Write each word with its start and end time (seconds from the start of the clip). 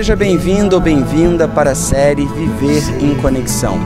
seja 0.00 0.16
bem-vindo 0.16 0.76
ou 0.76 0.80
bem-vinda 0.80 1.46
para 1.46 1.72
a 1.72 1.74
série 1.74 2.24
Viver 2.24 2.82
em 3.02 3.14
Conexão, 3.16 3.78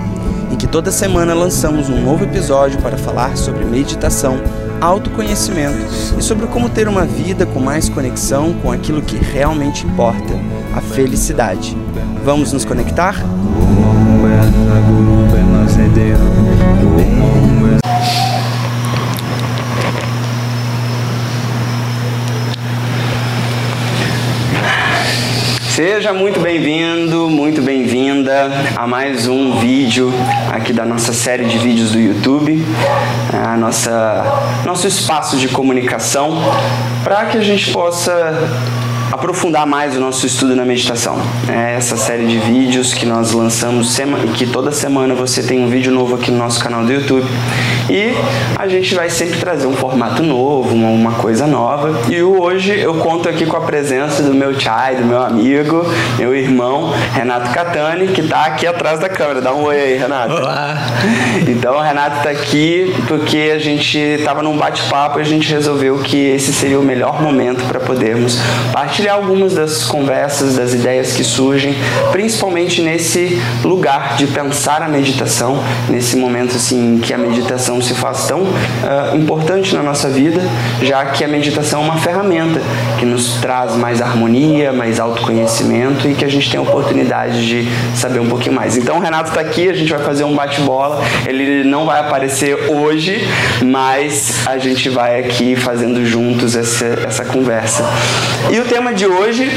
em 0.48 0.55
que 0.55 0.64
toda 0.64 0.92
semana 0.92 1.34
lançamos 1.34 1.89
um 1.89 2.00
novo 2.05 2.23
episódio 2.23 2.80
para 2.80 2.96
falar 2.96 3.37
sobre 3.37 3.64
meditação, 3.64 4.41
autoconhecimento 4.80 5.76
e 6.16 6.23
sobre 6.23 6.46
como 6.46 6.69
ter 6.69 6.87
uma 6.87 7.05
vida 7.05 7.44
com 7.44 7.58
mais 7.58 7.89
conexão 7.89 8.55
com 8.62 8.71
aquilo 8.71 9.03
que 9.03 9.16
realmente 9.16 9.85
importa, 9.85 10.35
a 10.73 10.80
felicidade. 10.80 11.77
Vamos 12.25 12.53
nos 12.53 12.65
conectar? 12.65 13.17
Seja 25.74 26.12
muito 26.12 26.38
bem-vindo, 26.38 27.28
muito 27.28 27.60
bem-vinda 27.60 28.48
a 28.77 28.87
mais 28.87 29.27
um 29.27 29.59
vídeo 29.59 30.15
aqui 30.48 30.73
da 30.73 30.84
nossa 30.84 31.12
série 31.12 31.46
de 31.46 31.59
vídeos 31.59 31.91
do 31.91 31.98
YouTube, 31.98 32.65
a 33.32 33.56
nossa 33.56 34.62
nosso 34.65 34.87
espaço 34.87 35.37
de 35.37 35.48
comunicação 35.48 36.41
para 37.02 37.27
que 37.27 37.38
a 37.38 37.41
gente 37.41 37.73
possa 37.73 38.15
aprofundar 39.24 39.66
mais 39.66 39.96
o 39.96 40.01
nosso 40.01 40.27
estudo 40.27 40.55
na 40.55 40.66
meditação. 40.66 41.16
É 41.48 41.77
essa 41.77 41.96
série 41.96 42.27
de 42.27 42.37
vídeos 42.37 42.92
que 42.92 43.06
nós 43.06 43.32
lançamos 43.32 43.96
que 44.37 44.46
toda 44.46 44.70
semana 44.70 45.15
você 45.15 45.42
tem 45.42 45.65
um 45.65 45.69
vídeo 45.69 45.91
novo 45.91 46.16
aqui 46.16 46.30
no 46.30 46.37
nosso 46.37 46.60
canal 46.60 46.84
do 46.84 46.92
YouTube. 46.92 47.27
E 47.88 48.12
a 48.59 48.68
gente 48.68 48.95
vai 48.95 49.09
sempre 49.09 49.38
trazer 49.38 49.66
um 49.66 49.73
formato 49.73 50.23
novo, 50.23 50.74
uma, 50.74 50.88
uma 50.88 51.12
coisa 51.12 51.46
nova. 51.46 52.02
E 52.10 52.23
hoje 52.23 52.79
eu 52.79 52.96
conto 52.96 53.27
aqui 53.27 53.46
com 53.46 53.56
a 53.56 53.62
presença 53.62 54.23
do 54.23 54.34
meu 54.34 54.59
chai, 54.60 54.96
do 54.96 55.05
meu 55.05 55.23
amigo, 55.23 55.87
meu 56.18 56.34
irmão 56.34 56.93
Renato 57.15 57.51
Catani, 57.51 58.09
que 58.09 58.21
está 58.21 58.45
aqui 58.45 58.66
atrás 58.66 59.01
da 59.01 59.09
câmera. 59.09 59.40
Dá 59.40 59.54
um 59.54 59.62
oi 59.62 59.80
aí, 59.80 59.96
Renato. 59.96 60.34
Olá. 60.34 60.77
Então 61.49 61.77
o 61.77 61.80
Renato 61.80 62.18
está 62.18 62.30
aqui 62.30 62.95
porque 63.09 63.52
a 63.54 63.59
gente 63.59 63.99
estava 63.99 64.42
num 64.42 64.56
bate-papo 64.56 65.18
e 65.18 65.22
a 65.22 65.24
gente 65.24 65.50
resolveu 65.50 65.98
que 65.98 66.16
esse 66.16 66.52
seria 66.52 66.78
o 66.78 66.82
melhor 66.82 67.22
momento 67.22 67.64
para 67.64 67.80
podermos 67.80 68.38
partilhar 68.72 69.13
algumas 69.14 69.54
das 69.54 69.84
conversas, 69.84 70.56
das 70.56 70.74
ideias 70.74 71.12
que 71.12 71.24
surgem, 71.24 71.74
principalmente 72.12 72.82
nesse 72.82 73.40
lugar 73.62 74.16
de 74.16 74.26
pensar 74.26 74.82
a 74.82 74.88
meditação, 74.88 75.62
nesse 75.88 76.16
momento 76.16 76.56
assim 76.56 77.00
que 77.02 77.12
a 77.12 77.18
meditação 77.18 77.80
se 77.80 77.94
faz 77.94 78.26
tão 78.26 78.42
uh, 78.42 79.16
importante 79.16 79.74
na 79.74 79.82
nossa 79.82 80.08
vida, 80.08 80.40
já 80.82 81.04
que 81.06 81.24
a 81.24 81.28
meditação 81.28 81.82
é 81.82 81.84
uma 81.84 81.96
ferramenta 81.96 82.60
que 82.98 83.04
nos 83.04 83.34
traz 83.40 83.76
mais 83.76 84.00
harmonia, 84.00 84.72
mais 84.72 84.98
autoconhecimento 85.00 86.08
e 86.08 86.14
que 86.14 86.24
a 86.24 86.28
gente 86.28 86.50
tem 86.50 86.58
a 86.58 86.62
oportunidade 86.62 87.46
de 87.46 87.68
saber 87.96 88.20
um 88.20 88.28
pouquinho 88.28 88.54
mais. 88.54 88.76
Então 88.76 88.96
o 88.96 89.00
Renato 89.00 89.30
está 89.30 89.40
aqui, 89.40 89.68
a 89.68 89.74
gente 89.74 89.90
vai 89.90 90.02
fazer 90.02 90.24
um 90.24 90.34
bate-bola. 90.34 91.02
Ele 91.26 91.64
não 91.64 91.84
vai 91.84 92.00
aparecer 92.00 92.70
hoje, 92.70 93.26
mas 93.64 94.46
a 94.46 94.58
gente 94.58 94.88
vai 94.88 95.20
aqui 95.20 95.56
fazendo 95.56 96.04
juntos 96.04 96.56
essa, 96.56 96.86
essa 97.06 97.24
conversa. 97.24 97.84
E 98.50 98.58
o 98.58 98.64
tema 98.64 98.93
de 98.94 99.06
hoje, 99.06 99.50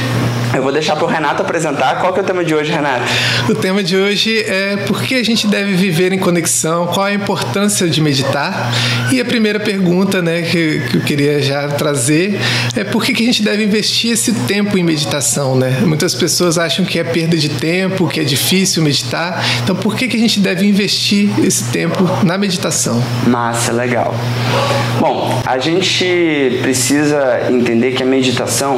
eu 0.53 0.63
vou 0.63 0.71
deixar 0.71 0.95
para 0.95 1.05
o 1.05 1.07
Renato 1.07 1.41
apresentar. 1.41 1.99
Qual 1.99 2.13
que 2.13 2.19
é 2.19 2.23
o 2.23 2.25
tema 2.25 2.43
de 2.43 2.53
hoje, 2.53 2.71
Renato? 2.71 3.03
O 3.49 3.55
tema 3.55 3.83
de 3.83 3.97
hoje 3.97 4.39
é 4.39 4.77
por 4.87 5.01
que 5.03 5.15
a 5.15 5.23
gente 5.23 5.47
deve 5.47 5.73
viver 5.73 6.13
em 6.13 6.19
conexão, 6.19 6.87
qual 6.87 7.05
a 7.05 7.13
importância 7.13 7.87
de 7.87 8.01
meditar. 8.01 8.71
E 9.11 9.19
a 9.19 9.25
primeira 9.25 9.59
pergunta 9.59 10.21
né, 10.21 10.41
que, 10.43 10.81
que 10.89 10.97
eu 10.97 11.01
queria 11.01 11.41
já 11.41 11.67
trazer 11.69 12.39
é 12.75 12.83
por 12.83 13.03
que, 13.03 13.13
que 13.13 13.23
a 13.23 13.25
gente 13.25 13.43
deve 13.43 13.63
investir 13.63 14.11
esse 14.11 14.33
tempo 14.33 14.77
em 14.77 14.83
meditação. 14.83 15.55
Né? 15.55 15.81
Muitas 15.85 16.13
pessoas 16.13 16.57
acham 16.57 16.85
que 16.85 16.99
é 16.99 17.03
perda 17.03 17.37
de 17.37 17.49
tempo, 17.49 18.07
que 18.07 18.19
é 18.19 18.23
difícil 18.23 18.81
meditar. 18.83 19.43
Então, 19.63 19.75
por 19.75 19.95
que, 19.95 20.07
que 20.07 20.17
a 20.17 20.19
gente 20.19 20.39
deve 20.39 20.65
investir 20.65 21.29
esse 21.43 21.65
tempo 21.71 22.03
na 22.23 22.37
meditação? 22.37 23.03
Massa, 23.25 23.71
legal. 23.71 24.13
Bom, 24.99 25.41
a 25.45 25.57
gente 25.59 26.59
precisa 26.61 27.47
entender 27.49 27.91
que 27.91 28.03
a 28.03 28.05
meditação 28.05 28.77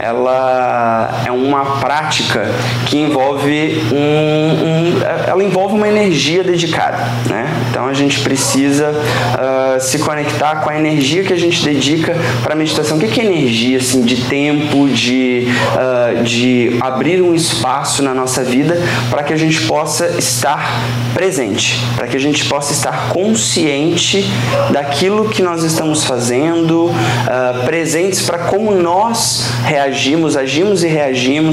ela 0.00 1.09
é 1.26 1.30
uma 1.30 1.78
prática 1.80 2.50
que 2.86 2.98
envolve 2.98 3.82
um, 3.92 3.96
um 3.96 5.00
ela 5.26 5.42
envolve 5.42 5.74
uma 5.74 5.88
energia 5.88 6.42
dedicada, 6.42 6.98
né? 7.28 7.46
Então 7.70 7.86
a 7.86 7.94
gente 7.94 8.20
precisa 8.20 8.90
uh, 8.90 9.80
se 9.80 9.98
conectar 9.98 10.56
com 10.56 10.70
a 10.70 10.76
energia 10.76 11.22
que 11.22 11.32
a 11.32 11.38
gente 11.38 11.62
dedica 11.64 12.16
para 12.42 12.54
a 12.54 12.56
meditação. 12.56 12.96
O 12.96 13.00
que 13.00 13.20
é 13.20 13.24
energia 13.24 13.78
assim 13.78 14.02
de 14.02 14.24
tempo, 14.24 14.88
de 14.88 15.46
uh, 15.74 16.22
de 16.22 16.76
abrir 16.80 17.22
um 17.22 17.34
espaço 17.34 18.02
na 18.02 18.14
nossa 18.14 18.42
vida 18.42 18.78
para 19.10 19.22
que 19.22 19.32
a 19.32 19.36
gente 19.36 19.60
possa 19.62 20.06
estar 20.18 20.80
presente, 21.14 21.80
para 21.96 22.06
que 22.06 22.16
a 22.16 22.20
gente 22.20 22.44
possa 22.44 22.72
estar 22.72 23.08
consciente 23.08 24.24
daquilo 24.70 25.28
que 25.28 25.42
nós 25.42 25.62
estamos 25.62 26.04
fazendo, 26.04 26.86
uh, 26.86 27.64
presentes 27.64 28.22
para 28.22 28.38
como 28.38 28.72
nós 28.72 29.46
reagimos, 29.64 30.36
agimos 30.36 30.82
e 30.82 30.88
reagimos, 30.88 30.99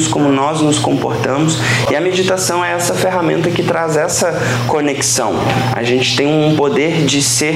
como 0.08 0.31
nós 0.31 0.62
nos 0.62 0.80
comportamos. 0.80 1.59
E 1.90 1.96
a 1.96 2.02
meditação 2.02 2.63
é 2.63 2.74
essa 2.74 2.94
ferramenta 2.94 3.50
que 3.50 3.63
traz 3.63 3.97
essa 3.97 4.34
conexão. 4.68 5.35
A 5.74 5.84
gente 5.84 6.16
tem 6.16 6.28
um 6.28 6.56
poder 6.56 7.06
de 7.06 7.22
ser 7.22 7.56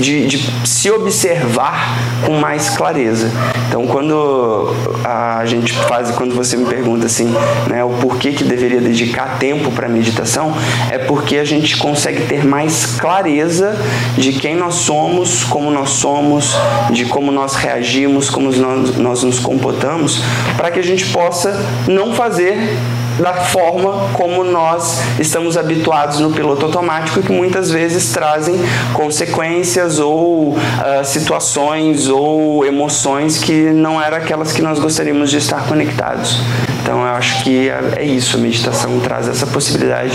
de, 0.00 0.26
de 0.26 0.68
se 0.68 0.90
observar 0.90 1.98
com 2.24 2.34
mais 2.34 2.70
clareza. 2.70 3.30
Então, 3.68 3.86
quando 3.86 4.74
a 5.04 5.44
gente 5.46 5.72
faz, 5.72 6.10
quando 6.10 6.34
você 6.34 6.56
me 6.56 6.66
pergunta 6.66 7.06
assim, 7.06 7.34
né, 7.68 7.84
o 7.84 7.90
porquê 8.00 8.32
que 8.32 8.44
deveria 8.44 8.80
dedicar 8.80 9.38
tempo 9.38 9.70
para 9.72 9.88
meditação, 9.88 10.54
é 10.90 10.98
porque 10.98 11.36
a 11.36 11.44
gente 11.44 11.76
consegue 11.76 12.26
ter 12.26 12.44
mais 12.44 12.86
clareza 12.86 13.76
de 14.16 14.32
quem 14.32 14.56
nós 14.56 14.74
somos, 14.76 15.44
como 15.44 15.70
nós 15.70 15.90
somos, 15.90 16.56
de 16.90 17.04
como 17.06 17.32
nós 17.32 17.54
reagimos, 17.54 18.30
como 18.30 18.50
nós, 18.52 18.96
nós 18.96 19.22
nos 19.22 19.38
comportamos, 19.38 20.20
para 20.56 20.70
que 20.70 20.78
a 20.78 20.84
gente 20.84 21.06
possa 21.06 21.60
não 21.88 22.14
fazer 22.14 22.76
da 23.18 23.34
forma 23.34 24.10
como 24.12 24.42
nós 24.42 25.00
estamos 25.18 25.56
habituados 25.56 26.20
no 26.20 26.30
piloto 26.30 26.66
automático, 26.66 27.22
que 27.22 27.32
muitas 27.32 27.70
vezes 27.70 28.12
trazem 28.12 28.54
consequências 28.92 29.98
ou 29.98 30.50
uh, 30.50 31.04
situações 31.04 32.08
ou 32.08 32.64
emoções 32.64 33.38
que 33.38 33.70
não 33.70 34.00
eram 34.00 34.16
aquelas 34.16 34.52
que 34.52 34.62
nós 34.62 34.78
gostaríamos 34.78 35.30
de 35.30 35.38
estar 35.38 35.66
conectados. 35.66 36.40
Então 36.82 37.00
eu 37.00 37.14
acho 37.14 37.42
que 37.42 37.68
é, 37.68 37.94
é 37.96 38.04
isso, 38.04 38.36
a 38.36 38.40
meditação 38.40 39.00
traz 39.00 39.26
essa 39.26 39.46
possibilidade 39.46 40.12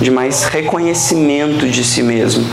de 0.00 0.10
mais 0.10 0.44
reconhecimento 0.44 1.68
de 1.68 1.82
si 1.82 2.02
mesmo. 2.02 2.44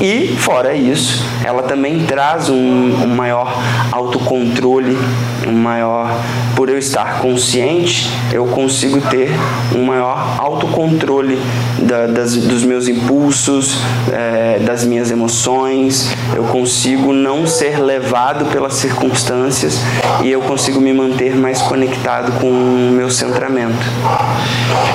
E, 0.00 0.36
fora 0.36 0.74
isso, 0.74 1.24
ela 1.42 1.62
também 1.62 2.04
traz 2.04 2.50
um, 2.50 2.56
um 2.56 3.08
maior 3.08 3.58
autocontrole, 3.90 4.98
um 5.46 5.52
maior. 5.52 6.10
Por 6.56 6.68
eu 6.68 6.78
estar 6.78 7.20
consciente, 7.20 8.10
eu 8.32 8.46
consigo 8.46 9.00
ter 9.02 9.30
um 9.74 9.84
maior 9.84 10.38
autocontrole 10.40 11.38
da, 11.78 12.06
das, 12.06 12.34
dos 12.34 12.64
meus 12.64 12.88
impulsos, 12.88 13.76
é, 14.10 14.58
das 14.60 14.82
minhas 14.84 15.10
emoções, 15.10 16.10
eu 16.34 16.44
consigo 16.44 17.12
não 17.12 17.46
ser 17.46 17.78
levado 17.78 18.46
pelas 18.46 18.74
circunstâncias 18.74 19.78
e 20.22 20.32
eu 20.32 20.40
consigo 20.40 20.80
me 20.80 20.92
manter 20.92 21.36
mais 21.36 21.60
conectado 21.62 22.32
com 22.40 22.48
o 22.48 22.90
meu 22.90 23.10
centramento. 23.10 23.76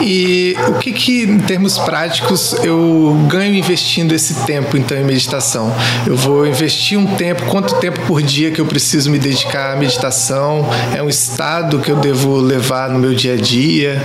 E 0.02 0.56
o 0.68 0.74
que, 0.74 0.92
que 0.92 1.24
em 1.24 1.40
termos 1.40 1.78
práticos, 1.78 2.54
eu 2.64 3.16
ganho 3.28 3.56
investindo 3.56 4.14
esse 4.14 4.46
tempo 4.46 4.78
então 4.78 4.98
em 4.98 5.04
meditação? 5.04 5.74
Eu 6.06 6.16
vou 6.16 6.46
investir 6.46 6.98
um 6.98 7.06
tempo, 7.16 7.46
quanto 7.46 7.76
tempo 7.76 8.00
por 8.08 8.22
dia 8.22 8.52
que 8.52 8.60
eu 8.60 8.66
preciso 8.66 9.10
me 9.10 9.20
dedicar 9.20 9.74
à 9.74 9.76
meditação? 9.76 10.68
É 10.96 11.02
um 11.02 11.10
estado 11.10 11.80
que 11.80 11.92
eu 11.92 11.98
devo 11.98 12.38
levar 12.38 12.90
no 12.90 13.00
meu 13.00 13.14
dia 13.14 13.34
a 13.34 13.38
dia? 13.38 14.02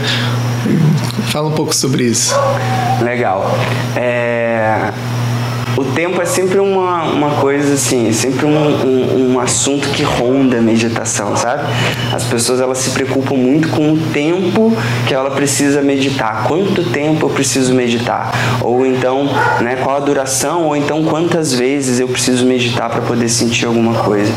Fala 1.30 1.48
um 1.48 1.52
pouco 1.52 1.74
sobre 1.74 2.04
isso. 2.04 2.34
Legal. 3.02 3.58
É 3.94 4.92
o 5.76 5.84
tempo 5.84 6.20
é 6.22 6.24
sempre 6.24 6.58
uma, 6.58 7.04
uma 7.04 7.30
coisa 7.32 7.74
assim, 7.74 8.08
é 8.08 8.12
sempre 8.12 8.46
um, 8.46 8.56
um, 8.56 9.32
um, 9.32 9.40
assunto 9.40 9.88
que 9.90 10.02
ronda 10.02 10.58
a 10.58 10.62
meditação, 10.62 11.36
sabe? 11.36 11.64
As 12.12 12.24
pessoas 12.24 12.60
elas 12.60 12.78
se 12.78 12.90
preocupam 12.90 13.34
muito 13.34 13.68
com 13.68 13.92
o 13.92 13.98
tempo 14.12 14.72
que 15.06 15.14
ela 15.14 15.30
precisa 15.30 15.82
meditar, 15.82 16.44
quanto 16.44 16.82
tempo 16.90 17.26
eu 17.26 17.30
preciso 17.30 17.74
meditar, 17.74 18.32
ou 18.62 18.86
então, 18.86 19.28
né, 19.60 19.76
qual 19.82 19.96
a 19.96 20.00
duração, 20.00 20.64
ou 20.64 20.76
então 20.76 21.04
quantas 21.04 21.52
vezes 21.52 22.00
eu 22.00 22.08
preciso 22.08 22.46
meditar 22.46 22.88
para 22.88 23.02
poder 23.02 23.28
sentir 23.28 23.66
alguma 23.66 24.02
coisa. 24.02 24.32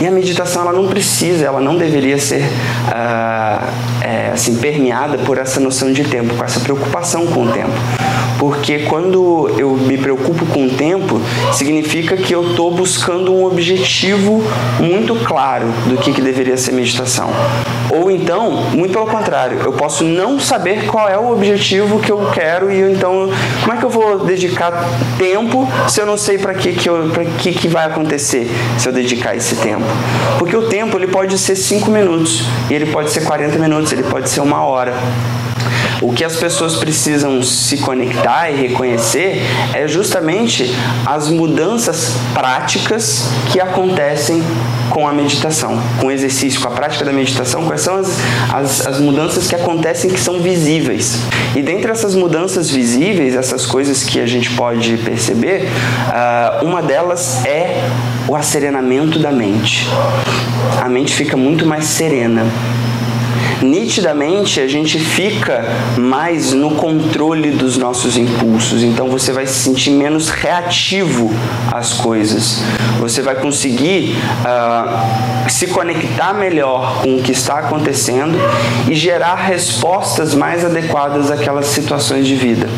E 0.00 0.06
a 0.06 0.10
meditação 0.10 0.62
ela 0.62 0.72
não 0.72 0.88
precisa, 0.88 1.46
ela 1.46 1.60
não 1.60 1.76
deveria 1.76 2.18
ser 2.18 2.42
uh, 2.42 3.66
é, 4.02 4.30
assim 4.32 4.56
permeada 4.56 5.18
por 5.18 5.38
essa 5.38 5.58
noção 5.58 5.92
de 5.92 6.04
tempo, 6.04 6.34
com 6.34 6.44
essa 6.44 6.60
preocupação 6.60 7.26
com 7.26 7.44
o 7.44 7.52
tempo, 7.52 7.72
porque 8.42 8.80
quando 8.80 9.54
eu 9.56 9.70
me 9.70 9.96
preocupo 9.96 10.44
com 10.46 10.66
o 10.66 10.70
tempo 10.70 11.20
significa 11.52 12.16
que 12.16 12.34
eu 12.34 12.50
estou 12.50 12.72
buscando 12.72 13.32
um 13.32 13.44
objetivo 13.44 14.42
muito 14.80 15.14
claro 15.24 15.66
do 15.86 15.96
que, 15.96 16.12
que 16.12 16.20
deveria 16.20 16.56
ser 16.56 16.72
meditação. 16.72 17.30
Ou 17.88 18.10
então, 18.10 18.50
muito 18.72 18.94
pelo 18.94 19.06
contrário, 19.06 19.60
eu 19.62 19.72
posso 19.72 20.02
não 20.02 20.40
saber 20.40 20.86
qual 20.86 21.08
é 21.08 21.16
o 21.16 21.30
objetivo 21.30 22.00
que 22.00 22.10
eu 22.10 22.32
quero 22.34 22.68
e 22.68 22.80
então 22.80 23.30
como 23.60 23.74
é 23.74 23.76
que 23.76 23.84
eu 23.84 23.90
vou 23.90 24.24
dedicar 24.24 24.72
tempo 25.16 25.68
se 25.86 26.00
eu 26.00 26.06
não 26.06 26.16
sei 26.16 26.36
para 26.36 26.52
que 26.52 26.72
que, 26.72 26.88
que 27.38 27.52
que 27.52 27.68
vai 27.68 27.86
acontecer 27.86 28.50
se 28.76 28.88
eu 28.88 28.92
dedicar 28.92 29.36
esse 29.36 29.54
tempo? 29.54 29.84
Porque 30.40 30.56
o 30.56 30.68
tempo 30.68 30.96
ele 30.96 31.06
pode 31.06 31.38
ser 31.38 31.54
5 31.54 31.88
minutos 31.92 32.44
e 32.68 32.74
ele 32.74 32.86
pode 32.86 33.12
ser 33.12 33.20
40 33.20 33.56
minutos, 33.60 33.92
ele 33.92 34.02
pode 34.02 34.28
ser 34.28 34.40
uma 34.40 34.64
hora. 34.64 34.94
O 36.02 36.12
que 36.12 36.24
as 36.24 36.34
pessoas 36.34 36.74
precisam 36.74 37.40
se 37.44 37.78
conectar 37.78 38.50
e 38.50 38.56
reconhecer 38.56 39.40
é 39.72 39.86
justamente 39.86 40.74
as 41.06 41.28
mudanças 41.28 42.14
práticas 42.34 43.28
que 43.52 43.60
acontecem 43.60 44.42
com 44.90 45.06
a 45.06 45.12
meditação, 45.12 45.80
com 46.00 46.08
o 46.08 46.10
exercício, 46.10 46.60
com 46.60 46.66
a 46.66 46.72
prática 46.72 47.04
da 47.04 47.12
meditação, 47.12 47.64
quais 47.66 47.82
são 47.82 47.94
as, 47.96 48.18
as, 48.52 48.86
as, 48.86 49.00
mudanças 49.00 49.46
que 49.46 49.54
acontecem 49.54 50.10
que 50.10 50.18
são 50.18 50.40
visíveis. 50.40 51.20
E 51.54 51.62
dentre 51.62 51.92
essas 51.92 52.16
mudanças 52.16 52.68
visíveis, 52.68 53.36
essas 53.36 53.64
coisas 53.64 54.02
que 54.02 54.18
a 54.18 54.26
gente 54.26 54.50
pode 54.50 54.96
perceber, 54.98 55.68
uh, 56.08 56.64
uma 56.66 56.82
delas 56.82 57.44
é 57.46 57.88
o 58.26 58.34
acerenamento 58.34 59.20
da 59.20 59.30
mente. 59.30 59.88
A 60.82 60.88
mente 60.88 61.14
fica 61.14 61.36
muito 61.36 61.64
mais 61.64 61.84
serena 61.84 62.44
nitidamente 63.62 64.60
a 64.60 64.66
gente 64.66 64.98
fica 64.98 65.64
mais 65.96 66.52
no 66.52 66.72
controle 66.72 67.52
dos 67.52 67.76
nossos 67.76 68.16
impulsos. 68.16 68.82
Então 68.82 69.08
você 69.08 69.32
vai 69.32 69.46
se 69.46 69.54
sentir 69.54 69.90
menos 69.90 70.28
reativo 70.28 71.30
às 71.70 71.94
coisas. 71.94 72.62
Você 73.00 73.22
vai 73.22 73.36
conseguir 73.36 74.16
uh, 74.44 75.50
se 75.50 75.68
conectar 75.68 76.34
melhor 76.34 77.02
com 77.02 77.16
o 77.16 77.22
que 77.22 77.32
está 77.32 77.58
acontecendo 77.58 78.38
e 78.88 78.94
gerar 78.94 79.36
respostas 79.36 80.34
mais 80.34 80.64
adequadas 80.64 81.30
àquelas 81.30 81.66
situações 81.66 82.26
de 82.26 82.34
vida. 82.34 82.68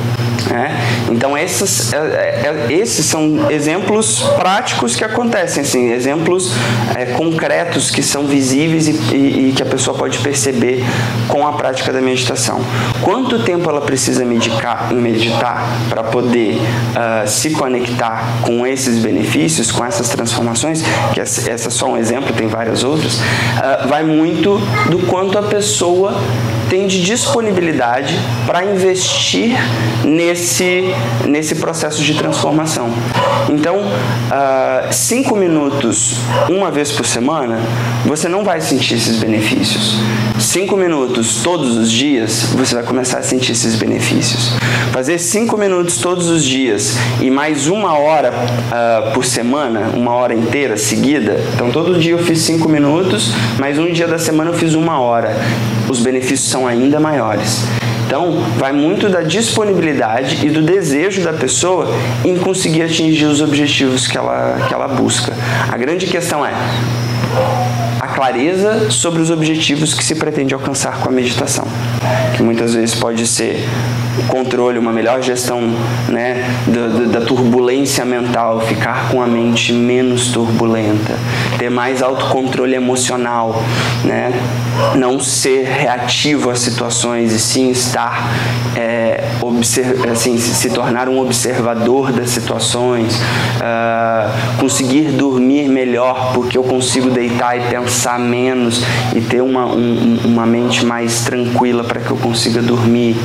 Né? 0.49 0.81
Então 1.11 1.37
esses, 1.37 1.93
é, 1.93 1.97
é, 1.97 2.73
esses 2.73 3.07
são 3.07 3.51
exemplos 3.51 4.21
práticos 4.37 4.97
que 4.97 5.05
acontecem, 5.05 5.63
assim, 5.63 5.91
exemplos 5.91 6.53
é, 6.95 7.07
concretos 7.07 7.91
que 7.91 8.03
são 8.03 8.27
visíveis 8.27 8.89
e, 8.89 8.93
e, 9.15 9.49
e, 9.49 9.53
que 9.53 9.63
a 9.63 9.67
pessoa 9.67 9.97
pode 9.97 10.19
perceber 10.19 10.85
com 11.29 11.47
a 11.47 11.53
prática 11.53 11.93
da 11.93 12.01
meditação. 12.01 12.61
Quanto 13.03 13.39
tempo 13.41 13.69
ela 13.69 13.81
precisa 13.81 14.25
medicar, 14.25 14.93
meditar 14.93 15.67
para 15.89 16.05
poder 16.05 16.57
uh, 16.57 17.29
se 17.29 17.51
conectar 17.51 18.41
com 18.43 18.67
esses 18.67 18.99
benefícios, 18.99 19.71
com 19.71 19.85
essas 19.85 20.09
transformações, 20.09 20.83
que 21.13 21.21
essa 21.21 21.51
é 21.51 21.57
só 21.71 21.87
um 21.87 21.97
exemplo, 21.97 22.33
tem 22.33 22.49
várias 22.49 22.85
outras, 22.85 23.15
uh, 23.15 23.89
vai 23.89 24.03
muito 24.05 24.59
do 24.91 25.07
quanto 25.07 25.39
a 25.39 25.43
pessoa 25.43 26.15
tem 26.69 26.87
de 26.87 27.03
disponibilidade 27.03 28.15
para 28.47 28.65
investir 28.65 29.57
nesse, 30.05 30.85
nesse 31.27 31.57
processo 31.57 32.03
de 32.03 32.15
transformação. 32.15 32.91
Então, 33.49 33.79
uh, 33.79 34.93
cinco 34.93 35.37
minutos 35.37 36.19
uma 36.49 36.71
vez 36.71 36.91
por 36.93 37.07
semana, 37.07 37.59
você 38.05 38.29
não 38.29 38.45
vai 38.45 38.61
sentir 38.61 38.95
esses 38.95 39.19
benefícios. 39.19 39.97
Cinco 40.39 40.77
minutos 40.77 41.43
todos 41.43 41.77
os 41.77 41.91
dias, 41.91 42.43
você 42.55 42.75
vai 42.75 42.85
começar 42.85 43.19
a 43.19 43.23
sentir 43.23 43.53
esses 43.53 43.77
benefícios. 43.77 44.53
Fazer 44.93 45.19
cinco 45.19 45.57
minutos 45.57 45.99
todos 45.99 46.29
os 46.29 46.45
dias 46.45 46.97
e 47.21 47.31
mais 47.31 47.67
uma 47.67 47.99
hora 47.99 48.33
uh, 48.33 49.13
por 49.13 49.25
semana, 49.25 49.91
uma 49.95 50.13
hora 50.15 50.35
inteira 50.35 50.77
seguida. 50.77 51.37
Então, 51.55 51.71
todo 51.71 51.99
dia 51.99 52.13
eu 52.13 52.19
fiz 52.19 52.41
cinco 52.41 52.69
minutos, 52.69 53.33
mas 53.59 53.79
um 53.79 53.91
dia 53.93 54.07
da 54.07 54.19
semana 54.19 54.51
eu 54.51 54.55
fiz 54.55 54.75
uma 54.75 55.01
hora. 55.01 55.37
Os 55.89 56.01
benefícios 56.01 56.49
são 56.49 56.67
ainda 56.67 57.01
maiores. 57.01 57.65
Então, 58.07 58.45
vai 58.59 58.73
muito 58.73 59.09
da 59.09 59.23
disponibilidade 59.23 60.47
e 60.47 60.51
do 60.51 60.63
desejo 60.63 61.23
da 61.23 61.33
pessoa 61.33 61.89
em 62.25 62.37
conseguir 62.37 62.83
atingir 62.83 63.25
os 63.25 63.41
objetivos 63.41 64.07
que 64.07 64.17
ela, 64.17 64.57
que 64.69 64.75
ela 64.75 64.87
busca. 64.87 65.33
A 65.71 65.77
grande 65.77 66.07
questão 66.07 66.47
é 66.47 66.53
a 68.01 68.09
clareza 68.09 68.91
sobre 68.91 69.21
os 69.21 69.31
objetivos 69.31 69.95
que 69.95 70.05
se 70.05 70.15
pretende 70.15 70.55
alcançar 70.55 71.01
com 71.01 71.09
a 71.09 71.13
meditação, 71.13 71.67
que 72.37 72.43
muitas 72.43 72.75
vezes 72.75 72.95
pode 72.95 73.27
ser 73.27 73.65
controle, 74.29 74.79
uma 74.79 74.93
melhor 74.93 75.21
gestão 75.23 75.61
né, 76.09 76.45
da, 76.67 77.19
da, 77.19 77.27
turbulência 77.27 78.05
mental, 78.05 78.61
ficar 78.61 79.09
com 79.09 79.21
a 79.21 79.27
mente 79.27 79.73
menos 79.73 80.29
turbulenta, 80.29 81.15
ter 81.59 81.71
mais 81.71 82.03
autocontrole 82.03 82.75
emocional, 82.75 83.63
né, 84.05 84.33
não 84.95 85.19
ser 85.19 85.65
reativo 85.65 86.51
às 86.51 86.61
situações 86.61 87.33
e 87.33 87.39
sim 87.39 87.71
estar, 87.71 88.31
é, 88.77 89.25
assim, 90.11 90.39
se 90.39 90.71
tornar 90.71 91.09
um 91.09 91.21
observador 91.21 92.13
das 92.13 92.31
situações, 92.31 93.17
uh, 93.17 94.59
conseguir 94.59 95.13
dormir 95.13 95.69
melhor 95.69 96.33
porque 96.35 96.59
eu 96.59 96.65
consigo 96.65 97.11
deitar 97.11 97.57
e 97.57 97.61
pensar 97.69 97.84
menos 98.19 98.83
e 99.15 99.21
ter 99.21 99.43
uma, 99.43 99.67
um, 99.67 100.19
uma 100.25 100.47
mente 100.47 100.85
mais 100.85 101.25
tranquila 101.25 101.85
para 101.85 102.01
que 102.01 102.11
eu 102.11 102.17
consiga 102.17 102.63
dormir. 102.63 103.17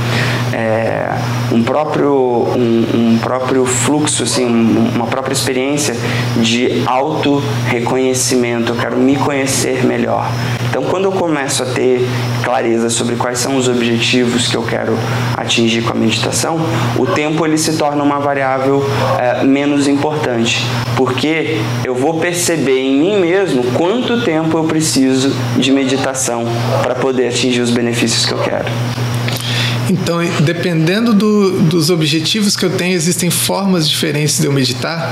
É, 0.54 1.10
um, 1.52 1.64
próprio, 1.64 2.14
um, 2.14 2.86
um, 2.94 3.18
próprio 3.20 3.66
fluxo, 3.66 4.24
assim, 4.24 4.46
uma 4.46 5.08
própria 5.08 5.34
experiência 5.34 5.96
de 6.38 6.84
auto-reconhecimento. 6.86 8.74
Eu 8.74 8.76
quero 8.76 8.98
me 8.98 9.16
conhecer 9.16 9.86
melhor. 9.86 10.30
Então, 10.70 10.84
quando 10.84 11.06
eu 11.06 11.12
começo 11.12 11.64
a 11.64 11.66
ter 11.66 12.08
clareza 12.44 12.90
sobre 12.90 13.16
quais 13.16 13.40
são 13.40 13.56
os 13.58 13.68
objetivos 13.68 14.48
que 14.48 14.56
eu 14.56 14.64
quero 14.64 14.96
atingir 15.36 15.82
com 15.82 15.92
a 15.92 15.96
meditação, 15.96 16.60
o 16.98 17.08
tempo 17.08 17.46
ele 17.46 17.58
se 17.58 17.76
torna 17.78 18.04
uma 18.04 18.20
variável 18.20 18.84
é, 19.18 19.44
menos 19.44 19.88
importante, 19.88 20.64
porque 20.96 21.60
eu 21.84 21.96
vou 21.96 22.20
perceber 22.20 22.80
em 22.80 23.00
mim 23.00 23.20
mesmo 23.20 23.64
quanto 23.74 24.22
tempo 24.22 24.58
eu 24.58 24.64
preciso 24.66 25.36
de 25.58 25.72
meditação 25.72 26.46
para 26.84 26.94
poder 26.94 27.30
atingir 27.30 27.62
os 27.62 27.72
benefícios 27.72 28.26
que 28.26 28.32
eu 28.32 28.40
quero. 28.40 28.70
Então, 29.90 30.20
dependendo 30.42 31.14
do, 31.14 31.62
dos 31.64 31.90
objetivos 31.90 32.56
que 32.56 32.64
eu 32.64 32.70
tenho, 32.70 32.94
existem 32.94 33.30
formas 33.30 33.90
diferentes 33.90 34.40
de 34.40 34.46
eu 34.46 34.52
meditar. 34.52 35.12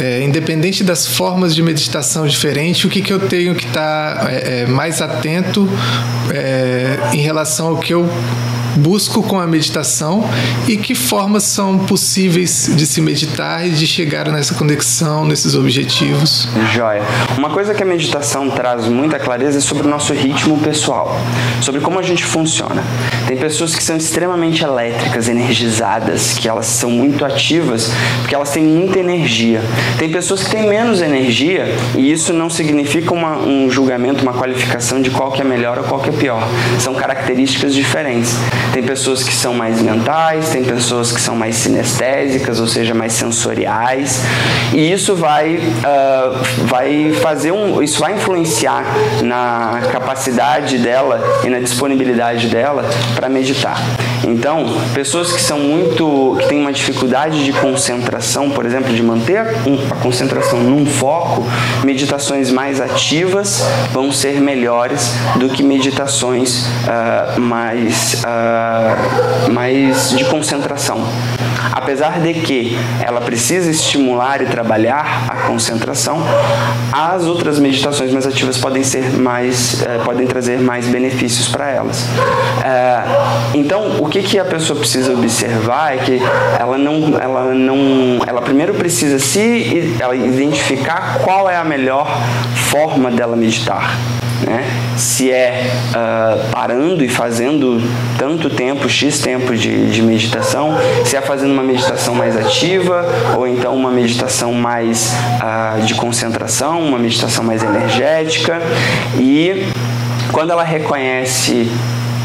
É, 0.00 0.22
independente 0.22 0.84
das 0.84 1.06
formas 1.06 1.54
de 1.54 1.62
meditação 1.62 2.26
diferentes, 2.26 2.84
o 2.84 2.88
que, 2.88 3.02
que 3.02 3.12
eu 3.12 3.20
tenho 3.20 3.54
que 3.54 3.66
estar 3.66 4.16
tá, 4.16 4.32
é, 4.32 4.62
é, 4.62 4.66
mais 4.66 5.02
atento 5.02 5.68
é, 6.32 6.98
em 7.12 7.20
relação 7.20 7.68
ao 7.68 7.76
que 7.76 7.92
eu 7.92 8.08
busco 8.76 9.22
com 9.22 9.40
a 9.40 9.46
meditação 9.46 10.24
e 10.66 10.76
que 10.76 10.94
formas 10.94 11.42
são 11.42 11.78
possíveis 11.78 12.70
de 12.74 12.86
se 12.86 13.00
meditar 13.00 13.66
e 13.66 13.70
de 13.70 13.86
chegar 13.86 14.30
nessa 14.30 14.54
conexão, 14.54 15.24
nesses 15.24 15.54
objetivos. 15.54 16.48
Joia. 16.72 17.02
Uma 17.36 17.50
coisa 17.50 17.74
que 17.74 17.82
a 17.82 17.86
meditação 17.86 18.48
traz 18.50 18.86
muita 18.86 19.18
clareza 19.18 19.58
é 19.58 19.60
sobre 19.60 19.86
o 19.86 19.90
nosso 19.90 20.12
ritmo 20.12 20.58
pessoal, 20.58 21.18
sobre 21.60 21.80
como 21.80 21.98
a 21.98 22.02
gente 22.02 22.24
funciona. 22.24 22.82
Tem 23.28 23.36
pessoas 23.36 23.74
que 23.74 23.84
são 23.84 23.94
extremamente 23.94 24.64
elétricas, 24.64 25.28
energizadas, 25.28 26.38
que 26.38 26.48
elas 26.48 26.64
são 26.64 26.90
muito 26.90 27.26
ativas 27.26 27.90
porque 28.22 28.34
elas 28.34 28.50
têm 28.50 28.64
muita 28.64 28.98
energia. 28.98 29.60
Tem 29.98 30.08
pessoas 30.08 30.42
que 30.42 30.50
têm 30.50 30.66
menos 30.66 31.02
energia 31.02 31.76
e 31.94 32.10
isso 32.10 32.32
não 32.32 32.48
significa 32.48 33.12
uma, 33.12 33.36
um 33.36 33.70
julgamento, 33.70 34.22
uma 34.22 34.32
qualificação 34.32 35.02
de 35.02 35.10
qual 35.10 35.30
que 35.30 35.42
é 35.42 35.44
melhor 35.44 35.76
ou 35.76 35.84
qual 35.84 36.00
que 36.00 36.08
é 36.08 36.12
pior. 36.12 36.42
São 36.78 36.94
características 36.94 37.74
diferentes. 37.74 38.34
Tem 38.72 38.82
pessoas 38.82 39.22
que 39.22 39.34
são 39.34 39.52
mais 39.52 39.82
mentais, 39.82 40.48
tem 40.48 40.64
pessoas 40.64 41.12
que 41.12 41.20
são 41.20 41.36
mais 41.36 41.56
sinestésicas, 41.56 42.58
ou 42.58 42.66
seja, 42.66 42.94
mais 42.94 43.12
sensoriais. 43.12 44.22
E 44.72 44.90
isso 44.90 45.14
vai, 45.14 45.56
uh, 45.56 46.64
vai 46.64 47.12
fazer 47.20 47.52
um. 47.52 47.82
Isso 47.82 48.00
vai 48.00 48.14
influenciar 48.14 48.86
na 49.22 49.82
capacidade 49.92 50.78
dela 50.78 51.22
e 51.44 51.50
na 51.50 51.58
disponibilidade 51.60 52.48
dela 52.48 52.88
para 53.18 53.28
meditar. 53.28 53.82
Então, 54.24 54.64
pessoas 54.94 55.32
que 55.32 55.40
são 55.40 55.58
muito. 55.58 56.36
que 56.38 56.46
têm 56.46 56.60
uma 56.60 56.72
dificuldade 56.72 57.44
de 57.44 57.52
concentração, 57.52 58.50
por 58.50 58.64
exemplo, 58.64 58.94
de 58.94 59.02
manter 59.02 59.38
a, 59.38 59.46
concentração 60.00 60.60
num 60.60 60.86
foco, 60.86 61.44
meditações 61.82 62.52
mais 62.52 62.80
ativas 62.80 63.64
vão 63.92 64.12
ser 64.12 64.40
melhores 64.40 65.12
do 65.36 65.48
que 65.48 65.64
meditações 65.64 66.64
uh, 66.66 67.40
mais. 67.40 68.22
Uh, 68.22 69.50
mais 69.50 70.10
de 70.16 70.24
concentração. 70.26 71.04
Apesar 71.72 72.20
de 72.20 72.34
que 72.34 72.76
ela 73.00 73.20
precisa 73.20 73.70
estimular 73.70 74.42
e 74.42 74.46
trabalhar 74.46 75.26
a 75.28 75.46
concentração, 75.46 76.22
as 76.92 77.24
outras 77.24 77.58
meditações 77.58 78.12
mais 78.12 78.26
ativas 78.26 78.58
podem 78.58 78.82
ser 78.82 79.12
mais, 79.18 79.82
eh, 79.82 80.00
podem 80.04 80.26
trazer 80.26 80.60
mais 80.60 80.86
benefícios 80.86 81.48
para 81.48 81.70
elas. 81.70 82.06
Eh, 82.64 83.04
então, 83.54 83.96
o 84.00 84.08
que, 84.08 84.22
que 84.22 84.38
a 84.38 84.44
pessoa 84.44 84.78
precisa 84.78 85.12
observar 85.12 85.94
é 85.94 85.98
que 85.98 86.20
ela 86.58 86.78
não, 86.78 87.18
ela 87.18 87.54
não, 87.54 88.20
ela 88.26 88.42
primeiro 88.42 88.74
precisa 88.74 89.18
se 89.18 89.96
ela 90.00 90.14
identificar 90.14 91.18
qual 91.22 91.48
é 91.48 91.56
a 91.56 91.64
melhor 91.64 92.08
forma 92.70 93.10
dela 93.10 93.36
meditar. 93.36 93.96
Né? 94.42 94.64
Se 94.96 95.30
é 95.30 95.70
uh, 95.90 96.50
parando 96.50 97.04
e 97.04 97.08
fazendo 97.08 97.80
tanto 98.18 98.48
tempo, 98.48 98.88
X 98.88 99.18
tempo 99.18 99.54
de, 99.54 99.90
de 99.90 100.02
meditação, 100.02 100.76
se 101.04 101.16
é 101.16 101.20
fazendo 101.20 101.52
uma 101.52 101.62
meditação 101.62 102.14
mais 102.14 102.36
ativa 102.36 103.04
ou 103.36 103.46
então 103.46 103.74
uma 103.74 103.90
meditação 103.90 104.52
mais 104.52 105.12
uh, 105.42 105.82
de 105.82 105.94
concentração, 105.94 106.80
uma 106.82 106.98
meditação 106.98 107.42
mais 107.42 107.62
energética. 107.62 108.60
E 109.18 109.66
quando 110.32 110.50
ela 110.50 110.64
reconhece 110.64 111.70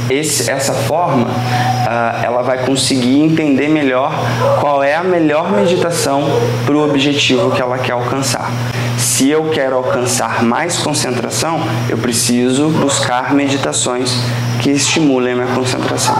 esse, 0.09 0.49
essa 0.49 0.73
forma, 0.73 1.27
uh, 1.27 2.23
ela 2.23 2.41
vai 2.41 2.65
conseguir 2.65 3.21
entender 3.21 3.67
melhor 3.67 4.13
qual 4.59 4.83
é 4.83 4.95
a 4.95 5.03
melhor 5.03 5.51
meditação 5.51 6.23
para 6.65 6.75
o 6.75 6.83
objetivo 6.83 7.51
que 7.51 7.61
ela 7.61 7.77
quer 7.77 7.93
alcançar. 7.93 8.51
Se 8.97 9.29
eu 9.29 9.49
quero 9.49 9.75
alcançar 9.75 10.43
mais 10.43 10.77
concentração, 10.77 11.59
eu 11.89 11.97
preciso 11.97 12.69
buscar 12.69 13.33
meditações 13.33 14.15
que 14.63 14.71
estimulem 14.71 15.33
a 15.33 15.35
minha 15.35 15.47
concentração. 15.47 16.15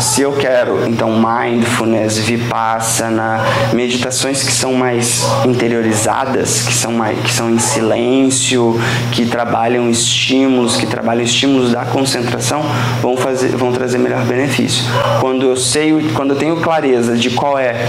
Se 0.00 0.20
eu 0.20 0.32
quero, 0.32 0.84
então, 0.88 1.12
mindfulness, 1.16 2.18
vipassana, 2.18 3.40
meditações 3.72 4.42
que 4.42 4.50
são 4.50 4.74
mais 4.74 5.24
interiorizadas, 5.46 6.62
que 6.62 6.74
são, 6.74 6.90
mais, 6.90 7.16
que 7.20 7.30
são 7.30 7.48
em 7.48 7.58
silêncio, 7.60 8.80
que 9.12 9.24
trabalham 9.24 9.88
estímulos, 9.88 10.76
que 10.76 10.86
trabalham 10.86 11.22
estímulos 11.22 11.70
da 11.70 11.84
concentração, 11.84 12.62
vão, 13.00 13.16
fazer, 13.16 13.50
vão 13.50 13.70
trazer 13.70 13.98
melhor 13.98 14.24
benefício. 14.24 14.84
Quando 15.20 15.46
eu 15.46 15.56
sei, 15.56 16.10
quando 16.14 16.30
eu 16.30 16.36
tenho 16.36 16.56
clareza 16.56 17.16
de 17.16 17.30
qual 17.30 17.56
é 17.56 17.86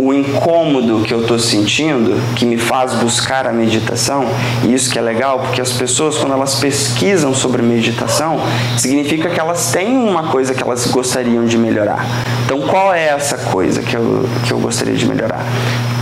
o 0.00 0.12
incômodo 0.12 1.02
que 1.02 1.12
eu 1.12 1.22
estou 1.22 1.38
sentindo, 1.38 2.20
que 2.34 2.44
me 2.44 2.56
faz 2.56 2.94
buscar 2.94 3.46
a 3.46 3.52
meditação, 3.52 4.26
e 4.64 4.72
isso 4.72 4.90
que 4.90 4.98
é 4.98 5.02
legal, 5.02 5.40
porque 5.40 5.60
as 5.60 5.72
pessoas, 5.72 6.16
quando 6.16 6.32
elas 6.32 6.56
pesquisam 6.56 7.34
sobre 7.34 7.62
meditação, 7.62 8.40
significa 8.76 9.28
que 9.28 9.38
elas 9.38 9.70
têm 9.70 9.96
uma 9.96 10.24
coisa 10.24 10.54
que 10.54 10.62
elas 10.62 10.86
gostariam 10.86 11.44
de 11.44 11.58
melhorar. 11.58 12.06
Então, 12.44 12.60
qual 12.62 12.92
é 12.92 13.08
essa 13.08 13.36
coisa 13.36 13.82
que 13.82 13.94
eu, 13.94 14.28
que 14.46 14.52
eu 14.52 14.58
gostaria 14.58 14.94
de 14.94 15.06
melhorar? 15.06 15.44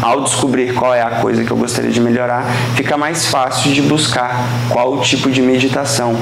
Ao 0.02 0.22
descobrir 0.22 0.72
qual 0.74 0.94
é 0.94 1.02
a 1.02 1.10
coisa 1.10 1.44
que 1.44 1.50
eu 1.50 1.56
gostaria 1.56 1.90
de 1.90 2.00
melhorar, 2.00 2.44
fica 2.74 2.96
mais 2.96 3.26
fácil 3.26 3.72
de 3.72 3.82
buscar 3.82 4.46
qual 4.70 4.94
o 4.94 5.00
tipo 5.00 5.30
de 5.30 5.42
meditação 5.42 6.16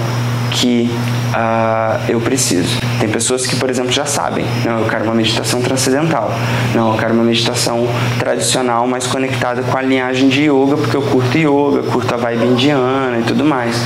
que 0.61 0.91
uh, 1.35 2.01
eu 2.09 2.21
preciso. 2.21 2.81
Tem 2.99 3.09
pessoas 3.09 3.47
que, 3.47 3.57
por 3.57 3.71
exemplo, 3.71 3.93
já 3.93 4.05
sabem, 4.05 4.45
não, 4.65 4.81
eu 4.81 4.89
quero 4.89 5.05
uma 5.05 5.15
meditação 5.15 5.61
transcendental, 5.63 6.33
não, 6.75 6.93
eu 6.93 6.99
quero 6.99 7.15
uma 7.15 7.23
meditação 7.23 7.87
tradicional 8.19 8.87
mais 8.87 9.07
conectada 9.07 9.63
com 9.63 9.79
a 9.79 9.83
linhagem 9.83 10.29
de 10.29 10.43
yoga, 10.43 10.77
porque 10.77 10.97
eu 10.97 11.03
curto 11.03 11.39
yoga, 11.39 11.83
curto 11.91 12.13
a 12.15 12.17
vibe 12.17 12.45
indiana 12.47 13.19
e 13.19 13.23
tudo 13.23 13.45
mais. 13.45 13.77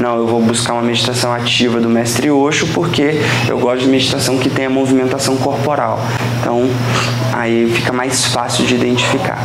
Não, 0.00 0.16
eu 0.16 0.26
vou 0.26 0.40
buscar 0.40 0.72
uma 0.72 0.82
meditação 0.82 1.32
ativa 1.32 1.80
do 1.80 1.88
mestre 1.88 2.30
Osho, 2.30 2.66
porque 2.68 3.20
eu 3.48 3.58
gosto 3.58 3.80
de 3.80 3.88
meditação 3.88 4.38
que 4.38 4.48
tenha 4.48 4.70
movimentação 4.70 5.36
corporal. 5.36 6.00
Então, 6.40 6.68
aí 7.32 7.70
fica 7.74 7.92
mais 7.92 8.26
fácil 8.26 8.64
de 8.64 8.74
identificar. 8.74 9.38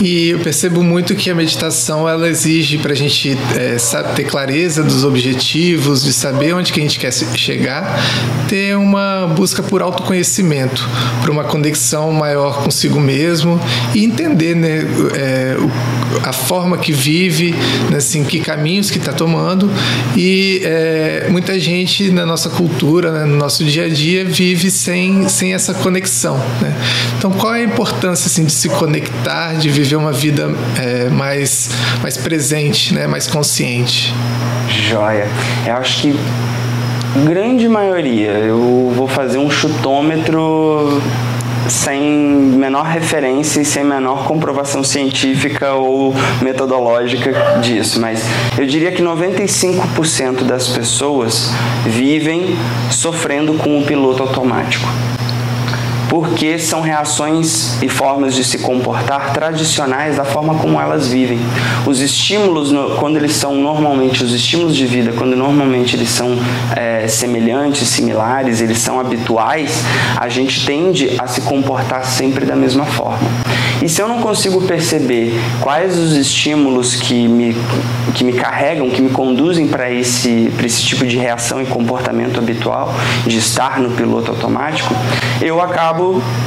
E 0.00 0.30
eu 0.30 0.38
percebo 0.38 0.82
muito 0.82 1.14
que 1.14 1.28
a 1.30 1.34
meditação 1.34 2.08
ela 2.08 2.28
exige 2.28 2.78
para 2.78 2.92
a 2.92 2.96
gente 2.96 3.36
é, 3.56 3.76
ter 4.14 4.24
clareza 4.24 4.82
dos 4.82 5.04
objetivos, 5.04 6.04
de 6.04 6.12
saber 6.12 6.54
onde 6.54 6.72
que 6.72 6.78
a 6.78 6.82
gente 6.82 6.98
quer 6.98 7.12
chegar, 7.12 8.00
ter 8.48 8.76
uma 8.76 9.26
busca 9.26 9.62
por 9.62 9.82
autoconhecimento, 9.82 10.88
por 11.20 11.30
uma 11.30 11.44
conexão 11.44 12.12
maior 12.12 12.62
consigo 12.62 13.00
mesmo 13.00 13.60
e 13.94 14.04
entender 14.04 14.54
né, 14.54 14.84
é, 15.14 15.56
a 16.22 16.32
forma 16.32 16.78
que 16.78 16.92
vive, 16.92 17.52
né, 17.90 17.96
assim, 17.96 18.22
que 18.24 18.38
caminhos 18.38 18.90
que 18.90 18.98
está 18.98 19.12
tomando. 19.12 19.68
E 20.16 20.60
é, 20.62 21.26
muita 21.28 21.58
gente 21.58 22.10
na 22.10 22.24
nossa 22.24 22.48
cultura, 22.48 23.10
né, 23.10 23.24
no 23.24 23.36
nosso 23.36 23.64
dia 23.64 23.86
a 23.86 23.88
dia, 23.88 24.24
vive 24.24 24.70
sem, 24.70 25.28
sem 25.28 25.54
essa 25.54 25.74
conexão. 25.74 26.36
Né? 26.60 26.76
Então, 27.16 27.32
qual 27.32 27.54
é 27.54 27.62
a 27.62 27.64
importância 27.64 28.28
assim, 28.28 28.44
de 28.44 28.52
se 28.52 28.68
conectar, 28.68 29.54
de 29.54 29.68
viver 29.68 29.87
viver 29.88 29.96
uma 29.96 30.12
vida 30.12 30.50
é, 30.78 31.08
mais, 31.08 31.70
mais 32.02 32.18
presente, 32.18 32.92
né? 32.92 33.06
mais 33.06 33.26
consciente. 33.26 34.14
Joia. 34.68 35.26
Eu 35.66 35.76
acho 35.76 36.02
que 36.02 36.20
grande 37.24 37.66
maioria, 37.68 38.32
eu 38.32 38.92
vou 38.94 39.08
fazer 39.08 39.38
um 39.38 39.50
chutômetro 39.50 41.00
sem 41.70 42.02
menor 42.02 42.84
referência 42.84 43.62
e 43.62 43.64
sem 43.64 43.82
menor 43.82 44.26
comprovação 44.26 44.84
científica 44.84 45.72
ou 45.72 46.14
metodológica 46.42 47.32
disso, 47.62 47.98
mas 47.98 48.22
eu 48.58 48.66
diria 48.66 48.92
que 48.92 49.02
95% 49.02 50.44
das 50.44 50.68
pessoas 50.68 51.50
vivem 51.86 52.56
sofrendo 52.90 53.54
com 53.54 53.78
o 53.78 53.84
piloto 53.84 54.22
automático 54.22 54.86
porque 56.08 56.58
são 56.58 56.80
reações 56.80 57.80
e 57.82 57.88
formas 57.88 58.34
de 58.34 58.42
se 58.42 58.58
comportar 58.58 59.32
tradicionais 59.32 60.16
da 60.16 60.24
forma 60.24 60.54
como 60.54 60.80
elas 60.80 61.08
vivem. 61.08 61.38
Os 61.86 62.00
estímulos, 62.00 62.72
quando 62.98 63.16
eles 63.16 63.32
são 63.32 63.54
normalmente, 63.54 64.24
os 64.24 64.32
estímulos 64.32 64.74
de 64.74 64.86
vida, 64.86 65.12
quando 65.12 65.36
normalmente 65.36 65.96
eles 65.96 66.08
são 66.08 66.38
é, 66.74 67.06
semelhantes, 67.08 67.86
similares, 67.88 68.60
eles 68.60 68.78
são 68.78 68.98
habituais, 68.98 69.84
a 70.16 70.28
gente 70.28 70.64
tende 70.64 71.16
a 71.18 71.26
se 71.26 71.42
comportar 71.42 72.04
sempre 72.04 72.46
da 72.46 72.56
mesma 72.56 72.84
forma. 72.84 73.28
E 73.80 73.88
se 73.88 74.02
eu 74.02 74.08
não 74.08 74.20
consigo 74.20 74.62
perceber 74.62 75.32
quais 75.60 75.96
os 75.96 76.12
estímulos 76.12 76.96
que 76.96 77.28
me, 77.28 77.56
que 78.12 78.24
me 78.24 78.32
carregam, 78.32 78.90
que 78.90 79.00
me 79.00 79.10
conduzem 79.10 79.68
para 79.68 79.88
esse, 79.88 80.52
esse 80.64 80.82
tipo 80.82 81.06
de 81.06 81.16
reação 81.16 81.62
e 81.62 81.66
comportamento 81.66 82.38
habitual, 82.38 82.92
de 83.24 83.38
estar 83.38 83.78
no 83.78 83.90
piloto 83.90 84.32
automático, 84.32 84.92
eu 85.40 85.60
acabo 85.60 85.97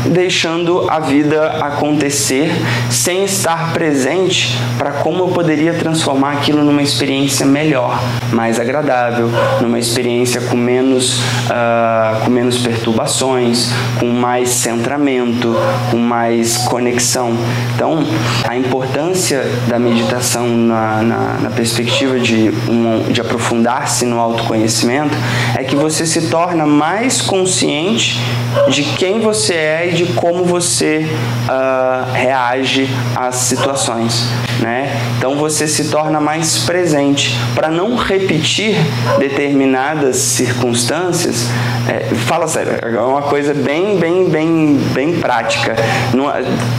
deixando 0.05 0.89
a 0.89 1.00
vida 1.00 1.58
acontecer 1.62 2.51
sem 2.89 3.24
estar 3.24 3.74
presente 3.74 4.58
para 4.77 4.91
como 4.91 5.24
eu 5.24 5.27
poderia 5.29 5.74
transformar 5.74 6.34
aquilo 6.34 6.63
numa 6.63 6.81
experiência 6.81 7.46
melhor, 7.46 8.00
mais 8.32 8.60
agradável, 8.60 9.30
numa 9.62 9.80
experiência 9.80 10.42
com 10.42 10.56
menos, 10.56 11.20
uh, 11.20 12.24
com 12.24 12.32
menos 12.32 12.58
perturbações, 12.58 13.70
com 14.00 14.08
mais 14.08 14.50
centramento, 14.50 15.56
com 15.90 15.98
mais 15.98 16.58
conexão. 16.58 17.36
Então, 17.76 18.04
a 18.48 18.56
importância 18.56 19.44
da 19.68 19.78
meditação 19.78 20.48
na, 20.48 21.02
na, 21.02 21.18
na 21.42 21.50
perspectiva 21.50 22.20
de, 22.20 22.52
um, 22.70 23.12
de 23.12 23.22
aprofundar-se 23.22 24.06
no 24.06 24.20
autoconhecimento 24.20 25.16
é 25.58 25.64
que 25.64 25.76
você 25.76 26.06
se 26.06 26.30
torna 26.30 26.66
mais 26.66 27.22
consciente 27.22 28.20
de 28.70 28.84
quem 28.84 29.20
você 29.20 29.54
é 29.54 29.90
e 29.92 29.94
de 29.94 30.06
como 30.14 30.44
você 30.44 31.06
uh, 31.48 32.12
reage 32.14 32.90
às 33.16 33.36
situações. 33.36 34.28
Né? 34.62 34.96
Então 35.18 35.38
você 35.38 35.68
se 35.68 35.89
torna 35.89 36.22
mais 36.22 36.60
presente 36.60 37.36
para 37.56 37.70
não 37.70 37.96
repetir 37.96 38.75
determinadas 39.18 40.18
circunstâncias. 40.18 41.48
É, 41.89 42.13
fala 42.13 42.48
sério, 42.48 42.77
é 42.84 43.01
uma 43.01 43.24
coisa 43.24 43.56
bem, 43.56 43.98
bem, 43.98 44.30
bem, 44.30 44.77
bem 44.94 45.20
prática. 45.20 45.75
Não, 46.13 46.32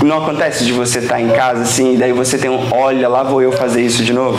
não 0.07 0.23
acontece 0.23 0.65
de 0.65 0.73
você 0.73 1.01
estar 1.01 1.17
tá 1.17 1.21
em 1.21 1.31
casa 1.31 1.63
assim, 1.63 1.95
e 1.95 1.97
daí 1.97 2.13
você 2.13 2.39
tem 2.39 2.49
um, 2.49 2.69
olha, 2.73 3.09
lá 3.09 3.25
vou 3.25 3.43
eu 3.43 3.51
fazer 3.51 3.83
isso 3.83 4.05
de 4.05 4.13
novo. 4.13 4.39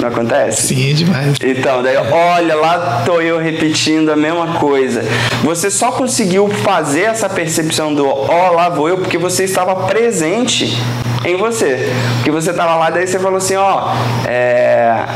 Não 0.00 0.08
acontece? 0.08 0.74
Sim, 0.74 0.94
demais. 0.94 1.38
Então, 1.42 1.80
daí, 1.80 1.96
olha, 1.96 2.56
lá 2.56 3.02
tô 3.04 3.20
eu 3.20 3.38
repetindo 3.38 4.10
a 4.10 4.16
mesma 4.16 4.58
coisa. 4.58 5.04
Você 5.44 5.70
só 5.70 5.92
conseguiu 5.92 6.48
fazer 6.48 7.02
essa 7.02 7.28
percepção 7.28 7.94
do 7.94 8.06
ó, 8.06 8.50
oh, 8.50 8.54
lá 8.54 8.68
vou 8.68 8.88
eu, 8.88 8.98
porque 8.98 9.16
você 9.16 9.44
estava 9.44 9.74
presente 9.86 10.76
em 11.24 11.36
você. 11.36 11.92
Porque 12.16 12.30
você 12.30 12.50
estava 12.50 12.76
lá, 12.76 12.90
daí 12.90 13.06
você 13.06 13.18
falou 13.18 13.38
assim, 13.38 13.56
ó, 13.56 13.92
é 14.26 15.06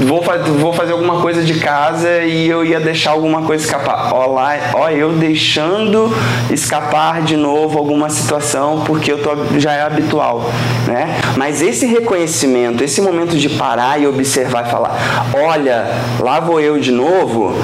vou, 0.00 0.22
vou 0.58 0.72
fazer 0.72 0.92
alguma 0.92 1.20
coisa 1.20 1.42
de 1.42 1.54
casa 1.58 2.22
e 2.22 2.48
eu 2.48 2.64
ia 2.64 2.80
deixar 2.80 3.12
alguma 3.12 3.42
coisa 3.42 3.64
escapar. 3.64 4.12
Ó, 4.12 4.26
lá, 4.26 4.54
ó 4.74 4.90
eu 4.90 5.12
deixando 5.12 6.12
escapar 6.50 7.22
de 7.22 7.36
novo 7.36 7.78
alguma 7.78 8.10
situação 8.10 8.82
porque 8.84 9.12
eu 9.12 9.22
tô, 9.22 9.58
já 9.58 9.72
é 9.72 9.82
habitual, 9.82 10.50
né? 10.86 11.16
Mas 11.36 11.62
esse 11.62 11.86
reconhecimento, 11.86 12.82
esse 12.82 13.00
momento 13.00 13.36
de 13.36 13.48
parar 13.48 14.00
e 14.00 14.06
observar 14.06 14.66
e 14.66 14.70
falar, 14.70 14.96
olha, 15.34 15.86
lá 16.20 16.40
vou 16.40 16.60
eu 16.60 16.78
de 16.78 16.92
novo, 16.92 17.54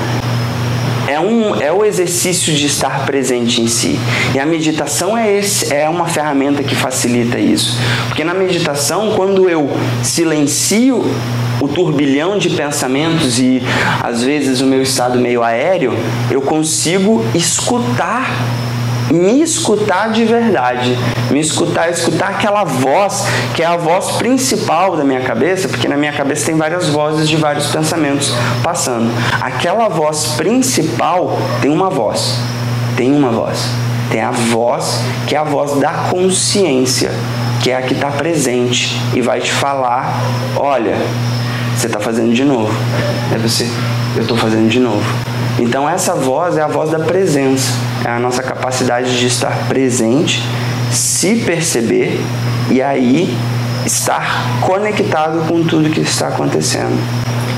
é, 1.12 1.20
um, 1.20 1.60
é 1.60 1.70
o 1.70 1.84
exercício 1.84 2.54
de 2.54 2.66
estar 2.66 3.04
presente 3.04 3.60
em 3.60 3.68
si. 3.68 3.98
E 4.34 4.38
a 4.38 4.46
meditação 4.46 5.16
é, 5.16 5.38
esse, 5.38 5.72
é 5.72 5.88
uma 5.88 6.06
ferramenta 6.06 6.62
que 6.62 6.74
facilita 6.74 7.38
isso. 7.38 7.76
Porque 8.08 8.24
na 8.24 8.32
meditação, 8.32 9.12
quando 9.14 9.48
eu 9.48 9.68
silencio 10.02 11.04
o 11.60 11.68
turbilhão 11.68 12.38
de 12.38 12.50
pensamentos 12.50 13.38
e 13.38 13.62
às 14.02 14.22
vezes 14.22 14.60
o 14.60 14.66
meu 14.66 14.82
estado 14.82 15.18
meio 15.18 15.42
aéreo, 15.42 15.92
eu 16.30 16.40
consigo 16.40 17.22
escutar 17.34 18.30
me 19.10 19.42
escutar 19.42 20.10
de 20.10 20.24
verdade, 20.24 20.96
me 21.30 21.40
escutar, 21.40 21.90
escutar 21.90 22.30
aquela 22.30 22.64
voz 22.64 23.24
que 23.54 23.62
é 23.62 23.66
a 23.66 23.76
voz 23.76 24.12
principal 24.12 24.96
da 24.96 25.04
minha 25.04 25.20
cabeça, 25.20 25.68
porque 25.68 25.88
na 25.88 25.96
minha 25.96 26.12
cabeça 26.12 26.46
tem 26.46 26.56
várias 26.56 26.88
vozes 26.88 27.28
de 27.28 27.36
vários 27.36 27.66
pensamentos 27.66 28.32
passando. 28.62 29.10
Aquela 29.40 29.88
voz 29.88 30.34
principal 30.36 31.38
tem 31.60 31.70
uma 31.70 31.90
voz, 31.90 32.38
tem 32.96 33.14
uma 33.14 33.30
voz, 33.30 33.64
tem 34.10 34.20
a 34.20 34.30
voz 34.30 35.00
que 35.26 35.34
é 35.34 35.38
a 35.38 35.44
voz 35.44 35.78
da 35.80 35.92
consciência, 36.10 37.10
que 37.62 37.70
é 37.70 37.76
a 37.76 37.82
que 37.82 37.94
está 37.94 38.10
presente 38.10 39.00
e 39.14 39.20
vai 39.20 39.40
te 39.40 39.52
falar: 39.52 40.14
olha, 40.56 40.96
você 41.76 41.86
está 41.86 41.98
fazendo 41.98 42.32
de 42.32 42.44
novo. 42.44 42.72
É 43.34 43.38
você, 43.38 43.68
eu 44.16 44.22
estou 44.22 44.36
fazendo 44.36 44.68
de 44.68 44.78
novo. 44.78 45.04
Então 45.62 45.88
essa 45.88 46.12
voz 46.14 46.56
é 46.56 46.62
a 46.62 46.66
voz 46.66 46.90
da 46.90 46.98
presença, 46.98 47.72
é 48.04 48.10
a 48.10 48.18
nossa 48.18 48.42
capacidade 48.42 49.16
de 49.16 49.26
estar 49.28 49.68
presente, 49.68 50.42
se 50.90 51.36
perceber 51.36 52.20
e 52.68 52.82
aí 52.82 53.32
estar 53.86 54.60
conectado 54.60 55.46
com 55.46 55.62
tudo 55.62 55.88
que 55.88 56.00
está 56.00 56.28
acontecendo. 56.28 56.98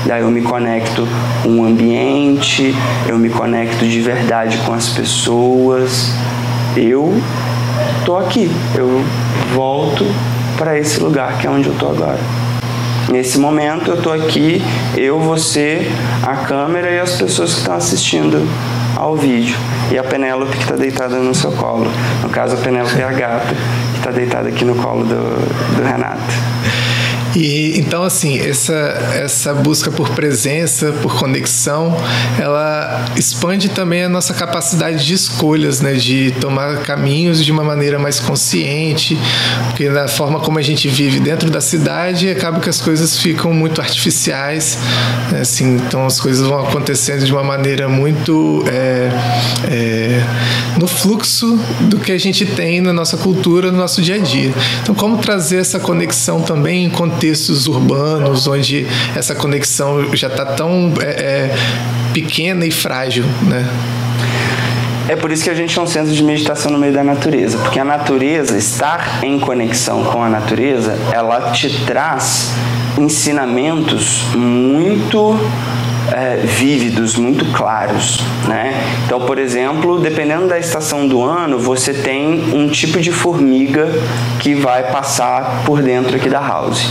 Daí 0.05 0.21
eu 0.21 0.29
me 0.29 0.43
conecto 0.43 1.07
com 1.41 1.61
o 1.61 1.65
ambiente, 1.65 2.75
eu 3.07 3.17
me 3.17 3.29
conecto 3.29 3.87
de 3.87 3.99
verdade 4.01 4.59
com 4.59 4.73
as 4.73 4.89
pessoas. 4.89 6.11
Eu 6.77 7.19
tô 8.05 8.17
aqui, 8.17 8.51
eu 8.75 9.03
volto 9.55 10.05
para 10.59 10.77
esse 10.77 10.99
lugar 10.99 11.39
que 11.39 11.47
é 11.47 11.49
onde 11.49 11.69
eu 11.69 11.75
tô 11.75 11.87
agora. 11.87 12.19
Nesse 13.09 13.37
momento 13.37 13.91
eu 13.91 13.95
estou 13.95 14.13
aqui, 14.13 14.61
eu, 14.97 15.19
você, 15.19 15.91
a 16.23 16.35
câmera 16.37 16.89
e 16.89 16.99
as 16.99 17.15
pessoas 17.15 17.53
que 17.53 17.59
estão 17.59 17.75
assistindo 17.75 18.47
ao 18.95 19.15
vídeo. 19.15 19.55
E 19.91 19.97
a 19.97 20.03
Penélope 20.03 20.57
que 20.57 20.63
está 20.63 20.75
deitada 20.75 21.17
no 21.17 21.35
seu 21.35 21.51
colo. 21.51 21.87
No 22.23 22.29
caso, 22.29 22.55
a 22.55 22.57
Penélope 22.57 22.99
é 22.99 23.03
a 23.03 23.11
gata 23.11 23.55
que 23.93 23.97
está 23.97 24.11
deitada 24.11 24.49
aqui 24.49 24.65
no 24.65 24.75
colo 24.75 25.03
do, 25.03 25.75
do 25.75 25.83
Renato. 25.83 26.33
E 27.35 27.77
então 27.77 28.03
assim, 28.03 28.39
essa 28.39 28.73
essa 28.73 29.53
busca 29.53 29.91
por 29.91 30.09
presença, 30.11 30.93
por 31.01 31.19
conexão, 31.19 31.95
ela 32.39 33.05
expande 33.17 33.67
também 33.69 34.03
a 34.03 34.09
nossa 34.09 34.33
capacidade 34.33 35.05
de 35.05 35.13
escolhas, 35.13 35.81
né, 35.81 35.95
de 35.95 36.31
tomar 36.39 36.77
caminhos 36.83 37.43
de 37.43 37.51
uma 37.51 37.63
maneira 37.63 37.99
mais 37.99 38.19
consciente, 38.19 39.17
porque 39.65 39.89
da 39.89 40.07
forma 40.07 40.39
como 40.39 40.57
a 40.57 40.61
gente 40.61 40.87
vive 40.87 41.19
dentro 41.19 41.49
da 41.49 41.59
cidade, 41.59 42.29
acaba 42.29 42.61
que 42.61 42.69
as 42.69 42.79
coisas 42.79 43.19
ficam 43.19 43.53
muito 43.53 43.81
artificiais, 43.81 44.77
né, 45.31 45.41
assim, 45.41 45.75
então 45.75 46.05
as 46.05 46.19
coisas 46.19 46.47
vão 46.47 46.59
acontecendo 46.59 47.25
de 47.25 47.31
uma 47.33 47.43
maneira 47.43 47.89
muito 47.89 48.63
é, 48.67 49.09
é, 49.69 50.23
no 50.79 50.87
fluxo 50.87 51.59
do 51.81 51.99
que 51.99 52.13
a 52.13 52.17
gente 52.17 52.45
tem 52.45 52.79
na 52.79 52.93
nossa 52.93 53.17
cultura, 53.17 53.71
no 53.71 53.77
nosso 53.77 54.01
dia 54.01 54.15
a 54.15 54.19
dia. 54.19 54.53
Então, 54.81 54.95
como 54.95 55.17
trazer 55.17 55.57
essa 55.57 55.79
conexão 55.79 56.41
também 56.41 56.85
em 56.85 56.89
contexto 56.89 57.24
contextos 57.25 57.67
urbanos 57.67 58.47
onde 58.47 58.85
essa 59.15 59.33
conexão 59.33 60.15
já 60.15 60.27
está 60.27 60.45
tão 60.45 60.93
é, 61.01 61.05
é, 61.05 61.55
pequena 62.13 62.65
e 62.65 62.71
frágil, 62.71 63.25
né? 63.43 63.67
É 65.07 65.15
por 65.15 65.31
isso 65.31 65.43
que 65.43 65.49
a 65.49 65.53
gente 65.53 65.77
é 65.77 65.81
um 65.81 65.87
centro 65.87 66.11
de 66.11 66.23
meditação 66.23 66.71
no 66.71 66.77
meio 66.77 66.93
da 66.93 67.03
natureza, 67.03 67.57
porque 67.59 67.79
a 67.79 67.85
natureza, 67.85 68.57
estar 68.57 69.23
em 69.23 69.39
conexão 69.39 70.03
com 70.03 70.23
a 70.23 70.29
natureza, 70.29 70.97
ela 71.11 71.51
te 71.51 71.69
traz 71.85 72.51
ensinamentos 72.97 74.23
muito 74.35 75.39
é, 76.11 76.37
vívidos, 76.43 77.15
muito 77.15 77.45
claros. 77.53 78.19
Né? 78.47 78.73
Então, 79.05 79.21
por 79.21 79.37
exemplo, 79.37 79.99
dependendo 79.99 80.47
da 80.47 80.57
estação 80.59 81.07
do 81.07 81.23
ano, 81.23 81.57
você 81.57 81.93
tem 81.93 82.53
um 82.53 82.67
tipo 82.67 82.99
de 82.99 83.11
formiga 83.11 83.87
que 84.39 84.53
vai 84.53 84.83
passar 84.91 85.63
por 85.65 85.81
dentro 85.81 86.15
aqui 86.15 86.29
da 86.29 86.39
house 86.39 86.87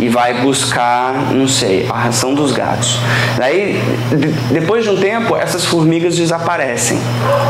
e 0.00 0.08
vai 0.08 0.42
buscar, 0.42 1.32
não 1.32 1.48
sei, 1.48 1.86
a 1.90 1.98
ração 1.98 2.34
dos 2.34 2.52
gatos. 2.52 2.98
Daí, 3.36 3.80
depois 4.50 4.84
de 4.84 4.90
um 4.90 4.96
tempo, 4.96 5.36
essas 5.36 5.64
formigas 5.64 6.16
desaparecem 6.16 6.98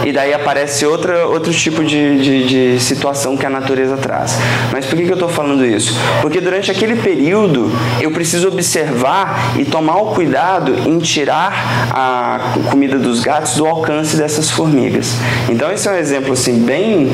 e 0.04 0.12
daí 0.12 0.32
aparece 0.34 0.84
outra, 0.86 1.26
outro 1.26 1.52
tipo 1.52 1.84
de, 1.84 2.18
de, 2.18 2.74
de 2.74 2.80
situação 2.80 3.36
que 3.36 3.46
a 3.46 3.50
natureza 3.50 3.96
traz. 3.96 4.38
Mas 4.72 4.86
por 4.86 4.96
que, 4.96 5.04
que 5.04 5.10
eu 5.10 5.14
estou 5.14 5.28
falando 5.28 5.64
isso? 5.64 5.94
Porque 6.20 6.40
durante 6.40 6.70
aquele 6.70 6.96
período 6.96 7.70
eu 8.00 8.10
preciso 8.10 8.48
observar 8.48 9.54
e 9.58 9.64
tomar 9.64 9.96
o 9.96 10.14
cuidado 10.14 10.74
em 10.86 10.95
em 10.96 11.00
tirar 11.00 11.52
a 11.92 12.40
comida 12.70 12.98
dos 12.98 13.20
gatos 13.20 13.54
do 13.54 13.66
alcance 13.66 14.16
dessas 14.16 14.50
formigas. 14.50 15.14
Então 15.48 15.70
esse 15.70 15.86
é 15.86 15.92
um 15.92 15.96
exemplo 15.96 16.32
assim 16.32 16.64
bem 16.64 17.12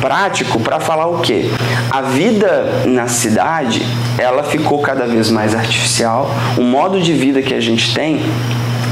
prático 0.00 0.58
para 0.58 0.80
falar 0.80 1.06
o 1.06 1.20
quê? 1.20 1.48
A 1.90 2.02
vida 2.02 2.82
na 2.86 3.06
cidade, 3.06 3.86
ela 4.18 4.42
ficou 4.42 4.80
cada 4.80 5.06
vez 5.06 5.30
mais 5.30 5.54
artificial. 5.54 6.28
O 6.58 6.62
modo 6.62 7.00
de 7.00 7.12
vida 7.12 7.40
que 7.40 7.54
a 7.54 7.60
gente 7.60 7.94
tem 7.94 8.20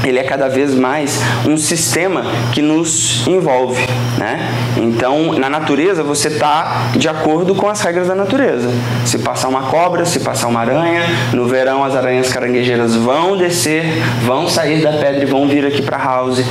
ele 0.03 0.19
é 0.19 0.23
cada 0.23 0.47
vez 0.47 0.73
mais 0.73 1.19
um 1.45 1.57
sistema 1.57 2.23
que 2.51 2.61
nos 2.61 3.25
envolve, 3.27 3.85
né? 4.17 4.49
Então, 4.77 5.33
na 5.33 5.49
natureza 5.49 6.03
você 6.03 6.27
está 6.27 6.91
de 6.95 7.07
acordo 7.07 7.53
com 7.55 7.67
as 7.67 7.81
regras 7.81 8.07
da 8.07 8.15
natureza. 8.15 8.69
Se 9.05 9.19
passar 9.19 9.47
uma 9.47 9.63
cobra, 9.63 10.05
se 10.05 10.19
passar 10.19 10.47
uma 10.47 10.61
aranha, 10.61 11.03
no 11.33 11.45
verão 11.45 11.83
as 11.83 11.95
aranhas 11.95 12.31
caranguejeiras 12.31 12.95
vão 12.95 13.37
descer, 13.37 13.85
vão 14.25 14.47
sair 14.47 14.81
da 14.81 14.93
pedra 14.93 15.23
e 15.23 15.25
vão 15.25 15.47
vir 15.47 15.65
aqui 15.65 15.81
para 15.81 15.97
a 15.97 16.03
house 16.03 16.43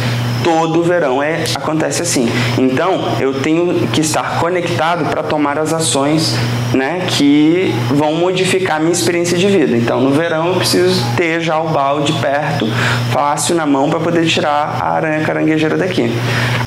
todo 0.42 0.83
verão 0.83 1.22
é, 1.22 1.44
acontece 1.55 2.03
assim. 2.03 2.29
Então, 2.59 3.16
eu 3.20 3.40
tenho 3.40 3.88
que 3.88 4.00
estar 4.00 4.38
conectado 4.38 5.05
para 5.07 5.22
tomar 5.22 5.59
as 5.59 5.72
ações 5.72 6.37
né, 6.74 7.07
que 7.09 7.74
vão 7.90 8.14
modificar 8.14 8.76
a 8.76 8.81
minha 8.81 8.92
experiência 8.92 9.37
de 9.37 9.46
vida. 9.48 9.76
Então, 9.76 10.00
no 10.00 10.11
verão, 10.11 10.48
eu 10.48 10.55
preciso 10.55 11.05
ter 11.16 11.40
já 11.40 11.61
o 11.61 11.68
balde 11.68 12.12
perto, 12.14 12.66
fácil 13.11 13.55
na 13.55 13.66
mão, 13.66 13.90
para 13.90 14.00
poder 14.00 14.26
tirar 14.26 14.79
a 14.81 14.92
aranha 14.92 15.20
caranguejeira 15.24 15.76
daqui. 15.76 16.11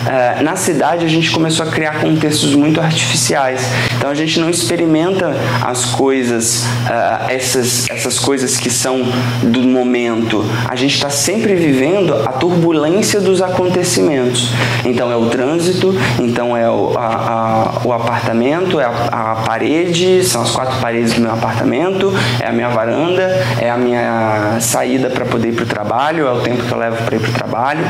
É, 0.05 0.41
na 0.41 0.55
cidade, 0.55 1.05
a 1.05 1.09
gente 1.09 1.31
começou 1.31 1.65
a 1.65 1.69
criar 1.69 2.01
contextos 2.01 2.53
muito 2.53 2.79
artificiais. 2.81 3.65
Então, 3.97 4.09
a 4.09 4.15
gente 4.15 4.39
não 4.39 4.49
experimenta 4.49 5.33
as 5.61 5.85
coisas, 5.85 6.63
uh, 6.63 7.29
essas, 7.29 7.89
essas 7.89 8.19
coisas 8.19 8.57
que 8.57 8.69
são 8.69 9.01
do 9.41 9.61
momento. 9.61 10.45
A 10.67 10.75
gente 10.75 10.95
está 10.95 11.09
sempre 11.09 11.55
vivendo 11.55 12.13
a 12.13 12.33
turbulência 12.33 13.21
dos 13.21 13.41
acontecimentos 13.41 13.62
acontecimentos. 13.63 14.49
Então 14.85 15.11
é 15.11 15.15
o 15.15 15.27
trânsito, 15.27 15.95
então 16.19 16.55
é 16.55 16.69
o, 16.69 16.93
a, 16.97 17.81
a, 17.83 17.87
o 17.87 17.93
apartamento, 17.93 18.79
é 18.79 18.85
a, 18.85 18.89
a, 19.11 19.35
parede, 19.35 20.23
são 20.23 20.41
as 20.41 20.51
quatro 20.51 20.79
paredes 20.79 21.13
do 21.13 21.21
meu 21.21 21.31
apartamento, 21.31 22.13
é 22.39 22.47
a 22.47 22.51
minha 22.51 22.69
varanda, 22.69 23.23
é 23.59 23.69
a 23.69 23.77
minha 23.77 24.57
saída 24.59 25.09
para 25.09 25.25
poder 25.25 25.49
ir 25.49 25.55
para 25.55 25.63
o 25.63 25.67
trabalho, 25.67 26.27
é 26.27 26.31
o 26.31 26.41
tempo 26.41 26.63
que 26.63 26.71
eu 26.71 26.77
levo 26.77 27.03
para 27.03 27.15
ir 27.15 27.19
para 27.19 27.29
o 27.29 27.33
trabalho. 27.33 27.85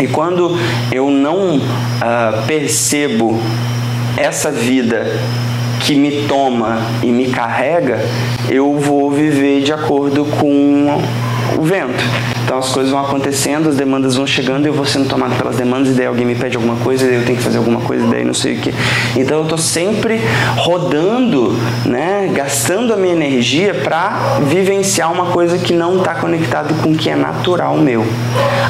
E 0.00 0.06
quando 0.08 0.58
eu 0.90 1.10
não 1.10 1.56
uh, 1.56 2.46
percebo 2.46 3.40
essa 4.16 4.50
vida 4.50 5.06
que 5.80 5.94
me 5.94 6.26
toma 6.26 6.78
e 7.02 7.06
me 7.06 7.30
carrega, 7.30 8.00
eu 8.48 8.78
vou 8.78 9.10
viver 9.10 9.62
de 9.62 9.72
acordo 9.72 10.24
com 10.24 11.00
o 11.56 11.62
vento. 11.62 12.04
Então 12.44 12.58
as 12.58 12.70
coisas 12.70 12.90
vão 12.90 13.00
acontecendo, 13.00 13.68
as 13.68 13.76
demandas 13.76 14.16
vão 14.16 14.26
chegando, 14.26 14.66
eu 14.66 14.72
vou 14.72 14.86
sendo 14.86 15.08
tomado 15.08 15.36
pelas 15.36 15.56
demandas, 15.56 15.90
e 15.90 15.92
daí 15.92 16.06
alguém 16.06 16.24
me 16.24 16.34
pede 16.34 16.56
alguma 16.56 16.76
coisa, 16.76 17.04
e 17.04 17.08
daí 17.08 17.16
eu 17.16 17.24
tenho 17.24 17.36
que 17.36 17.44
fazer 17.44 17.58
alguma 17.58 17.80
coisa, 17.80 18.06
e 18.06 18.08
daí 18.08 18.24
não 18.24 18.32
sei 18.32 18.56
o 18.56 18.60
que. 18.60 18.74
Então 19.16 19.38
eu 19.38 19.42
estou 19.42 19.58
sempre 19.58 20.20
rodando, 20.56 21.54
né, 21.84 22.30
gastando 22.32 22.94
a 22.94 22.96
minha 22.96 23.12
energia 23.12 23.74
para 23.74 24.38
vivenciar 24.46 25.12
uma 25.12 25.26
coisa 25.26 25.58
que 25.58 25.74
não 25.74 25.98
está 25.98 26.14
conectado 26.14 26.74
com 26.82 26.92
o 26.92 26.96
que 26.96 27.10
é 27.10 27.16
natural 27.16 27.76
meu. 27.76 28.06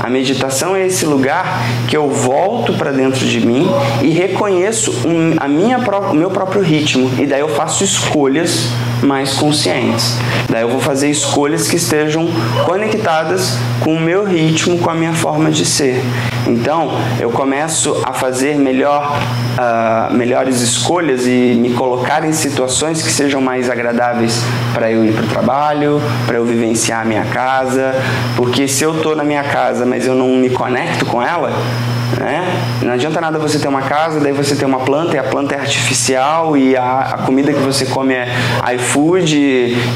A 0.03 0.11
meditação 0.11 0.75
é 0.75 0.87
esse 0.87 1.07
lugar 1.07 1.63
que 1.87 1.97
eu 1.97 2.11
volto 2.11 2.73
para 2.75 2.91
dentro 2.91 3.25
de 3.25 3.47
mim 3.47 3.69
e 4.03 4.11
reconheço 4.11 4.93
a 5.39 5.47
minha, 5.47 5.79
o 5.79 6.15
meu 6.15 6.31
próprio 6.31 6.63
ritmo, 6.63 7.11
e 7.17 7.27
daí 7.27 7.41
eu 7.41 7.49
faço 7.49 7.85
escolhas 7.85 8.71
mais 9.03 9.35
conscientes. 9.35 10.17
Daí 10.49 10.63
eu 10.63 10.69
vou 10.69 10.81
fazer 10.81 11.11
escolhas 11.11 11.69
que 11.69 11.77
estejam 11.77 12.29
conectadas 12.65 13.57
com 13.81 13.95
o 13.95 14.01
meu 14.01 14.25
ritmo, 14.25 14.79
com 14.79 14.91
a 14.91 14.95
minha 14.95 15.13
forma 15.13 15.51
de 15.51 15.65
ser. 15.65 16.03
Então 16.47 16.91
eu 17.21 17.31
começo 17.31 18.01
a 18.05 18.13
fazer 18.13 18.57
melhor, 18.57 19.21
uh, 19.59 20.13
melhores 20.15 20.61
escolhas 20.61 21.27
e 21.27 21.57
me 21.61 21.75
colocar 21.75 22.25
em 22.25 22.33
situações 22.33 23.03
que 23.03 23.11
sejam 23.11 23.41
mais 23.41 23.69
agradáveis 23.69 24.43
para 24.73 24.91
eu 24.91 25.05
ir 25.05 25.13
para 25.13 25.25
o 25.25 25.29
trabalho, 25.29 26.03
para 26.27 26.37
eu 26.37 26.45
vivenciar 26.45 27.03
a 27.03 27.05
minha 27.05 27.25
casa, 27.25 27.95
porque 28.37 28.67
se 28.67 28.85
eu 28.85 28.97
estou 28.97 29.15
na 29.15 29.25
minha 29.25 29.45
casa, 29.45 29.85
mas 29.85 30.07
eu 30.07 30.15
não 30.15 30.29
me 30.29 30.51
conecto 30.51 31.05
com 31.07 31.23
ela, 31.23 31.53
né? 32.19 32.45
Não 32.83 32.93
adianta 32.93 33.21
nada 33.21 33.39
você 33.39 33.59
ter 33.59 33.69
uma 33.69 33.83
casa, 33.83 34.21
daí 34.21 34.33
você 34.33 34.55
ter 34.55 34.65
uma 34.65 34.81
planta 34.81 35.17
e 35.17 35.19
a 35.19 35.25
planta 35.25 35.55
é 35.55 35.61
artificial 35.61 36.57
e 36.57 36.77
a, 36.77 37.01
a 37.01 37.19
comida 37.19 37.53
que 37.53 37.61
você 37.61 37.87
come 37.87 38.15
é 38.15 38.29
iFood 38.75 39.37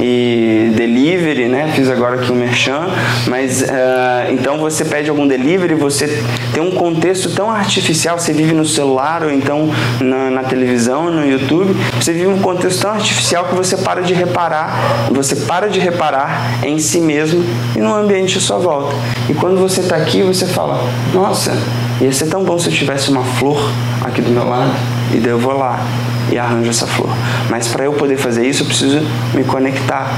e 0.00 0.72
delivery, 0.76 1.48
né? 1.48 1.72
Fiz 1.74 1.88
agora 1.88 2.16
aqui 2.16 2.30
um 2.30 2.36
merchan, 2.36 2.88
mas 3.26 3.62
uh, 3.62 4.32
então 4.32 4.58
você 4.58 4.84
pede 4.84 5.08
algum 5.10 5.26
delivery, 5.26 5.74
você 5.74 6.22
tem 6.52 6.62
um 6.62 6.70
contexto 6.72 7.30
tão 7.30 7.50
artificial, 7.50 8.18
você 8.18 8.32
vive 8.32 8.52
no 8.52 8.64
celular 8.64 9.22
ou 9.22 9.30
então 9.30 9.70
na, 10.00 10.30
na 10.30 10.42
televisão, 10.42 11.10
no 11.10 11.26
YouTube, 11.26 11.74
você 11.98 12.12
vive 12.12 12.26
um 12.26 12.40
contexto 12.40 12.82
tão 12.82 12.92
artificial 12.92 13.46
que 13.46 13.54
você 13.54 13.76
para 13.76 14.02
de 14.02 14.12
reparar, 14.12 15.08
você 15.10 15.34
para 15.34 15.68
de 15.68 15.80
reparar 15.80 16.62
em 16.62 16.78
si 16.78 17.00
mesmo 17.00 17.44
e 17.74 17.78
no 17.78 17.94
ambiente 17.94 18.38
à 18.38 18.40
sua 18.40 18.58
volta. 18.58 18.94
E 19.28 19.34
quando 19.34 19.58
você 19.58 19.80
está 19.80 19.96
aqui, 19.96 20.22
você 20.22 20.46
fala: 20.46 20.82
Nossa, 21.12 21.52
ia 22.00 22.12
ser 22.12 22.26
tão 22.26 22.44
bom 22.44 22.58
se 22.58 22.68
eu 22.68 22.72
tivesse 22.72 23.10
uma 23.10 23.24
flor 23.24 23.58
aqui 24.02 24.20
do 24.20 24.30
meu 24.30 24.48
lado. 24.48 24.72
E 25.14 25.18
daí 25.18 25.30
eu 25.30 25.38
vou 25.38 25.56
lá 25.56 25.80
e 26.30 26.38
arranjo 26.38 26.70
essa 26.70 26.86
flor. 26.86 27.10
Mas 27.48 27.68
para 27.68 27.84
eu 27.84 27.92
poder 27.92 28.16
fazer 28.16 28.46
isso, 28.46 28.62
eu 28.62 28.66
preciso 28.66 29.00
me 29.34 29.44
conectar 29.44 30.10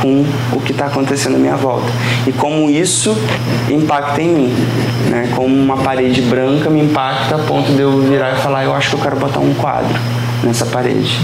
com 0.00 0.24
o 0.52 0.60
que 0.60 0.72
está 0.72 0.86
acontecendo 0.86 1.36
à 1.36 1.38
minha 1.38 1.56
volta 1.56 1.86
e 2.26 2.32
como 2.32 2.70
isso 2.70 3.16
impacta 3.68 4.20
em 4.22 4.28
mim, 4.28 4.54
né? 5.08 5.30
Como 5.34 5.54
uma 5.54 5.76
parede 5.78 6.22
branca 6.22 6.70
me 6.70 6.80
impacta 6.80 7.36
a 7.36 7.38
ponto 7.38 7.72
de 7.72 7.80
eu 7.80 8.00
virar 8.00 8.32
e 8.32 8.36
falar, 8.36 8.64
eu 8.64 8.74
acho 8.74 8.90
que 8.90 8.96
eu 8.96 9.00
quero 9.00 9.16
botar 9.16 9.40
um 9.40 9.54
quadro 9.54 9.98
nessa 10.42 10.66
parede. 10.66 11.18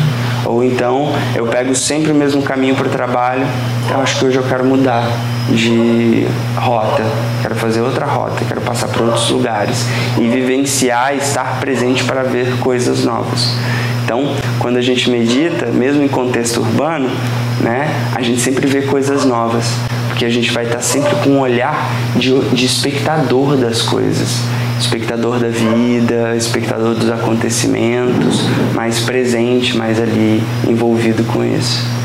Ou 0.44 0.62
então 0.62 1.12
eu 1.34 1.46
pego 1.46 1.74
sempre 1.74 2.12
o 2.12 2.14
mesmo 2.14 2.42
caminho 2.42 2.74
para 2.74 2.86
o 2.86 2.90
trabalho, 2.90 3.46
eu 3.90 4.00
acho 4.00 4.18
que 4.18 4.26
hoje 4.26 4.36
eu 4.36 4.44
quero 4.44 4.64
mudar 4.64 5.08
de 5.50 6.26
rota, 6.56 7.04
quero 7.42 7.54
fazer 7.54 7.80
outra 7.80 8.06
rota, 8.06 8.44
quero 8.46 8.60
passar 8.60 8.88
por 8.88 9.02
outros 9.02 9.30
lugares 9.30 9.86
e 10.18 10.28
vivenciar, 10.28 11.14
estar 11.14 11.58
presente 11.60 12.04
para 12.04 12.22
ver 12.22 12.58
coisas 12.58 13.04
novas. 13.04 13.54
Então, 14.04 14.36
quando 14.60 14.76
a 14.76 14.80
gente 14.80 15.10
medita, 15.10 15.66
mesmo 15.66 16.00
em 16.00 16.08
contexto 16.08 16.60
urbano, 16.60 17.10
né, 17.60 18.10
a 18.14 18.22
gente 18.22 18.40
sempre 18.40 18.66
vê 18.66 18.82
coisas 18.82 19.24
novas, 19.24 19.64
porque 20.08 20.24
a 20.24 20.30
gente 20.30 20.50
vai 20.50 20.64
estar 20.64 20.80
sempre 20.80 21.14
com 21.16 21.30
um 21.30 21.40
olhar 21.40 21.90
de, 22.16 22.38
de 22.50 22.66
espectador 22.66 23.56
das 23.56 23.82
coisas 23.82 24.40
espectador 24.78 25.38
da 25.38 25.48
vida, 25.48 26.36
espectador 26.36 26.94
dos 26.94 27.10
acontecimentos, 27.10 28.42
mais 28.74 29.00
presente, 29.00 29.76
mais 29.76 30.00
ali 30.00 30.42
envolvido 30.68 31.24
com 31.24 31.44
isso. 31.44 31.95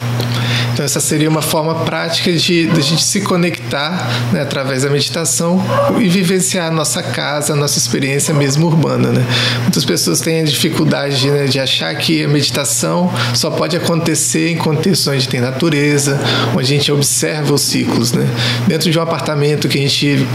Então, 0.74 0.86
essa 0.86 1.00
seria 1.00 1.30
uma 1.30 1.42
forma 1.42 1.76
prática 1.84 2.32
de, 2.32 2.68
de 2.68 2.80
a 2.80 2.84
gente 2.84 3.04
se 3.04 3.22
conectar 3.22 4.10
né, 4.32 4.42
através 4.42 4.84
da 4.84 4.90
meditação 4.90 5.62
e 6.00 6.08
vivenciar 6.08 6.68
a 6.68 6.72
nossa 6.72 7.04
casa, 7.04 7.54
a 7.54 7.56
nossa 7.56 7.78
experiência 7.78 8.34
mesmo 8.34 8.68
urbana. 8.68 9.10
Né? 9.10 9.26
Muitas 9.62 9.84
pessoas 9.84 10.22
têm 10.22 10.42
a 10.42 10.44
dificuldade 10.44 11.30
né, 11.30 11.46
de 11.46 11.60
achar 11.60 11.94
que 11.96 12.24
a 12.24 12.28
meditação 12.28 13.12
só 13.34 13.50
pode 13.52 13.76
acontecer 13.76 14.50
em 14.50 14.58
contextos 14.58 15.08
onde 15.08 15.28
tem 15.28 15.42
natureza, 15.42 16.20
onde 16.56 16.74
a 16.74 16.78
gente 16.78 16.92
observa 16.92 17.54
os 17.54 17.62
ciclos. 17.62 18.14
Né? 18.14 18.28
Dentro 18.68 18.90
de 18.90 18.98
um 18.98 19.02
apartamento 19.02 19.68
que 19.68 19.78
a 19.78 19.82
gente 19.82 20.26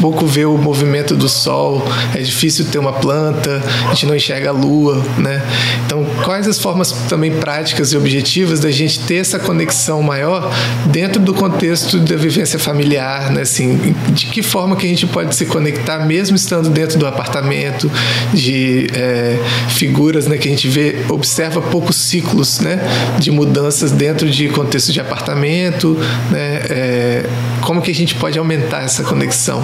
pouco 0.00 0.26
vê 0.26 0.44
o 0.44 0.58
movimento 0.58 1.16
do 1.16 1.28
sol, 1.28 1.82
é 2.14 2.20
difícil 2.20 2.66
ter 2.66 2.78
uma 2.78 2.92
planta, 2.92 3.62
a 3.86 3.94
gente 3.94 4.06
não 4.06 4.14
enxerga 4.14 4.50
a 4.50 4.52
lua. 4.52 5.02
Né? 5.18 5.42
Então, 5.86 6.04
quais 6.24 6.46
as 6.46 6.58
formas 6.58 6.92
também 7.08 7.32
práticas 7.32 7.92
e 7.92 7.96
objetivas 7.96 8.60
da 8.60 8.70
gente 8.70 9.00
ter 9.00 9.16
essa 9.16 9.38
conexão? 9.38 9.85
Maior 10.02 10.52
dentro 10.86 11.20
do 11.20 11.34
contexto 11.34 11.98
da 11.98 12.16
vivência 12.16 12.58
familiar, 12.58 13.30
né? 13.30 13.42
Assim, 13.42 13.94
de 14.10 14.26
que 14.26 14.42
forma 14.42 14.76
que 14.76 14.86
a 14.86 14.88
gente 14.88 15.06
pode 15.06 15.34
se 15.34 15.46
conectar 15.46 15.98
mesmo 16.00 16.36
estando 16.36 16.68
dentro 16.70 16.98
do 16.98 17.06
apartamento, 17.06 17.90
de 18.32 18.86
é, 18.94 19.38
figuras, 19.68 20.26
né? 20.26 20.38
Que 20.38 20.48
a 20.48 20.50
gente 20.50 20.68
vê, 20.68 21.04
observa 21.08 21.60
poucos 21.60 21.96
ciclos, 21.96 22.60
né? 22.60 22.80
De 23.18 23.30
mudanças 23.30 23.92
dentro 23.92 24.28
de 24.28 24.48
contexto 24.48 24.92
de 24.92 25.00
apartamento, 25.00 25.96
né? 26.30 26.60
É, 26.70 27.26
como 27.60 27.82
que 27.82 27.90
a 27.90 27.94
gente 27.94 28.14
pode 28.14 28.38
aumentar 28.38 28.82
essa 28.82 29.02
conexão? 29.02 29.62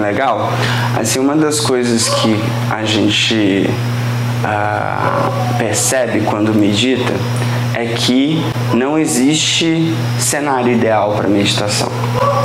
Legal. 0.00 0.52
Assim, 0.98 1.18
uma 1.18 1.36
das 1.36 1.60
coisas 1.60 2.08
que 2.08 2.36
a 2.70 2.84
gente 2.84 3.68
uh, 4.44 5.56
percebe 5.58 6.20
quando 6.20 6.54
medita 6.54 7.14
é 7.74 7.86
que 7.86 8.40
não 8.72 8.98
existe 8.98 9.92
cenário 10.18 10.72
ideal 10.72 11.12
para 11.12 11.28
meditação. 11.28 11.90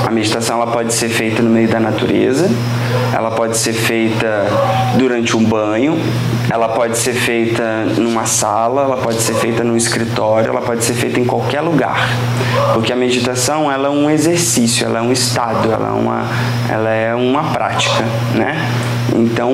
A 0.05 0.11
meditação 0.11 0.61
ela 0.61 0.71
pode 0.71 0.93
ser 0.93 1.07
feita 1.07 1.43
no 1.43 1.49
meio 1.49 1.67
da 1.67 1.79
natureza, 1.79 2.49
ela 3.13 3.29
pode 3.31 3.57
ser 3.57 3.73
feita 3.73 4.47
durante 4.95 5.37
um 5.37 5.43
banho, 5.43 5.99
ela 6.49 6.69
pode 6.69 6.97
ser 6.97 7.13
feita 7.13 7.85
numa 7.97 8.25
sala, 8.25 8.83
ela 8.83 8.97
pode 8.97 9.21
ser 9.21 9.35
feita 9.35 9.63
num 9.63 9.77
escritório, 9.77 10.49
ela 10.49 10.61
pode 10.61 10.83
ser 10.83 10.93
feita 10.95 11.19
em 11.19 11.25
qualquer 11.25 11.61
lugar. 11.61 12.09
Porque 12.73 12.91
a 12.91 12.95
meditação 12.95 13.71
ela 13.71 13.87
é 13.87 13.91
um 13.91 14.09
exercício, 14.09 14.85
ela 14.85 14.97
é 14.97 15.01
um 15.01 15.11
estado, 15.11 15.71
ela 15.71 15.89
é 15.89 15.91
uma, 15.91 16.25
ela 16.69 16.89
é 16.89 17.13
uma 17.13 17.43
prática, 17.51 18.03
né? 18.33 18.57
Então, 19.15 19.51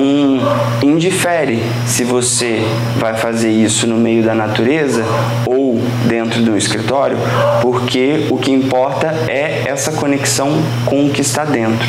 indifere 0.82 1.62
se 1.86 2.04
você 2.04 2.62
vai 2.98 3.14
fazer 3.14 3.50
isso 3.50 3.86
no 3.86 3.96
meio 3.96 4.22
da 4.22 4.34
natureza 4.34 5.04
ou 5.46 5.80
dentro 6.06 6.42
do 6.42 6.56
escritório, 6.56 7.16
porque 7.62 8.26
o 8.30 8.36
que 8.36 8.50
importa 8.50 9.08
é 9.28 9.64
essa 9.66 9.92
conexão 9.92 10.50
com 10.84 11.06
o 11.06 11.10
que 11.10 11.20
está 11.20 11.44
dentro. 11.44 11.86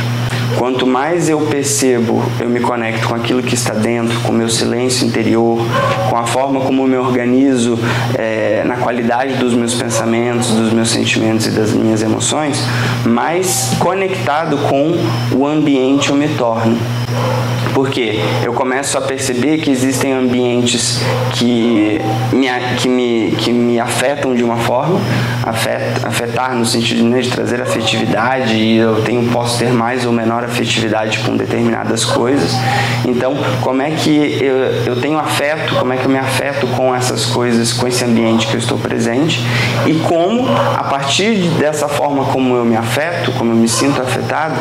Quanto 0.56 0.88
mais 0.88 1.30
eu 1.30 1.41
percebo, 1.41 2.23
eu 2.39 2.49
me 2.49 2.60
conecto 2.60 3.08
com 3.08 3.15
aquilo 3.15 3.43
que 3.43 3.53
está 3.53 3.73
dentro, 3.73 4.19
com 4.21 4.32
o 4.32 4.36
meu 4.36 4.49
silêncio 4.49 5.06
interior, 5.06 5.60
com 6.10 6.15
a 6.15 6.25
forma 6.25 6.62
como 6.62 6.84
eu 6.84 6.88
me 6.88 6.97
organizo 6.97 7.77
é, 8.17 8.63
na 8.65 8.77
qualidade 8.77 9.34
dos 9.34 9.53
meus 9.53 9.75
pensamentos, 9.75 10.51
dos 10.51 10.71
meus 10.71 10.89
sentimentos 10.89 11.47
e 11.47 11.51
das 11.51 11.71
minhas 11.73 12.01
emoções, 12.01 12.63
mais 13.06 13.71
conectado 13.77 14.58
com 14.69 14.95
o 15.36 15.45
ambiente 15.45 16.10
eu 16.10 16.15
me 16.15 16.30
torno. 16.30 16.77
Oh, 17.19 17.49
okay. 17.53 17.66
Porque 17.78 18.20
eu 18.44 18.54
começo 18.54 18.98
a 18.98 19.02
perceber 19.02 19.60
que 19.60 19.70
existem 19.70 20.12
ambientes 20.12 21.00
que 21.34 22.02
me, 22.34 22.48
que 22.76 22.90
me, 22.90 23.36
que 23.38 23.54
me 23.54 23.80
afetam 23.80 24.34
de 24.34 24.44
uma 24.44 24.58
forma, 24.58 25.00
afeta, 25.44 26.08
afetar 26.08 26.56
no 26.56 26.66
sentido 26.66 27.04
né, 27.04 27.22
de 27.22 27.30
trazer 27.30 27.62
afetividade, 27.62 28.56
e 28.56 28.78
eu 28.78 29.04
tenho, 29.04 29.30
posso 29.30 29.60
ter 29.60 29.72
mais 29.72 30.08
ou 30.08 30.12
menor 30.12 30.44
afetividade 30.44 31.20
com 31.20 31.38
determinadas 31.38 32.04
coisas. 32.04 32.58
Então, 33.06 33.36
como 33.62 33.80
é 33.84 33.92
que 33.92 34.40
eu, 34.42 34.56
eu 34.88 35.00
tenho 35.00 35.20
afeto, 35.20 35.76
como 35.76 35.94
é 35.94 35.98
que 35.98 36.06
eu 36.06 36.10
me 36.10 36.18
afeto 36.18 36.66
com 36.76 36.96
essas 36.96 37.28
coisas, 37.28 37.74
com 37.74 37.88
esse 37.88 38.04
ambiente 38.04 38.48
que 38.48 38.56
eu 38.56 38.60
estou 38.60 38.80
presente, 38.80 39.40
e 39.86 39.94
como, 40.00 40.48
a 40.50 40.84
partir 40.86 41.36
dessa 41.60 41.88
forma 41.88 42.26
como 42.26 42.56
eu 42.56 42.66
me 42.66 42.76
afeto, 42.76 43.32
como 43.34 43.52
eu 43.52 43.56
me 43.56 43.68
sinto 43.68 44.02
afetado, 44.02 44.56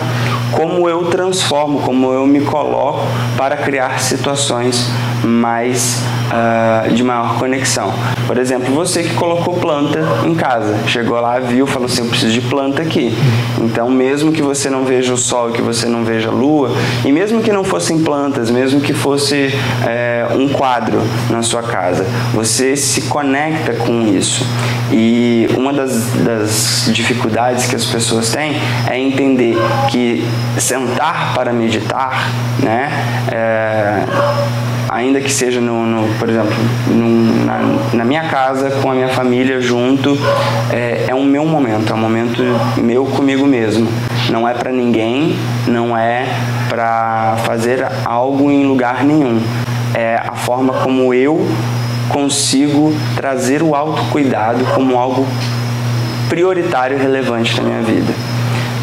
como 0.52 0.86
eu 0.86 1.06
transformo, 1.06 1.80
como 1.80 2.12
eu 2.12 2.26
me 2.26 2.42
coloco 2.42 3.05
para 3.36 3.56
criar 3.56 4.00
situações 4.00 4.90
mais 5.24 6.02
uh, 6.30 6.92
de 6.92 7.02
maior 7.02 7.38
conexão. 7.38 7.92
Por 8.26 8.38
exemplo, 8.38 8.74
você 8.74 9.02
que 9.02 9.14
colocou 9.14 9.54
planta 9.54 10.00
em 10.24 10.34
casa, 10.34 10.76
chegou 10.86 11.20
lá, 11.20 11.38
viu, 11.38 11.66
falou 11.66 11.86
assim, 11.86 12.02
eu 12.02 12.08
preciso 12.08 12.32
de 12.32 12.40
planta 12.40 12.82
aqui. 12.82 13.16
Então, 13.60 13.90
mesmo 13.90 14.32
que 14.32 14.42
você 14.42 14.68
não 14.68 14.84
veja 14.84 15.12
o 15.12 15.16
sol, 15.16 15.50
que 15.50 15.62
você 15.62 15.86
não 15.86 16.04
veja 16.04 16.28
a 16.28 16.32
lua, 16.32 16.70
e 17.04 17.12
mesmo 17.12 17.40
que 17.42 17.52
não 17.52 17.64
fossem 17.64 18.00
plantas, 18.02 18.50
mesmo 18.50 18.80
que 18.80 18.92
fosse 18.92 19.52
é, 19.86 20.26
um 20.34 20.48
quadro 20.48 21.02
na 21.30 21.42
sua 21.42 21.62
casa, 21.62 22.06
você 22.32 22.76
se 22.76 23.02
conecta 23.02 23.74
com 23.74 24.02
isso. 24.02 24.46
E 24.90 25.48
uma 25.56 25.72
das, 25.72 26.10
das 26.24 26.90
dificuldades 26.92 27.66
que 27.66 27.74
as 27.74 27.84
pessoas 27.84 28.30
têm 28.30 28.56
é 28.88 28.98
entender 28.98 29.56
que 29.90 30.24
sentar 30.58 31.34
para 31.34 31.52
meditar, 31.52 32.30
né, 32.60 32.90
é, 33.30 34.04
ainda 34.96 35.20
que 35.20 35.30
seja 35.30 35.60
no, 35.60 35.84
no 35.84 36.08
por 36.18 36.28
exemplo, 36.28 36.54
no, 36.88 37.44
na, 37.44 37.58
na, 37.92 38.04
minha 38.04 38.24
casa 38.28 38.70
com 38.82 38.90
a 38.90 38.94
minha 38.94 39.08
família 39.08 39.60
junto, 39.60 40.18
é, 40.72 41.04
é 41.08 41.14
um 41.14 41.24
meu 41.24 41.44
momento, 41.44 41.92
é 41.92 41.94
um 41.94 41.98
momento 41.98 42.42
meu 42.78 43.04
comigo 43.04 43.46
mesmo. 43.46 43.86
Não 44.30 44.48
é 44.48 44.54
para 44.54 44.72
ninguém, 44.72 45.36
não 45.68 45.96
é 45.96 46.26
para 46.68 47.36
fazer 47.44 47.86
algo 48.04 48.50
em 48.50 48.66
lugar 48.66 49.04
nenhum. 49.04 49.40
É 49.94 50.16
a 50.16 50.34
forma 50.34 50.72
como 50.72 51.12
eu 51.12 51.46
consigo 52.08 52.94
trazer 53.14 53.62
o 53.62 53.74
autocuidado 53.74 54.64
como 54.74 54.98
algo 54.98 55.26
prioritário 56.28 56.96
e 56.96 57.00
relevante 57.00 57.56
na 57.60 57.68
minha 57.68 57.82
vida 57.82 58.12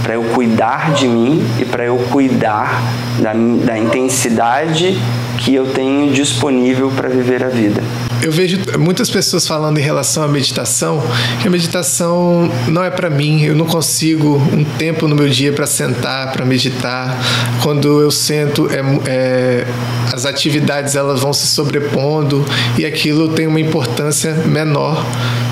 para 0.03 0.15
eu 0.15 0.23
cuidar 0.35 0.91
de 0.91 1.07
mim 1.07 1.41
e 1.57 1.63
para 1.63 1.85
eu 1.85 1.97
cuidar 2.11 2.83
da, 3.19 3.31
da 3.31 3.77
intensidade 3.77 5.01
que 5.39 5.53
eu 5.53 5.65
tenho 5.67 6.11
disponível 6.11 6.91
para 6.91 7.09
viver 7.09 7.43
a 7.43 7.49
vida. 7.49 7.83
Eu 8.21 8.31
vejo 8.31 8.57
muitas 8.79 9.09
pessoas 9.09 9.45
falando 9.45 9.77
em 9.77 9.81
relação 9.81 10.23
à 10.23 10.27
meditação, 10.29 11.03
que 11.41 11.47
a 11.47 11.51
meditação 11.51 12.49
não 12.69 12.81
é 12.81 12.89
para 12.89 13.09
mim, 13.09 13.43
eu 13.43 13.53
não 13.53 13.65
consigo 13.65 14.37
um 14.53 14.63
tempo 14.63 15.09
no 15.09 15.15
meu 15.15 15.27
dia 15.27 15.51
para 15.51 15.67
sentar, 15.67 16.31
para 16.31 16.45
meditar. 16.45 17.17
Quando 17.61 18.01
eu 18.01 18.09
sento, 18.09 18.69
é, 18.71 18.79
é, 19.09 19.67
as 20.13 20.25
atividades 20.25 20.95
elas 20.95 21.19
vão 21.19 21.33
se 21.33 21.47
sobrepondo 21.47 22.45
e 22.77 22.85
aquilo 22.85 23.29
tem 23.29 23.45
uma 23.45 23.59
importância 23.59 24.33
menor 24.45 25.05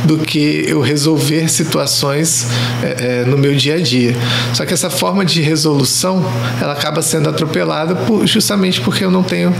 do 0.06 0.18
que 0.18 0.66
eu 0.68 0.82
resolver 0.82 1.50
situações 1.50 2.48
é, 2.82 3.22
é, 3.22 3.26
no 3.26 3.38
meu 3.38 3.56
dia 3.56 3.76
a 3.76 3.80
dia. 3.80 4.16
Só 4.54 4.66
que 4.66 4.74
essa 4.74 4.90
forma 4.90 5.26
de 5.26 5.42
resolução 5.42 6.24
ela 6.62 6.74
acaba 6.74 7.02
sendo 7.02 7.30
atropelada 7.30 7.96
por, 7.96 8.26
justamente 8.26 8.82
porque 8.82 9.04
eu 9.04 9.12
não 9.12 9.24
tenho 9.24 9.54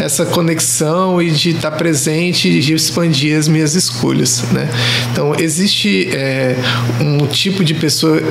essa 0.00 0.26
conexão 0.26 1.20
e 1.20 1.30
de 1.30 1.50
estar 1.50 1.72
presente 1.72 2.48
e 2.48 2.60
de 2.60 2.74
expandir 2.74 3.36
as 3.38 3.48
minhas 3.48 3.74
escolhas. 3.74 4.42
Né? 4.52 4.68
Então, 5.12 5.34
existe 5.38 6.08
é, 6.12 6.56
um 7.00 7.26
tipo 7.26 7.64
de 7.64 7.74
pessoa 7.74 8.22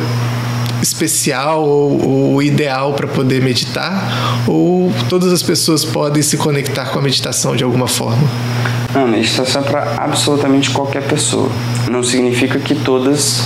especial 0.82 1.64
ou, 1.64 2.34
ou 2.34 2.44
ideal 2.44 2.94
para 2.94 3.08
poder 3.08 3.42
meditar? 3.42 4.44
Ou 4.48 4.94
todas 5.10 5.32
as 5.32 5.42
pessoas 5.42 5.84
podem 5.84 6.22
se 6.22 6.38
conectar 6.38 6.86
com 6.86 7.00
a 7.00 7.02
meditação 7.02 7.56
de 7.56 7.64
alguma 7.64 7.88
forma? 7.88 8.28
Não, 8.96 9.06
meditação 9.06 9.62
é 9.62 9.66
para 9.66 9.96
absolutamente 9.98 10.72
qualquer 10.72 11.04
pessoa. 11.04 11.50
Não 11.90 12.02
significa 12.02 12.58
que 12.60 12.74
todas 12.74 13.44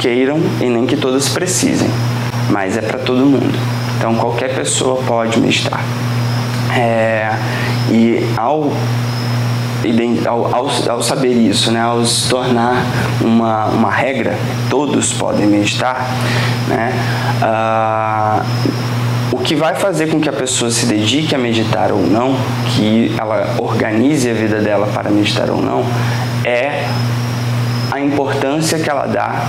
queiram 0.00 0.40
e 0.60 0.68
nem 0.68 0.84
que 0.86 0.96
todas 0.96 1.28
precisem, 1.28 1.88
mas 2.50 2.76
é 2.76 2.82
para 2.82 2.98
todo 2.98 3.24
mundo. 3.24 3.56
Então 3.96 4.16
qualquer 4.16 4.52
pessoa 4.56 5.00
pode 5.04 5.38
meditar. 5.38 5.80
É, 6.76 7.30
e 7.92 8.26
ao 8.36 8.72
ao, 10.26 10.70
ao, 10.88 11.02
saber 11.02 11.32
isso, 11.32 11.72
né, 11.72 11.80
ao 11.80 12.04
se 12.04 12.28
tornar 12.28 12.84
uma, 13.20 13.66
uma 13.66 13.90
regra, 13.90 14.38
todos 14.70 15.12
podem 15.12 15.46
meditar, 15.46 16.08
né, 16.68 16.92
uh, 17.42 18.44
que 19.42 19.54
vai 19.54 19.74
fazer 19.74 20.08
com 20.08 20.20
que 20.20 20.28
a 20.28 20.32
pessoa 20.32 20.70
se 20.70 20.86
dedique 20.86 21.34
a 21.34 21.38
meditar 21.38 21.92
ou 21.92 22.00
não, 22.00 22.36
que 22.74 23.14
ela 23.18 23.56
organize 23.58 24.30
a 24.30 24.34
vida 24.34 24.60
dela 24.60 24.88
para 24.92 25.10
meditar 25.10 25.50
ou 25.50 25.60
não, 25.60 25.84
é 26.44 26.84
a 27.90 28.00
importância 28.00 28.78
que 28.78 28.88
ela 28.88 29.06
dá 29.06 29.46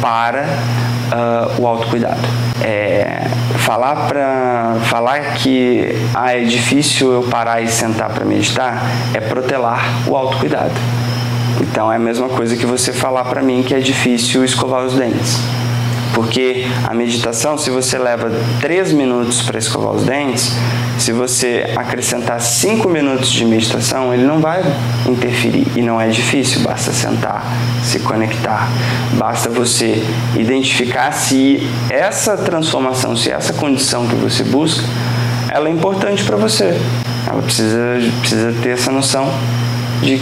para 0.00 0.44
uh, 0.44 1.60
o 1.60 1.66
autocuidado. 1.66 2.20
É, 2.60 3.28
falar 3.58 4.08
para 4.08 4.76
falar 4.84 5.20
que 5.34 5.94
ah, 6.14 6.36
é 6.36 6.44
difícil 6.44 7.12
eu 7.12 7.22
parar 7.24 7.62
e 7.62 7.68
sentar 7.68 8.10
para 8.10 8.24
meditar 8.24 8.82
é 9.14 9.20
protelar 9.20 9.80
o 10.06 10.16
autocuidado. 10.16 10.74
Então 11.60 11.92
é 11.92 11.96
a 11.96 11.98
mesma 11.98 12.28
coisa 12.28 12.56
que 12.56 12.66
você 12.66 12.92
falar 12.92 13.24
para 13.24 13.42
mim 13.42 13.62
que 13.62 13.74
é 13.74 13.80
difícil 13.80 14.44
escovar 14.44 14.84
os 14.84 14.94
dentes. 14.94 15.40
Porque 16.14 16.66
a 16.84 16.94
meditação, 16.94 17.56
se 17.56 17.70
você 17.70 17.98
leva 17.98 18.30
3 18.60 18.92
minutos 18.92 19.42
para 19.42 19.58
escovar 19.58 19.92
os 19.92 20.04
dentes, 20.04 20.52
se 20.98 21.12
você 21.12 21.72
acrescentar 21.76 22.40
5 22.40 22.88
minutos 22.88 23.30
de 23.30 23.44
meditação, 23.44 24.12
ele 24.12 24.24
não 24.24 24.40
vai 24.40 24.62
interferir. 25.06 25.66
E 25.76 25.82
não 25.82 26.00
é 26.00 26.08
difícil, 26.08 26.62
basta 26.62 26.92
sentar, 26.92 27.44
se 27.82 28.00
conectar. 28.00 28.68
Basta 29.16 29.48
você 29.48 30.02
identificar 30.36 31.12
se 31.12 31.60
essa 31.88 32.36
transformação, 32.36 33.16
se 33.16 33.30
essa 33.30 33.52
condição 33.52 34.06
que 34.06 34.16
você 34.16 34.42
busca, 34.44 34.82
ela 35.50 35.68
é 35.68 35.72
importante 35.72 36.24
para 36.24 36.36
você. 36.36 36.78
Ela 37.26 37.42
precisa, 37.42 37.78
precisa 38.20 38.54
ter 38.62 38.70
essa 38.70 38.90
noção 38.90 39.32
de 40.02 40.20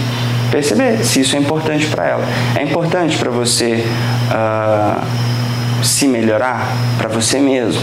perceber 0.51 1.05
se 1.05 1.21
isso 1.21 1.37
é 1.37 1.39
importante 1.39 1.87
para 1.87 2.07
ela. 2.07 2.25
É 2.55 2.63
importante 2.63 3.17
para 3.17 3.31
você. 3.31 3.85
Uh, 4.31 5.36
se 5.83 6.07
melhorar 6.07 6.69
para 6.99 7.09
você 7.09 7.39
mesmo, 7.39 7.81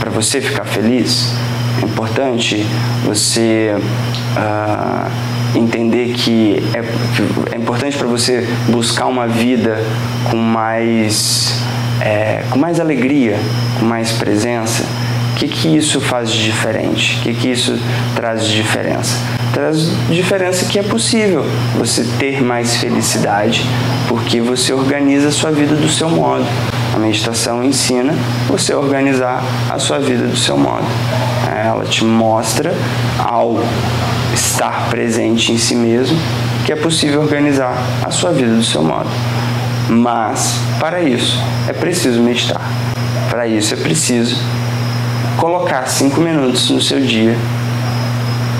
para 0.00 0.10
você 0.10 0.40
ficar 0.40 0.64
feliz. 0.64 1.32
É 1.80 1.84
importante 1.84 2.66
você 3.04 3.74
uh, 4.36 5.58
entender 5.58 6.12
que 6.14 6.62
é, 6.74 7.54
é 7.54 7.58
importante 7.58 7.96
para 7.96 8.06
você 8.06 8.46
buscar 8.68 9.06
uma 9.06 9.26
vida 9.26 9.78
com 10.30 10.36
mais, 10.36 11.54
é, 12.00 12.44
com 12.50 12.58
mais 12.58 12.80
alegria, 12.80 13.38
com 13.78 13.84
mais 13.84 14.12
presença. 14.12 14.84
O 15.32 15.34
que, 15.34 15.48
que 15.48 15.76
isso 15.76 16.00
faz 16.00 16.30
de 16.30 16.44
diferente? 16.44 17.18
O 17.18 17.22
que, 17.22 17.34
que 17.34 17.48
isso 17.48 17.78
traz 18.14 18.46
de 18.46 18.54
diferença? 18.54 19.16
Traz 19.52 19.90
diferença 20.08 20.66
que 20.66 20.78
é 20.78 20.82
possível 20.82 21.44
você 21.76 22.04
ter 22.18 22.42
mais 22.42 22.76
felicidade 22.76 23.66
porque 24.08 24.40
você 24.40 24.72
organiza 24.72 25.28
a 25.28 25.32
sua 25.32 25.50
vida 25.50 25.74
do 25.74 25.88
seu 25.88 26.08
modo. 26.08 26.46
A 26.94 26.98
meditação 26.98 27.64
ensina 27.64 28.14
você 28.48 28.72
a 28.72 28.78
organizar 28.78 29.42
a 29.70 29.78
sua 29.78 29.98
vida 29.98 30.26
do 30.26 30.36
seu 30.36 30.58
modo. 30.58 30.84
Ela 31.64 31.84
te 31.84 32.04
mostra, 32.04 32.74
ao 33.18 33.62
estar 34.34 34.88
presente 34.90 35.52
em 35.52 35.58
si 35.58 35.74
mesmo, 35.74 36.18
que 36.66 36.72
é 36.72 36.76
possível 36.76 37.22
organizar 37.22 37.74
a 38.02 38.10
sua 38.10 38.30
vida 38.30 38.54
do 38.54 38.62
seu 38.62 38.82
modo. 38.82 39.08
Mas, 39.88 40.56
para 40.78 41.02
isso, 41.02 41.38
é 41.66 41.72
preciso 41.72 42.20
meditar. 42.20 42.60
Para 43.30 43.46
isso, 43.46 43.72
é 43.72 43.76
preciso 43.76 44.36
colocar 45.38 45.86
cinco 45.86 46.20
minutos 46.20 46.70
no 46.70 46.80
seu 46.80 47.00
dia, 47.00 47.36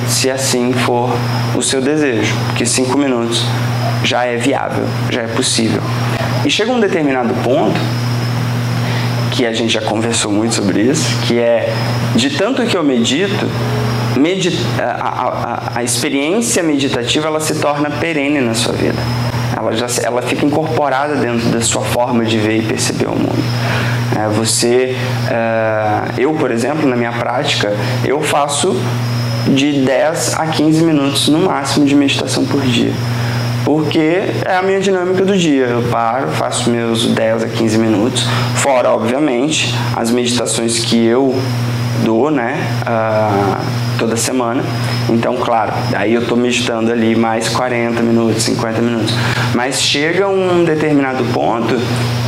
se 0.09 0.31
assim 0.31 0.73
for 0.73 1.11
o 1.55 1.63
seu 1.63 1.81
desejo, 1.81 2.35
porque 2.47 2.65
cinco 2.65 2.99
minutos 2.99 3.45
já 4.03 4.25
é 4.25 4.37
viável, 4.37 4.85
já 5.11 5.23
é 5.23 5.27
possível. 5.27 5.83
E 6.45 6.51
chega 6.51 6.73
um 6.73 6.81
determinado 6.81 7.33
ponto 7.45 7.81
que 9.33 9.47
a 9.47 9.53
gente 9.53 9.73
já 9.73 9.81
conversou 9.81 10.31
muito 10.31 10.55
sobre 10.55 10.83
isso, 10.83 11.05
que 11.27 11.39
é 11.39 11.73
de 12.15 12.31
tanto 12.31 12.65
que 12.67 12.77
eu 12.77 12.85
medito, 12.85 13.49
medit 14.17 14.59
a, 14.79 15.73
a, 15.75 15.79
a, 15.79 15.83
experiência 15.83 16.63
meditativa 16.63 17.27
ela 17.27 17.41
se 17.41 17.55
torna 17.55 17.91
perene 17.91 18.41
na 18.41 18.55
sua 18.55 18.75
vida. 18.75 18.99
Ela, 19.57 19.73
já, 19.73 19.87
ela 20.03 20.23
fica 20.23 20.45
incorporada 20.45 21.17
dentro 21.17 21.49
da 21.49 21.61
sua 21.61 21.83
forma 21.83 22.25
de 22.25 22.39
ver 22.39 22.59
e 22.59 22.63
perceber 22.63 23.07
o 23.07 23.17
mundo. 23.17 23.43
É, 24.15 24.29
você, 24.29 24.95
é, 25.31 26.13
eu, 26.19 26.35
por 26.35 26.51
exemplo, 26.51 26.87
na 26.89 26.97
minha 26.97 27.13
prática, 27.13 27.75
eu 28.05 28.21
faço 28.21 28.77
de 29.49 29.81
10 29.81 30.35
a 30.35 30.47
15 30.47 30.83
minutos 30.83 31.29
no 31.29 31.41
máximo 31.41 31.87
de 31.87 31.95
meditação 31.95 32.45
por 32.45 32.61
dia 32.61 32.93
porque 33.65 34.23
é 34.45 34.57
a 34.57 34.63
minha 34.63 34.81
dinâmica 34.81 35.25
do 35.25 35.37
dia. 35.37 35.67
Eu 35.67 35.83
paro, 35.91 36.29
faço 36.29 36.71
meus 36.71 37.07
10 37.07 37.45
a 37.45 37.49
15 37.49 37.79
minutos, 37.79 38.27
fora, 38.57 38.91
obviamente, 38.91 39.75
as 39.97 40.11
meditações 40.11 40.79
que 40.79 41.05
eu 41.05 41.35
dou, 42.05 42.31
né, 42.31 42.57
uh, 42.83 43.83
toda 43.99 44.17
semana. 44.17 44.63
Então, 45.09 45.37
claro, 45.37 45.73
aí 45.95 46.15
eu 46.15 46.23
estou 46.23 46.37
meditando 46.37 46.91
ali 46.91 47.15
mais 47.15 47.49
40 47.49 48.03
minutos, 48.03 48.43
50 48.43 48.81
minutos. 48.81 49.15
Mas 49.55 49.81
chega 49.81 50.29
um 50.29 50.65
determinado 50.65 51.25
ponto 51.33 51.79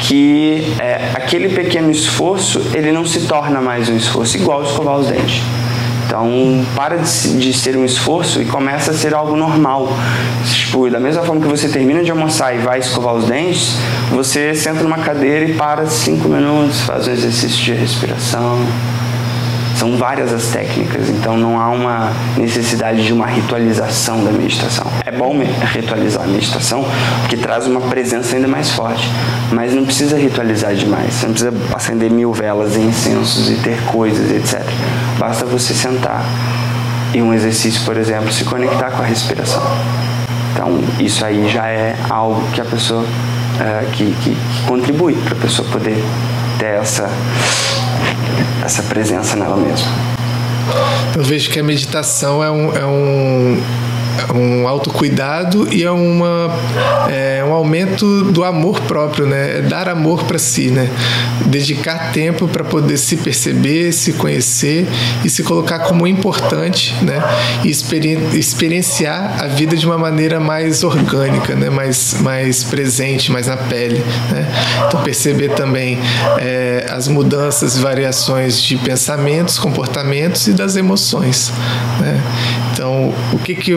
que 0.01 0.75
é, 0.79 1.11
aquele 1.15 1.49
pequeno 1.49 1.91
esforço, 1.91 2.61
ele 2.73 2.93
não 2.93 3.05
se 3.05 3.27
torna 3.27 3.61
mais 3.61 3.89
um 3.89 3.97
esforço 3.97 4.37
igual 4.37 4.63
escovar 4.63 4.99
os 4.99 5.09
dentes. 5.09 5.43
Então, 6.15 6.65
para 6.77 6.99
de, 6.99 7.41
de, 7.41 7.53
ser 7.53 7.77
um 7.77 7.85
esforço 7.85 8.41
e 8.41 8.45
começa 8.45 8.93
a 8.93 8.95
ser 8.95 9.13
algo 9.13 9.35
normal. 9.35 9.89
Tipo, 10.45 10.89
da 10.89 11.01
mesma 11.01 11.25
forma 11.25 11.41
que 11.41 11.49
você 11.49 11.69
termina 11.69 12.05
de 12.05 12.11
almoçar 12.13 12.55
e 12.55 12.59
vai 12.59 12.79
escovar 12.79 13.15
os 13.15 13.25
dentes, 13.25 13.77
você 14.13 14.55
senta 14.55 14.85
numa 14.85 14.99
cadeira 14.99 15.45
e 15.45 15.55
para 15.55 15.87
cinco 15.87 16.29
minutos, 16.29 16.83
faz 16.83 17.09
um 17.09 17.11
exercício 17.11 17.59
de 17.65 17.73
respiração 17.73 18.61
são 19.77 19.97
várias 19.97 20.33
as 20.33 20.53
técnicas, 20.53 21.11
então 21.11 21.37
não 21.37 21.61
há 21.61 21.69
uma 21.69 22.13
necessidade 22.37 23.05
de 23.05 23.13
uma 23.13 23.27
ritualização 23.27 24.25
da 24.25 24.31
meditação. 24.31 24.87
É 25.05 25.11
bom 25.11 25.37
ritualizar 25.73 26.23
a 26.23 26.27
meditação 26.27 26.87
porque 27.21 27.37
traz 27.37 27.67
uma 27.67 27.81
presença 27.81 28.37
ainda 28.37 28.47
mais 28.47 28.71
forte, 28.71 29.11
mas 29.51 29.75
não 29.75 29.85
precisa 29.85 30.17
ritualizar 30.17 30.75
demais. 30.75 31.15
Você 31.15 31.27
não 31.27 31.35
precisa 31.35 31.53
acender 31.75 32.11
mil 32.11 32.33
velas 32.33 32.77
e 32.77 32.81
incensos 32.81 33.51
e 33.51 33.57
ter 33.57 33.83
coisas, 33.87 34.31
etc. 34.31 34.65
Basta 35.19 35.45
você 35.45 35.75
sentar 35.75 36.25
e 37.13 37.23
um 37.23 37.33
exercício, 37.33 37.85
por 37.85 37.97
exemplo, 37.97 38.33
se 38.33 38.45
conectar 38.45 38.91
com 38.91 39.03
a 39.03 39.07
respiração. 39.07 39.63
Então, 40.53 40.81
isso 40.99 41.25
aí 41.25 41.49
já 41.49 41.67
é 41.67 41.97
algo 42.11 42.47
que 42.53 42.61
a 42.61 42.65
pessoa 42.65 43.03
uh, 43.03 43.91
que, 43.93 44.13
que, 44.23 44.31
que 44.31 44.63
contribui 44.67 45.15
para 45.15 45.35
a 45.35 45.41
pessoa 45.41 45.69
poder 45.69 46.03
ter 46.59 46.81
essa 46.81 47.09
essa 48.65 48.83
presença 48.85 49.37
nela 49.37 49.57
mesma. 49.57 49.87
Eu 51.15 51.23
vejo 51.23 51.51
que 51.51 51.61
a 51.61 51.63
meditação 51.63 52.43
é 52.43 52.51
um, 52.51 52.77
é 52.77 52.87
um 52.87 53.63
um 54.35 54.67
autocuidado 54.67 55.69
e 55.73 55.83
é, 55.83 55.91
uma, 55.91 56.51
é 57.09 57.45
um 57.45 57.53
aumento 57.53 58.25
do 58.25 58.45
amor 58.45 58.81
próprio, 58.83 59.27
né? 59.27 59.59
É 59.59 59.63
dar 59.63 59.89
amor 59.89 60.25
para 60.25 60.39
si, 60.39 60.71
né? 60.71 60.91
Dedicar 61.47 62.13
tempo 62.13 62.49
para 62.49 62.65
poder 62.65 62.97
se 62.97 63.17
perceber, 63.17 63.93
se 63.93 64.15
conhecer 64.15 64.87
e 65.25 65.31
se 65.31 65.43
colocar 65.43 65.81
como 65.81 66.07
importante, 66.07 66.95
né? 67.03 67.23
E 67.65 67.71
experienciar 68.39 69.43
a 69.43 69.47
vida 69.47 69.77
de 69.77 69.87
uma 69.87 69.99
maneira 69.99 70.41
mais 70.41 70.83
orgânica, 70.85 71.55
né? 71.55 71.71
Mais, 71.71 72.17
mais 72.21 72.65
presente, 72.65 73.31
mais 73.31 73.47
na 73.47 73.57
pele, 73.57 74.03
né? 74.31 74.47
Então 74.87 75.03
perceber 75.03 75.51
também 75.51 75.99
é, 76.39 76.87
as 76.91 77.09
mudanças 77.09 77.79
variações 77.79 78.61
de 78.61 78.77
pensamentos, 78.77 79.59
comportamentos 79.59 80.47
e 80.47 80.53
das 80.53 80.77
emoções, 80.77 81.53
né? 82.01 82.21
Então 82.85 83.15
o 83.33 83.39
que 83.39 83.55
que 83.55 83.73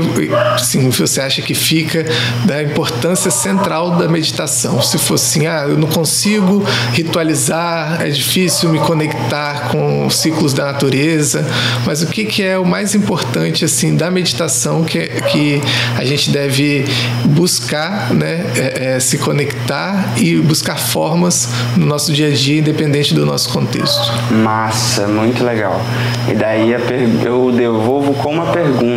assim, 0.53 0.89
você 0.89 1.21
acha 1.21 1.41
que 1.41 1.53
fica 1.53 2.05
da 2.43 2.61
importância 2.61 3.31
central 3.31 3.91
da 3.91 4.05
meditação? 4.09 4.81
Se 4.81 4.97
fosse 4.97 5.39
assim, 5.39 5.47
ah, 5.47 5.65
eu 5.65 5.77
não 5.77 5.87
consigo 5.87 6.61
ritualizar, 6.91 8.01
é 8.01 8.09
difícil 8.09 8.69
me 8.69 8.79
conectar 8.79 9.69
com 9.69 10.05
os 10.05 10.17
ciclos 10.17 10.53
da 10.53 10.65
natureza, 10.65 11.47
mas 11.85 12.01
o 12.01 12.07
que 12.07 12.25
que 12.25 12.43
é 12.43 12.57
o 12.57 12.65
mais 12.65 12.95
importante 12.95 13.63
assim 13.63 13.95
da 13.95 14.11
meditação 14.11 14.83
que, 14.83 15.07
que 15.07 15.61
a 15.97 16.03
gente 16.03 16.29
deve 16.29 16.85
buscar, 17.25 18.13
né, 18.13 18.45
é, 18.57 18.95
é, 18.95 18.99
se 18.99 19.17
conectar 19.17 20.15
e 20.17 20.35
buscar 20.35 20.77
formas 20.77 21.49
no 21.77 21.85
nosso 21.85 22.11
dia 22.11 22.27
a 22.27 22.31
dia, 22.31 22.59
independente 22.59 23.13
do 23.13 23.25
nosso 23.25 23.49
contexto? 23.49 24.11
Massa, 24.43 25.07
muito 25.07 25.45
legal. 25.45 25.81
E 26.27 26.33
daí 26.33 26.75
eu 27.23 27.51
devolvo 27.53 28.13
com 28.15 28.33
uma 28.33 28.47
pergunta, 28.47 28.96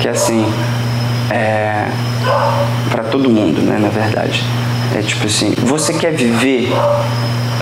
que 0.00 0.08
é 0.08 0.10
assim, 0.10 0.44
é, 1.30 1.86
para 2.90 3.04
todo 3.04 3.30
mundo, 3.30 3.62
né, 3.62 3.78
na 3.78 3.88
verdade. 3.88 4.44
É 4.94 5.02
tipo 5.02 5.26
assim, 5.26 5.54
você 5.58 5.92
quer 5.94 6.12
viver 6.12 6.72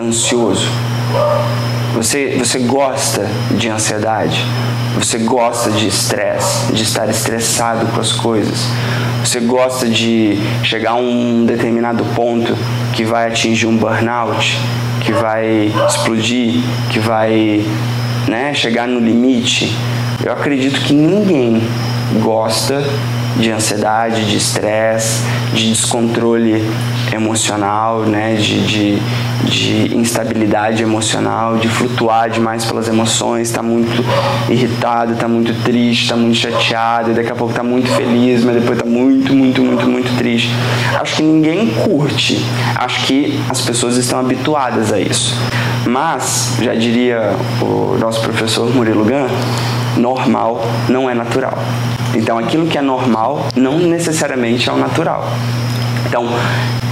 ansioso? 0.02 0.68
Você, 1.94 2.36
você 2.38 2.60
gosta 2.60 3.26
de 3.50 3.68
ansiedade? 3.68 4.44
Você 4.98 5.18
gosta 5.18 5.70
de 5.70 5.88
estresse, 5.88 6.72
de 6.72 6.82
estar 6.82 7.08
estressado 7.08 7.86
com 7.86 8.00
as 8.00 8.12
coisas? 8.12 8.68
Você 9.24 9.40
gosta 9.40 9.86
de 9.86 10.38
chegar 10.62 10.92
a 10.92 10.96
um 10.96 11.44
determinado 11.44 12.04
ponto 12.14 12.56
que 12.92 13.04
vai 13.04 13.28
atingir 13.28 13.66
um 13.66 13.76
burnout, 13.76 14.58
que 15.00 15.12
vai 15.12 15.72
explodir, 15.86 16.60
que 16.90 16.98
vai 16.98 17.64
né, 18.26 18.52
chegar 18.54 18.86
no 18.86 19.00
limite. 19.00 19.74
Eu 20.24 20.32
acredito 20.32 20.80
que 20.80 20.92
ninguém 20.92 21.62
gosta 22.20 22.82
de 23.36 23.52
ansiedade, 23.52 24.24
de 24.24 24.36
estresse, 24.36 25.22
de 25.54 25.68
descontrole 25.68 26.64
emocional, 27.12 28.00
né, 28.00 28.34
de, 28.34 28.66
de, 28.66 28.98
de, 29.44 29.96
instabilidade 29.96 30.82
emocional, 30.82 31.56
de 31.56 31.68
flutuar 31.68 32.28
demais 32.30 32.64
pelas 32.64 32.88
emoções, 32.88 33.48
está 33.48 33.62
muito 33.62 34.04
irritado, 34.48 35.12
está 35.12 35.28
muito 35.28 35.54
triste, 35.62 36.02
está 36.02 36.16
muito 36.16 36.36
chateado, 36.36 37.14
daqui 37.14 37.30
a 37.30 37.36
pouco 37.36 37.52
está 37.52 37.62
muito 37.62 37.88
feliz, 37.88 38.42
mas 38.42 38.56
depois 38.56 38.76
está 38.76 38.90
muito, 38.90 39.32
muito, 39.32 39.62
muito, 39.62 39.86
muito 39.86 40.18
triste. 40.18 40.50
Acho 41.00 41.16
que 41.16 41.22
ninguém 41.22 41.68
curte, 41.68 42.44
acho 42.74 43.06
que 43.06 43.38
as 43.48 43.60
pessoas 43.60 43.96
estão 43.96 44.18
habituadas 44.18 44.92
a 44.92 44.98
isso. 44.98 45.36
Mas, 45.86 46.56
já 46.60 46.74
diria 46.74 47.36
o 47.62 47.96
nosso 47.98 48.20
professor 48.20 48.68
Murilo 48.74 49.04
Gun, 49.04 49.28
normal 49.98 50.64
não 50.88 51.08
é 51.08 51.14
natural. 51.14 51.58
Então, 52.14 52.38
aquilo 52.38 52.66
que 52.66 52.78
é 52.78 52.82
normal 52.82 53.46
não 53.54 53.78
necessariamente 53.78 54.68
é 54.68 54.72
o 54.72 54.76
natural. 54.76 55.24
Então, 56.06 56.26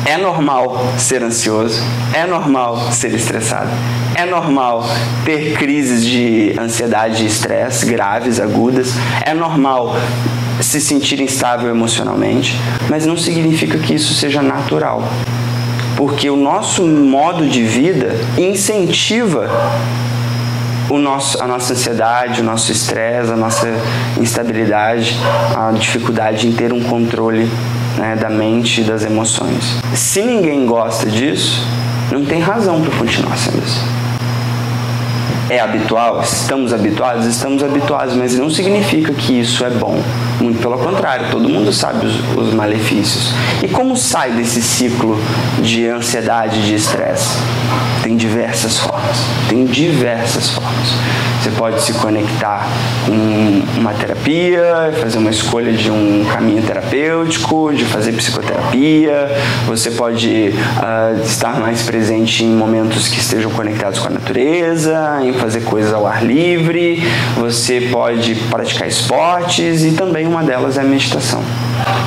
é 0.05 0.17
normal 0.17 0.93
ser 0.99 1.23
ansioso, 1.23 1.83
é 2.15 2.27
normal 2.27 2.93
ser 2.93 3.13
estressado, 3.13 3.71
é 4.15 4.25
normal 4.25 4.85
ter 5.25 5.55
crises 5.55 6.05
de 6.05 6.55
ansiedade 6.61 7.25
e 7.25 7.27
estresse 7.27 7.87
graves, 7.87 8.39
agudas, 8.39 8.93
é 9.25 9.35
normal 9.35 9.97
se 10.61 10.81
sentir 10.81 11.21
instável 11.21 11.69
emocionalmente, 11.71 12.57
mas 12.89 13.05
não 13.05 13.17
significa 13.17 13.79
que 13.79 13.95
isso 13.95 14.15
seja 14.15 14.41
natural. 14.43 15.03
Porque 15.97 16.29
o 16.31 16.37
nosso 16.37 16.83
modo 16.87 17.47
de 17.49 17.63
vida 17.63 18.15
incentiva 18.39 19.51
o 20.89 20.99
nosso, 20.99 21.43
a 21.43 21.47
nossa 21.47 21.73
ansiedade, 21.73 22.41
o 22.41 22.45
nosso 22.45 22.71
estresse, 22.71 23.33
a 23.33 23.37
nossa 23.37 23.69
instabilidade, 24.19 25.17
a 25.57 25.73
dificuldade 25.73 26.47
em 26.47 26.53
ter 26.53 26.73
um 26.73 26.83
controle 26.83 27.51
né, 27.97 28.17
da 28.17 28.31
mente 28.31 28.81
e 28.81 28.85
das 28.85 29.05
emoções. 29.05 29.79
Se 29.95 30.23
ninguém 30.23 30.67
gosta 30.67 31.09
disso, 31.09 31.67
não 32.11 32.25
tem 32.25 32.41
razão 32.41 32.81
para 32.81 32.97
continuar 32.97 33.37
sendo 33.37 33.63
assim 33.63 33.96
é 35.49 35.61
habitual? 35.61 36.23
Estamos 36.23 36.73
habituados? 36.73 37.27
Estamos 37.27 37.63
habituados, 37.63 38.15
mas 38.15 38.37
não 38.39 38.51
significa 38.51 39.13
que 39.13 39.41
isso 39.41 39.65
é 39.65 39.71
bom. 39.71 40.01
Muito 40.41 40.61
pelo 40.61 40.79
contrário, 40.79 41.31
todo 41.31 41.49
mundo 41.49 41.73
sabe 41.73 42.07
os, 42.07 42.37
os 42.37 42.55
malefícios. 42.55 43.33
E 43.63 43.69
como 43.69 43.97
sai 43.97 44.33
desse 44.33 44.61
ciclo 44.61 45.19
de 45.63 45.89
ansiedade, 45.89 46.65
de 46.67 46.75
estresse? 46.75 47.39
Tem 48.03 48.17
diversas 48.17 48.79
formas. 48.79 49.17
Tem 49.49 49.65
diversas 49.65 50.51
formas. 50.51 50.89
Você 51.43 51.51
pode 51.51 51.81
se 51.81 51.93
conectar 51.95 52.67
com 53.05 53.81
uma 53.81 53.93
terapia, 53.93 54.93
fazer 55.01 55.19
uma 55.19 55.31
escolha 55.31 55.73
de 55.73 55.91
um 55.91 56.25
caminho 56.25 56.61
terapêutico, 56.63 57.73
de 57.73 57.85
fazer 57.85 58.13
psicoterapia. 58.13 59.29
Você 59.67 59.93
pode 59.93 60.53
uh, 60.53 61.23
estar 61.23 61.61
mais 61.61 61.83
presente 61.83 62.43
em 62.43 62.49
momentos 62.49 63.07
que 63.07 63.21
estejam 63.21 63.51
conectados 63.53 64.01
com 64.01 64.09
a 64.09 64.11
natureza, 64.11 65.21
em 65.23 65.33
fazer 65.37 65.63
coisas 65.63 65.93
ao 65.93 66.07
ar 66.07 66.25
livre, 66.25 67.03
você 67.37 67.89
pode 67.93 68.35
praticar 68.51 68.89
esportes 68.89 69.85
e 69.85 69.93
também 69.93 70.27
uma 70.27 70.43
delas 70.43 70.77
é 70.77 70.81
a 70.81 70.85
meditação. 70.85 71.43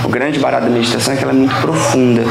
O 0.03 0.09
grande 0.09 0.39
barato 0.39 0.65
da 0.65 0.71
meditação 0.71 1.13
é 1.13 1.17
que 1.17 1.23
ela 1.23 1.33
é 1.33 1.35
muito 1.35 1.55
profunda. 1.61 2.23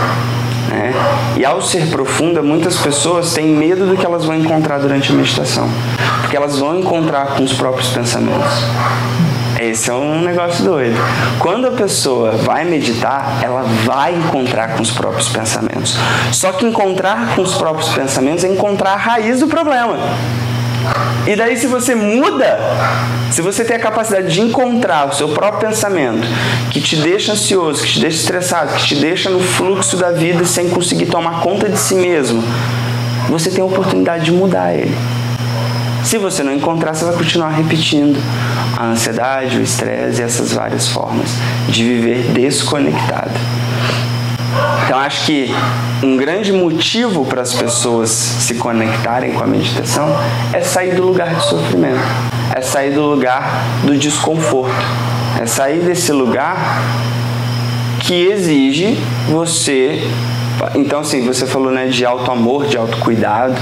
Né? 0.68 0.92
E 1.36 1.44
ao 1.44 1.62
ser 1.62 1.88
profunda, 1.88 2.42
muitas 2.42 2.76
pessoas 2.76 3.32
têm 3.32 3.46
medo 3.46 3.86
do 3.86 3.96
que 3.96 4.04
elas 4.04 4.24
vão 4.24 4.36
encontrar 4.36 4.78
durante 4.78 5.10
a 5.10 5.14
meditação, 5.14 5.68
porque 6.20 6.36
elas 6.36 6.58
vão 6.58 6.78
encontrar 6.78 7.36
com 7.36 7.42
os 7.42 7.52
próprios 7.52 7.88
pensamentos. 7.88 8.64
Esse 9.58 9.90
é 9.90 9.94
um 9.94 10.20
negócio 10.20 10.64
doido. 10.64 10.96
Quando 11.40 11.66
a 11.66 11.72
pessoa 11.72 12.32
vai 12.32 12.64
meditar, 12.64 13.40
ela 13.42 13.62
vai 13.84 14.14
encontrar 14.14 14.76
com 14.76 14.82
os 14.82 14.92
próprios 14.92 15.28
pensamentos. 15.28 15.96
Só 16.30 16.52
que 16.52 16.64
encontrar 16.64 17.34
com 17.34 17.42
os 17.42 17.54
próprios 17.54 17.88
pensamentos 17.88 18.44
é 18.44 18.48
encontrar 18.48 18.92
a 18.92 18.96
raiz 18.96 19.40
do 19.40 19.48
problema. 19.48 19.98
E 21.26 21.36
daí, 21.36 21.56
se 21.56 21.66
você 21.66 21.94
muda, 21.94 22.58
se 23.30 23.42
você 23.42 23.64
tem 23.64 23.76
a 23.76 23.80
capacidade 23.80 24.32
de 24.32 24.40
encontrar 24.40 25.08
o 25.08 25.12
seu 25.12 25.28
próprio 25.28 25.68
pensamento, 25.68 26.26
que 26.70 26.80
te 26.80 26.96
deixa 26.96 27.32
ansioso, 27.32 27.82
que 27.82 27.92
te 27.92 28.00
deixa 28.00 28.16
estressado, 28.18 28.72
que 28.74 28.84
te 28.84 28.94
deixa 28.94 29.28
no 29.28 29.40
fluxo 29.40 29.96
da 29.96 30.10
vida 30.10 30.44
sem 30.44 30.68
conseguir 30.68 31.06
tomar 31.06 31.40
conta 31.40 31.68
de 31.68 31.78
si 31.78 31.94
mesmo, 31.94 32.42
você 33.28 33.50
tem 33.50 33.60
a 33.60 33.66
oportunidade 33.66 34.24
de 34.24 34.32
mudar 34.32 34.74
ele. 34.74 34.96
Se 36.04 36.16
você 36.16 36.42
não 36.42 36.54
encontrar, 36.54 36.94
você 36.94 37.04
vai 37.04 37.14
continuar 37.14 37.50
repetindo 37.50 38.18
a 38.76 38.86
ansiedade, 38.86 39.58
o 39.58 39.62
estresse 39.62 40.20
e 40.20 40.24
essas 40.24 40.52
várias 40.52 40.88
formas 40.88 41.28
de 41.68 41.84
viver 41.84 42.32
desconectado. 42.32 43.32
Então 44.84 44.98
acho 44.98 45.26
que 45.26 45.54
um 46.02 46.16
grande 46.16 46.52
motivo 46.52 47.24
para 47.24 47.42
as 47.42 47.52
pessoas 47.52 48.10
se 48.10 48.54
conectarem 48.54 49.32
com 49.32 49.42
a 49.42 49.46
meditação 49.46 50.08
é 50.52 50.60
sair 50.60 50.94
do 50.94 51.04
lugar 51.04 51.34
de 51.34 51.44
sofrimento, 51.44 52.00
é 52.54 52.60
sair 52.60 52.92
do 52.92 53.02
lugar 53.02 53.64
do 53.84 53.96
desconforto, 53.96 54.74
é 55.40 55.46
sair 55.46 55.80
desse 55.80 56.12
lugar 56.12 56.82
que 58.00 58.14
exige 58.14 58.98
você. 59.28 60.02
Então, 60.74 61.00
assim, 61.00 61.24
você 61.24 61.46
falou 61.46 61.70
né, 61.70 61.86
de 61.86 62.04
auto 62.04 62.30
amor, 62.30 62.66
de 62.66 62.76
autocuidado, 62.76 63.54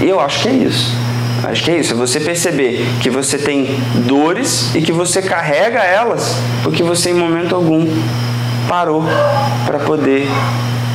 e 0.00 0.08
eu 0.08 0.20
acho 0.20 0.42
que 0.42 0.48
é 0.48 0.52
isso. 0.52 0.96
Acho 1.44 1.64
que 1.64 1.70
é 1.72 1.78
isso, 1.78 1.92
é 1.92 1.96
você 1.96 2.20
perceber 2.20 2.86
que 3.00 3.10
você 3.10 3.36
tem 3.36 3.76
dores 4.06 4.72
e 4.74 4.80
que 4.80 4.92
você 4.92 5.20
carrega 5.20 5.80
elas 5.80 6.36
porque 6.62 6.84
você 6.84 7.10
em 7.10 7.14
momento 7.14 7.54
algum 7.54 7.84
parou 8.68 9.04
para 9.66 9.78
poder 9.80 10.28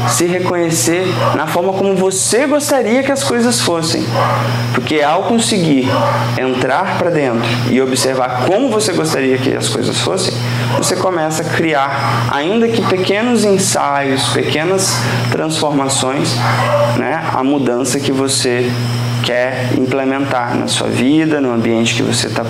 se 0.09 0.25
reconhecer 0.25 1.05
na 1.35 1.47
forma 1.47 1.73
como 1.73 1.95
você 1.95 2.45
gostaria 2.45 3.03
que 3.03 3.11
as 3.11 3.23
coisas 3.23 3.59
fossem. 3.59 4.03
Porque 4.73 5.01
ao 5.01 5.23
conseguir 5.23 5.87
entrar 6.37 6.97
para 6.97 7.09
dentro 7.09 7.47
e 7.69 7.81
observar 7.81 8.45
como 8.45 8.69
você 8.69 8.93
gostaria 8.93 9.37
que 9.37 9.55
as 9.55 9.67
coisas 9.67 9.99
fossem, 9.99 10.33
você 10.77 10.95
começa 10.95 11.41
a 11.41 11.45
criar, 11.45 12.29
ainda 12.31 12.67
que 12.67 12.81
pequenos 12.83 13.43
ensaios, 13.43 14.29
pequenas 14.29 14.95
transformações, 15.31 16.35
né, 16.97 17.23
a 17.33 17.43
mudança 17.43 17.99
que 17.99 18.11
você 18.11 18.71
quer 19.23 19.71
implementar 19.77 20.55
na 20.55 20.67
sua 20.67 20.87
vida, 20.87 21.41
no 21.41 21.53
ambiente 21.53 21.95
que 21.95 22.03
você 22.03 22.27
está 22.27 22.45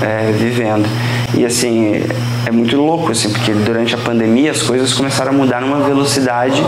é, 0.00 0.32
vivendo. 0.32 0.88
E 1.34 1.44
assim, 1.44 2.02
é 2.46 2.50
muito 2.50 2.76
louco, 2.76 3.12
assim, 3.12 3.30
porque 3.30 3.52
durante 3.52 3.94
a 3.94 3.98
pandemia 3.98 4.50
as 4.50 4.62
coisas 4.62 4.92
começaram 4.92 5.30
a 5.30 5.34
mudar 5.34 5.60
numa 5.60 5.80
velocidade 5.80 6.62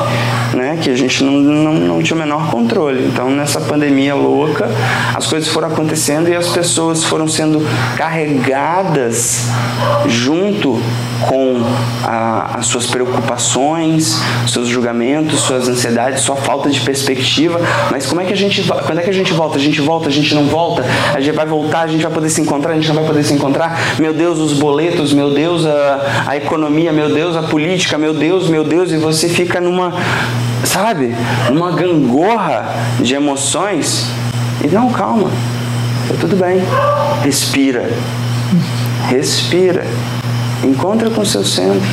né, 0.54 0.78
que 0.80 0.90
a 0.90 0.96
gente 0.96 1.22
não, 1.22 1.32
não, 1.32 1.74
não 1.74 2.02
tinha 2.02 2.16
o 2.16 2.18
menor 2.18 2.50
controle. 2.50 3.06
Então, 3.06 3.30
nessa 3.30 3.60
pandemia 3.60 4.14
louca, 4.14 4.68
as 5.14 5.26
coisas 5.26 5.48
foram 5.48 5.68
acontecendo 5.68 6.28
e 6.28 6.34
as 6.34 6.48
pessoas 6.48 7.04
foram 7.04 7.28
sendo 7.28 7.66
carregadas 7.96 9.48
junto 10.06 10.80
com 11.28 11.62
a, 12.04 12.58
as 12.58 12.66
suas 12.66 12.86
preocupações, 12.86 14.20
seus 14.48 14.68
julgamentos, 14.68 15.40
suas 15.40 15.68
ansiedades, 15.68 16.22
sua 16.22 16.36
falta 16.36 16.68
de 16.68 16.80
perspectiva. 16.80 17.60
Mas 17.90 18.06
como 18.06 18.20
é 18.20 18.24
que 18.24 18.32
a 18.32 18.36
gente, 18.36 18.62
quando 18.62 18.98
é 18.98 19.02
que 19.02 19.10
a 19.10 19.14
gente 19.14 19.32
volta? 19.32 19.56
A 19.56 19.60
gente 19.60 19.80
volta, 19.80 20.08
a 20.08 20.12
gente 20.12 20.34
não 20.34 20.44
volta? 20.44 20.84
A 21.14 21.20
gente 21.20 21.34
vai 21.34 21.46
voltar, 21.46 21.82
a 21.82 21.86
gente 21.86 22.02
vai 22.02 22.12
poder 22.12 22.30
se 22.30 22.40
encontrar, 22.40 22.72
a 22.72 22.74
gente 22.74 22.88
não 22.88 22.96
vai 22.96 23.04
poder 23.04 23.24
se 23.24 23.32
encontrar? 23.32 23.78
Meu 23.98 24.12
Deus, 24.12 24.38
os 24.38 24.52
boletos, 24.52 25.12
meu 25.12 25.30
Deus, 25.30 25.64
a, 25.66 26.24
a 26.26 26.36
economia, 26.36 26.92
meu 26.92 27.12
Deus, 27.12 27.36
a 27.36 27.42
política, 27.42 27.96
meu 27.98 28.14
Deus, 28.14 28.48
meu 28.48 28.64
Deus, 28.64 28.92
e 28.92 28.96
você 28.96 29.28
fica 29.28 29.60
numa, 29.60 29.92
sabe, 30.64 31.14
numa 31.50 31.72
gangorra 31.72 32.68
de 33.00 33.14
emoções. 33.14 34.06
E 34.62 34.68
não, 34.68 34.90
calma, 34.90 35.30
tá 36.08 36.14
tudo 36.20 36.36
bem. 36.36 36.62
Respira. 37.22 37.90
Respira. 39.08 39.84
Encontra 40.64 41.10
com 41.10 41.20
o 41.20 41.26
seu 41.26 41.44
centro 41.44 41.86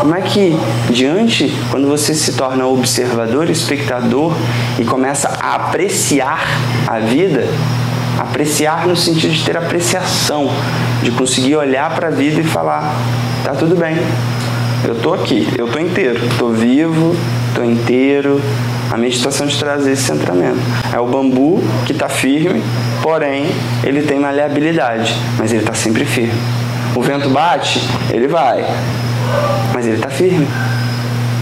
como 0.00 0.14
é 0.14 0.20
que, 0.20 0.56
diante, 0.90 1.54
quando 1.70 1.88
você 1.88 2.14
se 2.14 2.32
torna 2.34 2.66
observador, 2.66 3.48
espectador 3.48 4.34
e 4.78 4.84
começa 4.84 5.28
a 5.40 5.54
apreciar 5.54 6.44
a 6.86 6.98
vida, 6.98 7.46
apreciar 8.18 8.86
no 8.86 8.94
sentido 8.94 9.32
de 9.32 9.42
ter 9.42 9.56
apreciação, 9.56 10.50
de 11.02 11.10
conseguir 11.10 11.56
olhar 11.56 11.94
para 11.94 12.08
a 12.08 12.10
vida 12.10 12.40
e 12.40 12.44
falar: 12.44 12.94
tá 13.42 13.54
tudo 13.54 13.74
bem, 13.74 13.96
eu 14.84 14.94
tô 14.96 15.14
aqui, 15.14 15.48
eu 15.56 15.68
tô 15.68 15.78
inteiro, 15.78 16.20
tô 16.38 16.48
vivo, 16.48 17.16
tô 17.54 17.62
inteiro. 17.62 18.40
A 18.90 18.96
meditação 18.96 19.46
te 19.46 19.56
traz 19.56 19.86
esse 19.86 20.02
centramento. 20.02 20.58
É 20.92 20.98
o 20.98 21.06
bambu 21.06 21.62
que 21.86 21.92
está 21.92 22.08
firme, 22.08 22.60
porém 23.02 23.46
ele 23.84 24.02
tem 24.02 24.18
maleabilidade, 24.18 25.14
mas 25.38 25.52
ele 25.52 25.62
está 25.62 25.74
sempre 25.74 26.04
firme. 26.04 26.59
O 26.94 27.02
vento 27.02 27.28
bate, 27.30 27.80
ele 28.10 28.26
vai, 28.26 28.64
mas 29.72 29.86
ele 29.86 29.96
está 29.96 30.08
firme. 30.08 30.46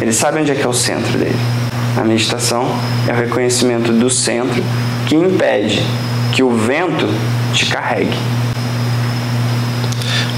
Ele 0.01 0.13
sabe 0.13 0.41
onde 0.41 0.53
é 0.53 0.55
que 0.55 0.63
é 0.63 0.69
o 0.69 0.73
centro 0.73 1.19
dele. 1.19 1.39
A 1.97 2.05
meditação 2.05 2.67
é 3.09 3.13
o 3.13 3.17
reconhecimento 3.17 3.93
do 3.93 4.09
centro 4.09 4.63
que 5.07 5.17
impede 5.17 5.83
que 6.33 6.43
o 6.43 6.51
vento 6.51 7.09
te 7.53 7.67
carregue. 7.67 8.17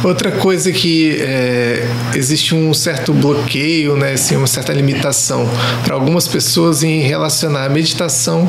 Outra 0.03 0.33
coisa 0.33 0.73
que 0.73 1.21
é, 1.21 1.87
existe 2.15 2.55
um 2.55 2.73
certo 2.73 3.13
bloqueio, 3.13 3.97
né, 3.97 4.13
assim, 4.13 4.37
uma 4.37 4.47
certa 4.47 4.73
limitação 4.73 5.49
para 5.85 5.95
algumas 5.95 6.27
pessoas 6.27 6.83
em 6.83 7.01
relacionar 7.01 7.67
a 7.67 7.69
meditação 7.69 8.49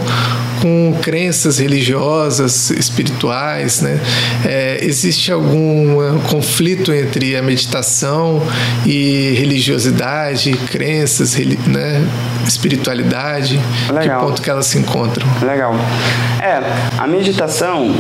com 0.62 0.98
crenças 1.02 1.60
religiosas, 1.60 2.70
espirituais, 2.72 3.82
né? 3.82 4.00
É, 4.46 4.80
existe 4.82 5.32
algum 5.32 6.20
conflito 6.30 6.94
entre 6.94 7.36
a 7.36 7.42
meditação 7.42 8.42
e 8.86 9.34
religiosidade, 9.38 10.52
crenças, 10.54 11.36
né? 11.68 12.08
espiritualidade? 12.48 13.60
Legal. 13.92 14.20
Que 14.20 14.26
ponto 14.26 14.42
que 14.42 14.50
elas 14.50 14.68
se 14.68 14.78
encontram? 14.78 15.28
Legal. 15.42 15.74
É, 16.42 16.62
a 16.98 17.08
meditação, 17.08 17.94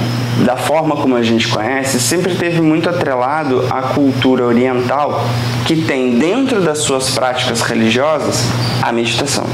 da 0.46 0.56
forma 0.56 0.96
como 0.96 1.16
a 1.16 1.24
gente 1.24 1.48
conhece, 1.48 2.00
sempre 2.00 2.36
teve 2.36 2.62
muito 2.62 2.90
atrelado 2.90 3.41
à 3.70 3.82
cultura 3.94 4.46
oriental, 4.46 5.24
que 5.66 5.84
tem 5.84 6.18
dentro 6.18 6.62
das 6.62 6.80
suas 6.80 7.10
práticas 7.10 7.62
religiosas 7.62 8.46
a 8.82 8.92
meditação 8.92 9.46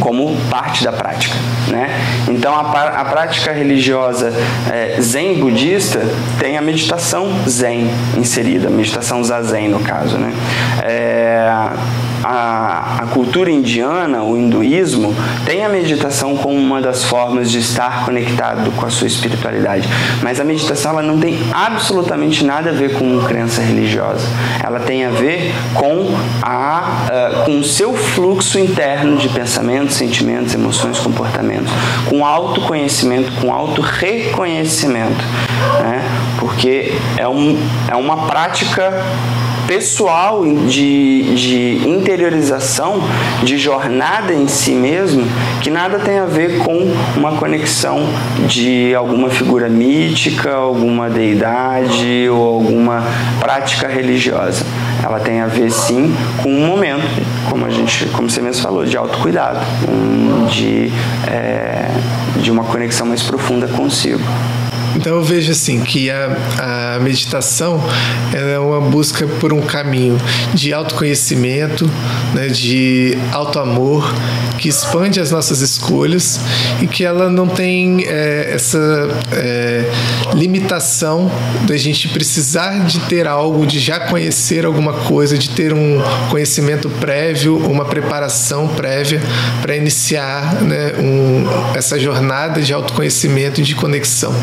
como 0.00 0.36
parte 0.50 0.84
da 0.84 0.92
prática. 0.92 1.36
Né? 1.68 1.90
Então, 2.28 2.54
a, 2.54 2.60
a 2.60 3.04
prática 3.04 3.52
religiosa 3.52 4.32
é, 4.70 4.96
zen 5.00 5.38
budista 5.38 6.00
tem 6.38 6.56
a 6.56 6.62
meditação 6.62 7.28
zen 7.46 7.90
inserida, 8.16 8.70
meditação 8.70 9.22
zazen 9.22 9.68
no 9.68 9.80
caso. 9.80 10.16
Né? 10.16 10.32
É, 10.82 11.50
a, 12.24 12.98
a 13.02 13.06
cultura 13.06 13.50
indiana, 13.50 14.22
o 14.22 14.36
hinduísmo, 14.36 15.14
tem 15.44 15.64
a 15.64 15.68
meditação 15.68 16.36
como 16.36 16.56
uma 16.56 16.80
das 16.80 17.04
formas 17.04 17.50
de 17.50 17.58
estar 17.58 18.04
conectado 18.04 18.70
com 18.72 18.86
a 18.86 18.90
sua 18.90 19.06
espiritualidade. 19.06 19.88
Mas 20.22 20.40
a 20.40 20.44
meditação 20.44 20.92
ela 20.92 21.02
não 21.02 21.18
tem 21.18 21.38
absolutamente 21.52 22.44
nada 22.44 22.70
a 22.70 22.72
ver 22.72 22.94
com 22.94 23.22
crença 23.24 23.62
religiosa. 23.62 24.26
Ela 24.62 24.80
tem 24.80 25.04
a 25.04 25.10
ver 25.10 25.54
com, 25.74 26.14
a, 26.42 27.06
uh, 27.10 27.44
com 27.44 27.60
o 27.60 27.64
seu 27.64 27.94
fluxo 27.94 28.58
interno 28.58 29.16
de 29.16 29.28
pensamentos, 29.28 29.96
sentimentos, 29.96 30.54
emoções, 30.54 30.98
comportamentos, 30.98 31.72
com 32.08 32.24
autoconhecimento, 32.24 33.32
com 33.40 33.52
auto-reconhecimento. 33.52 35.24
Né? 35.80 36.02
Porque 36.38 36.94
é, 37.16 37.28
um, 37.28 37.58
é 37.88 37.96
uma 37.96 38.26
prática 38.26 38.92
pessoal 39.68 40.42
de, 40.66 41.34
de 41.34 41.86
interiorização, 41.86 43.02
de 43.44 43.58
jornada 43.58 44.32
em 44.32 44.48
si 44.48 44.70
mesmo, 44.70 45.26
que 45.60 45.70
nada 45.70 45.98
tem 45.98 46.18
a 46.18 46.24
ver 46.24 46.58
com 46.60 46.90
uma 47.14 47.32
conexão 47.32 48.08
de 48.48 48.94
alguma 48.94 49.28
figura 49.28 49.68
mítica, 49.68 50.54
alguma 50.54 51.10
deidade 51.10 52.26
ou 52.30 52.54
alguma 52.54 53.04
prática 53.38 53.86
religiosa. 53.86 54.64
Ela 55.04 55.20
tem 55.20 55.42
a 55.42 55.46
ver 55.46 55.70
sim 55.70 56.14
com 56.42 56.48
um 56.48 56.66
momento, 56.66 57.06
como 57.50 57.66
a 57.66 57.70
gente, 57.70 58.06
como 58.06 58.30
você 58.30 58.40
mesmo 58.40 58.62
falou, 58.62 58.86
de 58.86 58.96
autocuidado, 58.96 59.60
de, 60.50 60.90
é, 61.26 61.90
de 62.40 62.50
uma 62.50 62.64
conexão 62.64 63.06
mais 63.06 63.22
profunda 63.22 63.68
consigo. 63.68 64.24
Então 64.98 65.14
eu 65.14 65.22
vejo 65.22 65.52
assim 65.52 65.80
que 65.80 66.10
a, 66.10 66.96
a 66.96 66.98
meditação 66.98 67.80
é 68.34 68.58
uma 68.58 68.80
busca 68.80 69.28
por 69.38 69.52
um 69.52 69.62
caminho 69.62 70.18
de 70.52 70.72
autoconhecimento, 70.72 71.88
né, 72.34 72.48
de 72.48 73.16
autoamor, 73.30 74.12
que 74.58 74.68
expande 74.68 75.20
as 75.20 75.30
nossas 75.30 75.60
escolhas 75.60 76.40
e 76.82 76.88
que 76.88 77.04
ela 77.04 77.30
não 77.30 77.46
tem 77.46 78.04
é, 78.08 78.50
essa 78.52 79.08
é, 79.30 79.88
limitação 80.34 81.30
da 81.64 81.76
gente 81.76 82.08
precisar 82.08 82.84
de 82.84 82.98
ter 83.00 83.28
algo, 83.28 83.64
de 83.64 83.78
já 83.78 84.00
conhecer 84.00 84.66
alguma 84.66 84.92
coisa, 84.92 85.38
de 85.38 85.50
ter 85.50 85.72
um 85.72 86.02
conhecimento 86.28 86.90
prévio, 86.90 87.56
uma 87.56 87.84
preparação 87.84 88.66
prévia 88.66 89.22
para 89.62 89.76
iniciar 89.76 90.60
né, 90.62 90.94
um, 90.98 91.46
essa 91.76 91.96
jornada 92.00 92.60
de 92.60 92.72
autoconhecimento 92.72 93.60
e 93.60 93.64
de 93.64 93.76
conexão. 93.76 94.34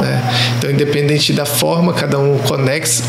Né? 0.00 0.22
Então, 0.58 0.70
independente 0.70 1.32
da 1.32 1.44
forma, 1.44 1.92
cada 1.92 2.18
um 2.18 2.38
conex, 2.38 3.02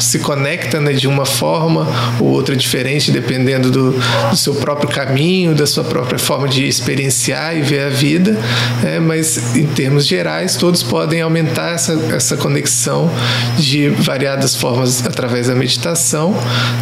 se 0.00 0.18
conecta 0.18 0.80
né, 0.80 0.92
de 0.92 1.06
uma 1.06 1.24
forma 1.24 1.86
ou 2.20 2.28
outra 2.28 2.56
diferente, 2.56 3.10
dependendo 3.10 3.70
do, 3.70 3.92
do, 3.92 4.36
seu 4.36 4.54
próprio 4.54 4.88
caminho, 4.88 5.54
da 5.54 5.66
sua 5.66 5.84
própria 5.84 6.18
forma 6.18 6.48
de 6.48 6.66
experienciar 6.66 7.56
e 7.56 7.62
ver 7.62 7.86
a 7.86 7.88
vida. 7.88 8.38
Né? 8.82 8.98
Mas, 9.00 9.56
em 9.56 9.66
termos 9.66 10.06
gerais, 10.06 10.56
todos 10.56 10.82
podem 10.82 11.20
aumentar 11.20 11.74
essa, 11.74 11.92
essa 12.14 12.36
conexão 12.36 13.10
de 13.58 13.88
variadas 13.88 14.54
formas 14.54 15.06
através 15.06 15.48
da 15.48 15.54
meditação 15.54 16.34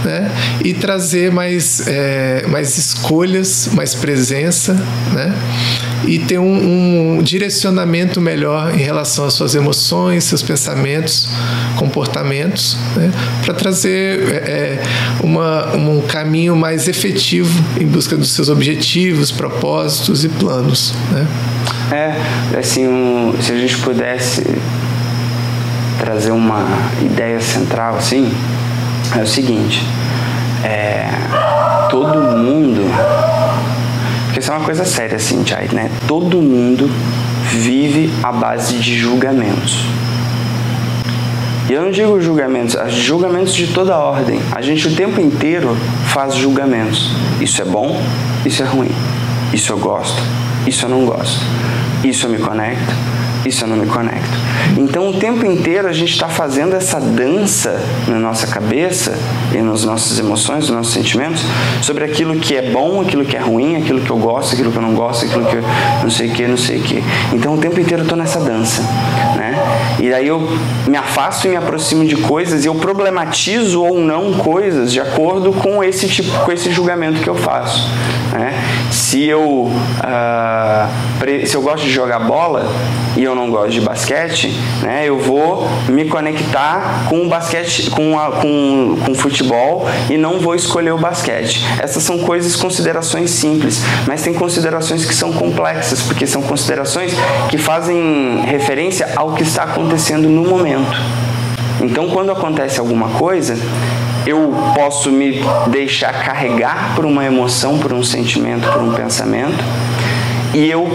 né? 0.05 0.30
e 0.64 0.74
trazer 0.74 1.30
mais, 1.30 1.86
é, 1.86 2.45
mais 2.47 2.76
escolhas, 2.78 3.68
mais 3.72 3.95
presença 3.95 4.74
né? 5.12 5.32
E 6.07 6.18
ter 6.18 6.38
um, 6.38 7.18
um 7.18 7.22
direcionamento 7.22 8.20
melhor 8.20 8.74
em 8.74 8.82
relação 8.82 9.24
às 9.24 9.34
suas 9.34 9.55
emoções, 9.55 10.24
seus 10.24 10.42
pensamentos, 10.42 11.28
comportamentos, 11.76 12.76
né? 12.96 13.11
para 13.44 13.55
trazer 13.55 14.32
é, 14.32 14.36
é, 14.36 14.82
uma, 15.22 15.74
um 15.74 16.00
caminho 16.02 16.57
mais 16.57 16.88
efetivo 16.88 17.62
em 17.80 17.86
busca 17.86 18.16
dos 18.16 18.32
seus 18.32 18.48
objetivos, 18.48 19.30
propósitos 19.30 20.24
e 20.24 20.28
planos. 20.28 20.94
Né? 21.11 21.26
É, 21.92 22.59
assim, 22.59 22.86
um, 22.86 23.34
se 23.40 23.52
a 23.52 23.57
gente 23.57 23.76
pudesse 23.78 24.44
trazer 25.98 26.32
uma 26.32 26.66
ideia 27.02 27.40
central 27.40 27.96
assim, 27.96 28.32
é 29.16 29.22
o 29.22 29.26
seguinte, 29.26 29.82
é, 30.64 31.09
todo 31.90 32.36
mundo, 32.36 32.82
porque 34.35 34.41
isso 34.41 34.51
é 34.51 34.57
uma 34.57 34.64
coisa 34.64 34.85
séria 34.85 35.14
assim, 35.14 35.47
Jai, 35.47 35.68
né? 35.72 35.89
Todo 36.09 36.43
mundo 36.43 36.91
vive 37.53 38.12
à 38.20 38.32
base 38.32 38.78
de 38.78 38.99
julgamentos. 38.99 39.87
E 41.70 41.72
eu 41.72 41.80
não 41.80 41.93
digo 41.93 42.20
julgamentos, 42.20 42.76
julgamentos 42.93 43.55
de 43.55 43.68
toda 43.68 43.97
ordem. 43.97 44.41
A 44.51 44.61
gente 44.61 44.89
o 44.89 44.97
tempo 44.97 45.20
inteiro 45.20 45.76
faz 46.07 46.35
julgamentos. 46.35 47.12
Isso 47.41 47.62
é 47.62 47.64
bom, 47.64 47.97
isso 48.45 48.61
é 48.61 48.66
ruim. 48.66 48.91
Isso 49.53 49.72
eu 49.72 49.78
gosto, 49.78 50.20
isso 50.66 50.85
eu 50.85 50.89
não 50.89 51.07
gosto. 51.07 51.41
Isso 52.03 52.26
eu 52.26 52.30
me 52.30 52.39
conecto, 52.39 52.93
isso 53.47 53.64
eu 53.64 53.68
não 53.68 53.76
me 53.76 53.86
conecto. 53.86 54.38
Então, 54.76 55.09
o 55.09 55.18
tempo 55.18 55.45
inteiro 55.45 55.88
a 55.88 55.92
gente 55.92 56.12
está 56.12 56.28
fazendo 56.28 56.74
essa 56.74 57.01
dança 57.01 57.80
na 58.09 58.18
nossa 58.18 58.47
cabeça 58.47 59.18
e 59.53 59.59
nas 59.59 59.84
nossas 59.84 60.18
emoções, 60.18 60.68
nos 60.68 60.76
nossos 60.76 60.92
sentimentos, 60.92 61.42
sobre 61.82 62.05
aquilo 62.05 62.36
que 62.36 62.55
é 62.55 62.70
bom, 62.70 63.01
aquilo 63.01 63.24
que 63.24 63.36
é 63.36 63.40
ruim, 63.40 63.76
aquilo 63.76 64.01
que 64.01 64.11
eu 64.11 64.16
gosto, 64.16 64.55
aquilo 64.55 64.72
que 64.72 64.78
eu 64.78 64.82
não 64.82 64.95
gosto, 64.95 65.26
aquilo 65.26 65.45
que 65.45 65.57
eu 65.57 65.64
não 66.03 66.11
sei 66.11 66.28
o 66.28 66.32
que, 66.32 66.47
não 66.47 66.57
sei 66.57 66.78
o 66.78 66.82
que. 66.82 67.05
Então, 67.32 67.55
o 67.55 67.59
tempo 67.59 67.78
inteiro 67.78 68.03
eu 68.03 68.05
estou 68.05 68.18
nessa 68.18 68.40
dança, 68.40 68.82
né? 69.36 69.55
E 70.01 70.12
aí 70.12 70.26
eu 70.26 70.40
me 70.86 70.97
afasto 70.97 71.47
e 71.47 71.49
me 71.49 71.57
aproximo 71.57 72.05
de 72.05 72.16
coisas 72.16 72.64
e 72.64 72.68
eu 72.68 72.74
problematizo 72.74 73.82
ou 73.82 73.99
não 73.99 74.34
coisas 74.34 74.92
de 74.92 75.01
acordo 75.01 75.53
com 75.53 75.82
esse 75.82 76.09
tipo, 76.09 76.30
com 76.45 76.53
esse 76.53 76.70
julgamento 76.70 77.20
que 77.20 77.28
eu 77.28 77.34
faço. 77.34 77.88
Né? 78.32 78.53
Se 78.95 79.24
eu, 79.24 79.40
uh, 79.40 81.47
se 81.47 81.57
eu 81.57 81.62
gosto 81.62 81.82
de 81.82 81.90
jogar 81.90 82.20
bola 82.20 82.70
e 83.16 83.24
eu 83.24 83.34
não 83.34 83.51
gosto 83.51 83.70
de 83.70 83.80
basquete, 83.80 84.57
né, 84.82 85.03
eu 85.05 85.18
vou 85.18 85.68
me 85.88 86.05
conectar 86.05 87.07
com 87.09 87.26
o 87.26 87.28
basquete, 87.28 87.90
com, 87.90 88.18
a, 88.18 88.30
com, 88.30 88.97
com 89.05 89.12
o 89.12 89.14
futebol 89.14 89.88
e 90.09 90.16
não 90.16 90.38
vou 90.38 90.55
escolher 90.55 90.92
o 90.92 90.99
basquete. 90.99 91.64
Essas 91.80 92.05
são 92.05 92.18
coisas, 92.18 92.55
considerações 92.55 93.30
simples, 93.30 93.82
mas 94.07 94.22
tem 94.22 94.32
considerações 94.32 95.05
que 95.05 95.14
são 95.14 95.32
complexas, 95.32 96.01
porque 96.03 96.24
são 96.24 96.42
considerações 96.42 97.12
que 97.49 97.59
fazem 97.59 98.42
referência 98.47 99.09
ao 99.16 99.32
que 99.32 99.42
está 99.42 99.64
acontecendo 99.64 100.28
no 100.28 100.45
momento. 100.45 100.97
Então, 101.80 102.09
quando 102.11 102.30
acontece 102.30 102.78
alguma 102.78 103.09
coisa, 103.11 103.59
eu 104.27 104.55
posso 104.75 105.11
me 105.11 105.41
deixar 105.68 106.12
carregar 106.25 106.95
por 106.95 107.05
uma 107.05 107.25
emoção, 107.25 107.79
por 107.79 107.93
um 107.93 108.03
sentimento, 108.03 108.70
por 108.70 108.83
um 108.83 108.93
pensamento, 108.93 109.62
e 110.55 110.70
eu, 110.70 110.89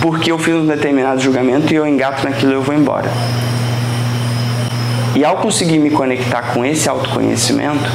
porque 0.00 0.32
eu 0.32 0.38
fiz 0.38 0.54
um 0.54 0.66
determinado 0.66 1.20
julgamento 1.20 1.72
e 1.72 1.76
eu 1.76 1.86
engato 1.86 2.24
naquilo, 2.24 2.52
eu 2.52 2.62
vou 2.62 2.74
embora. 2.74 3.10
E 5.14 5.24
ao 5.24 5.38
conseguir 5.38 5.78
me 5.78 5.90
conectar 5.90 6.54
com 6.54 6.64
esse 6.64 6.88
autoconhecimento, 6.88 7.90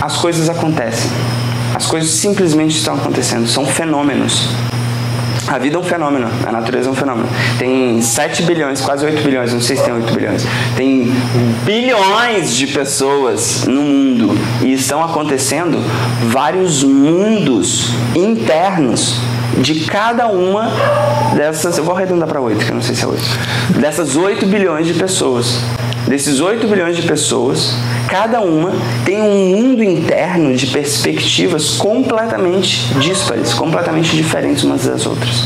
as 0.00 0.16
coisas 0.18 0.48
acontecem. 0.48 1.10
As 1.74 1.86
coisas 1.86 2.10
simplesmente 2.10 2.76
estão 2.76 2.94
acontecendo, 2.94 3.46
são 3.46 3.66
fenômenos. 3.66 4.48
A 5.50 5.58
vida 5.58 5.76
é 5.76 5.78
um 5.78 5.82
fenômeno, 5.82 6.28
a 6.46 6.52
natureza 6.52 6.90
é 6.90 6.92
um 6.92 6.94
fenômeno. 6.94 7.26
Tem 7.58 8.02
7 8.02 8.42
bilhões, 8.42 8.82
quase 8.82 9.06
8 9.06 9.22
bilhões, 9.22 9.52
não 9.52 9.62
sei 9.62 9.76
se 9.76 9.82
tem 9.82 9.94
8 9.94 10.12
bilhões. 10.12 10.46
Tem 10.76 11.10
bilhões 11.64 12.54
de 12.54 12.66
pessoas 12.66 13.64
no 13.66 13.80
mundo 13.80 14.38
e 14.62 14.74
estão 14.74 15.02
acontecendo 15.02 15.78
vários 16.28 16.84
mundos 16.84 17.92
internos 18.14 19.20
de 19.56 19.86
cada 19.86 20.28
uma 20.28 20.70
dessas. 21.34 21.78
Eu 21.78 21.84
vou 21.84 21.96
arredondar 21.96 22.28
para 22.28 22.42
8, 22.42 22.66
que 22.66 22.70
eu 22.70 22.74
não 22.74 22.82
sei 22.82 22.94
se 22.94 23.04
é 23.04 23.06
8. 23.06 23.22
Dessas 23.80 24.16
8 24.16 24.44
bilhões 24.44 24.86
de 24.86 24.92
pessoas. 24.92 25.60
Desses 26.06 26.40
8 26.40 26.66
bilhões 26.66 26.94
de 26.94 27.02
pessoas, 27.02 27.74
cada 28.08 28.40
uma 28.40 28.72
tem 29.04 29.20
um 29.20 29.56
mundo 29.56 29.84
interno 29.84 30.56
de 30.56 30.66
perspectivas 30.66 31.76
completamente 31.76 32.92
díspares, 32.94 33.52
completamente 33.52 34.16
diferentes 34.16 34.64
umas 34.64 34.84
das 34.84 35.06
outras. 35.06 35.44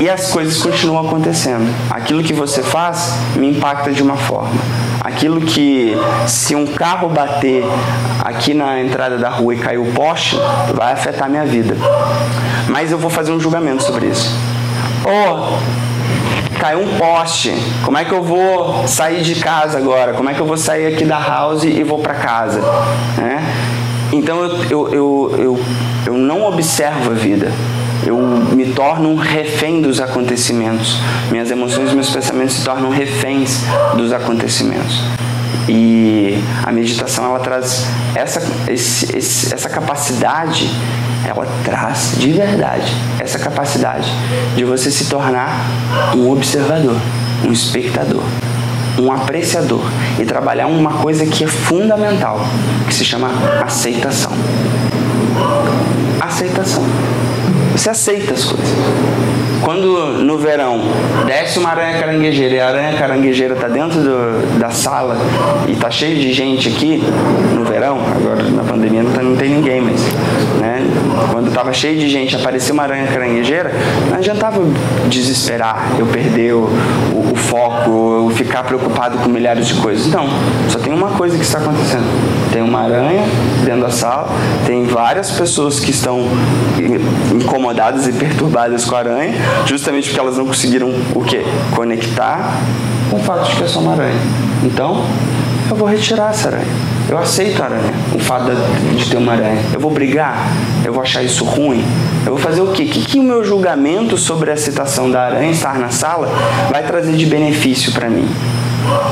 E 0.00 0.08
as 0.08 0.30
coisas 0.30 0.62
continuam 0.62 1.08
acontecendo. 1.08 1.68
Aquilo 1.90 2.22
que 2.22 2.32
você 2.32 2.62
faz 2.62 3.14
me 3.34 3.50
impacta 3.50 3.90
de 3.90 4.00
uma 4.00 4.16
forma. 4.16 4.54
Aquilo 5.00 5.40
que, 5.40 5.96
se 6.28 6.54
um 6.54 6.66
carro 6.66 7.08
bater 7.08 7.64
aqui 8.20 8.54
na 8.54 8.80
entrada 8.80 9.18
da 9.18 9.28
rua 9.28 9.54
e 9.54 9.58
cair 9.58 9.78
o 9.78 9.86
poste, 9.92 10.36
vai 10.74 10.92
afetar 10.92 11.28
minha 11.28 11.44
vida. 11.44 11.76
Mas 12.68 12.92
eu 12.92 12.98
vou 12.98 13.10
fazer 13.10 13.32
um 13.32 13.40
julgamento 13.40 13.82
sobre 13.82 14.06
isso. 14.06 14.32
Oh, 15.04 15.58
caiu 16.58 16.80
um 16.80 16.98
poste. 16.98 17.54
Como 17.84 17.96
é 17.96 18.04
que 18.04 18.12
eu 18.12 18.22
vou 18.22 18.86
sair 18.86 19.22
de 19.22 19.36
casa 19.36 19.78
agora? 19.78 20.12
Como 20.12 20.28
é 20.28 20.34
que 20.34 20.40
eu 20.40 20.46
vou 20.46 20.56
sair 20.56 20.94
aqui 20.94 21.04
da 21.04 21.18
house 21.18 21.64
e 21.64 21.82
vou 21.82 22.00
para 22.00 22.14
casa? 22.14 22.60
Né? 23.16 23.42
Então 24.12 24.42
eu, 24.42 24.64
eu, 24.64 24.88
eu, 24.88 25.34
eu, 25.38 25.60
eu 26.06 26.14
não 26.14 26.44
observo 26.46 27.10
a 27.10 27.14
vida. 27.14 27.52
Eu 28.06 28.16
me 28.16 28.72
torno 28.72 29.10
um 29.10 29.16
refém 29.16 29.82
dos 29.82 30.00
acontecimentos. 30.00 30.98
Minhas 31.30 31.50
emoções 31.50 31.92
e 31.92 31.94
meus 31.94 32.10
pensamentos 32.10 32.54
se 32.54 32.64
tornam 32.64 32.90
reféns 32.90 33.62
dos 33.96 34.12
acontecimentos. 34.12 35.02
E 35.68 36.42
a 36.64 36.72
meditação 36.72 37.26
ela 37.26 37.40
traz 37.40 37.86
essa, 38.14 38.40
esse, 38.68 39.52
essa 39.52 39.68
capacidade 39.68 40.70
ela 41.24 41.46
traz 41.64 42.14
de 42.18 42.32
verdade 42.32 42.92
essa 43.18 43.38
capacidade 43.38 44.10
de 44.56 44.64
você 44.64 44.90
se 44.90 45.06
tornar 45.06 45.66
um 46.14 46.30
observador, 46.30 46.96
um 47.44 47.52
espectador, 47.52 48.22
um 48.98 49.12
apreciador 49.12 49.82
e 50.18 50.24
trabalhar 50.24 50.66
uma 50.66 50.94
coisa 50.94 51.26
que 51.26 51.44
é 51.44 51.46
fundamental, 51.46 52.40
que 52.86 52.94
se 52.94 53.04
chama 53.04 53.28
aceitação. 53.62 54.32
Aceitação. 56.20 56.84
Você 57.78 57.90
aceita 57.90 58.34
as 58.34 58.44
coisas. 58.44 58.68
Quando 59.62 60.24
no 60.24 60.36
verão 60.36 60.80
desce 61.26 61.60
uma 61.60 61.70
aranha 61.70 62.00
caranguejeira 62.00 62.54
e 62.56 62.60
a 62.60 62.66
aranha 62.66 62.98
caranguejeira 62.98 63.54
está 63.54 63.68
dentro 63.68 64.00
do, 64.00 64.58
da 64.58 64.70
sala 64.70 65.16
e 65.68 65.72
está 65.72 65.88
cheio 65.88 66.16
de 66.16 66.32
gente 66.32 66.68
aqui 66.68 67.00
no 67.54 67.64
verão, 67.64 68.00
agora 68.16 68.42
na 68.42 68.64
pandemia 68.64 69.04
não, 69.04 69.12
tá, 69.12 69.22
não 69.22 69.36
tem 69.36 69.50
ninguém, 69.50 69.80
mas 69.80 70.00
né, 70.58 70.82
quando 71.30 71.48
estava 71.48 71.72
cheio 71.72 72.00
de 72.00 72.08
gente 72.08 72.34
apareceu 72.34 72.74
uma 72.74 72.82
aranha 72.82 73.06
caranguejeira, 73.06 73.72
não 74.10 74.16
adiantava 74.16 74.60
desesperar, 75.08 75.92
eu 76.00 76.06
perder 76.06 76.54
o, 76.54 76.68
o, 77.12 77.32
o 77.32 77.36
foco, 77.36 77.90
eu 77.90 78.30
ficar 78.34 78.64
preocupado 78.64 79.18
com 79.18 79.28
milhares 79.28 79.68
de 79.68 79.74
coisas. 79.74 80.08
Não, 80.08 80.26
só 80.68 80.80
tem 80.80 80.92
uma 80.92 81.10
coisa 81.10 81.36
que 81.36 81.44
está 81.44 81.58
acontecendo. 81.58 82.37
Tem 82.52 82.62
uma 82.62 82.80
aranha 82.80 83.24
dentro 83.64 83.82
da 83.82 83.90
sala, 83.90 84.28
tem 84.66 84.84
várias 84.86 85.30
pessoas 85.30 85.80
que 85.80 85.90
estão 85.90 86.28
incomodadas 87.34 88.06
e 88.06 88.12
perturbadas 88.12 88.84
com 88.84 88.94
a 88.94 88.98
aranha, 89.00 89.34
justamente 89.66 90.08
porque 90.08 90.20
elas 90.20 90.36
não 90.36 90.46
conseguiram 90.46 90.90
o 91.14 91.22
quê? 91.22 91.44
Conectar 91.74 92.58
com 93.10 93.16
o 93.16 93.20
fato 93.20 93.48
de 93.48 93.56
que 93.56 93.64
é 93.64 93.66
só 93.66 93.80
uma 93.80 93.92
aranha. 93.92 94.18
Então, 94.62 95.04
eu 95.70 95.76
vou 95.76 95.86
retirar 95.86 96.30
essa 96.30 96.48
aranha. 96.48 96.66
Eu 97.08 97.16
aceito 97.16 97.62
a 97.62 97.66
aranha, 97.66 97.94
o 98.14 98.18
fato 98.18 98.50
de 98.96 99.08
ter 99.08 99.16
uma 99.16 99.32
aranha. 99.32 99.62
Eu 99.72 99.80
vou 99.80 99.90
brigar? 99.90 100.46
Eu 100.84 100.92
vou 100.92 101.02
achar 101.02 101.22
isso 101.22 101.44
ruim? 101.44 101.84
Eu 102.24 102.32
vou 102.32 102.38
fazer 102.38 102.60
o 102.60 102.72
quê? 102.72 102.82
O 102.82 102.86
que, 102.86 103.00
que 103.02 103.18
o 103.18 103.22
meu 103.22 103.42
julgamento 103.42 104.18
sobre 104.18 104.50
a 104.50 104.56
citação 104.56 105.10
da 105.10 105.22
aranha 105.22 105.50
estar 105.50 105.78
na 105.78 105.90
sala 105.90 106.28
vai 106.70 106.82
trazer 106.82 107.12
de 107.12 107.24
benefício 107.24 107.92
para 107.92 108.10
mim? 108.10 108.28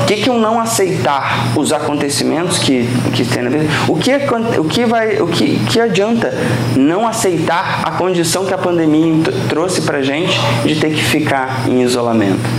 O 0.01 0.05
que, 0.05 0.15
que 0.17 0.29
eu 0.29 0.37
não 0.37 0.59
aceitar 0.59 1.51
os 1.55 1.71
acontecimentos 1.71 2.57
que, 2.59 2.87
que 3.13 3.25
tem 3.25 3.43
na 3.43 3.49
vida? 3.49 3.65
O 3.87 3.95
que, 3.95 4.11
o 4.59 4.63
que, 4.65 4.85
vai, 4.85 5.21
o 5.21 5.27
que, 5.27 5.59
que 5.65 5.79
adianta 5.79 6.33
não 6.75 7.07
aceitar 7.07 7.81
a 7.83 7.91
condição 7.91 8.45
que 8.45 8.53
a 8.53 8.57
pandemia 8.57 9.13
trouxe 9.49 9.81
para 9.81 10.01
gente 10.01 10.39
de 10.65 10.75
ter 10.75 10.91
que 10.91 11.03
ficar 11.03 11.67
em 11.67 11.81
isolamento? 11.81 12.49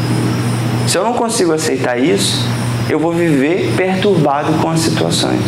Se 0.86 0.96
eu 0.96 1.04
não 1.04 1.12
consigo 1.12 1.52
aceitar 1.52 1.98
isso, 1.98 2.46
eu 2.88 2.98
vou 2.98 3.12
viver 3.12 3.74
perturbado 3.76 4.52
com 4.54 4.70
as 4.70 4.80
situações. 4.80 5.42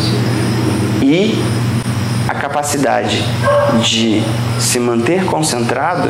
E 1.01 1.41
capacidade 2.41 3.23
de 3.83 4.23
se 4.59 4.79
manter 4.79 5.25
concentrado 5.25 6.09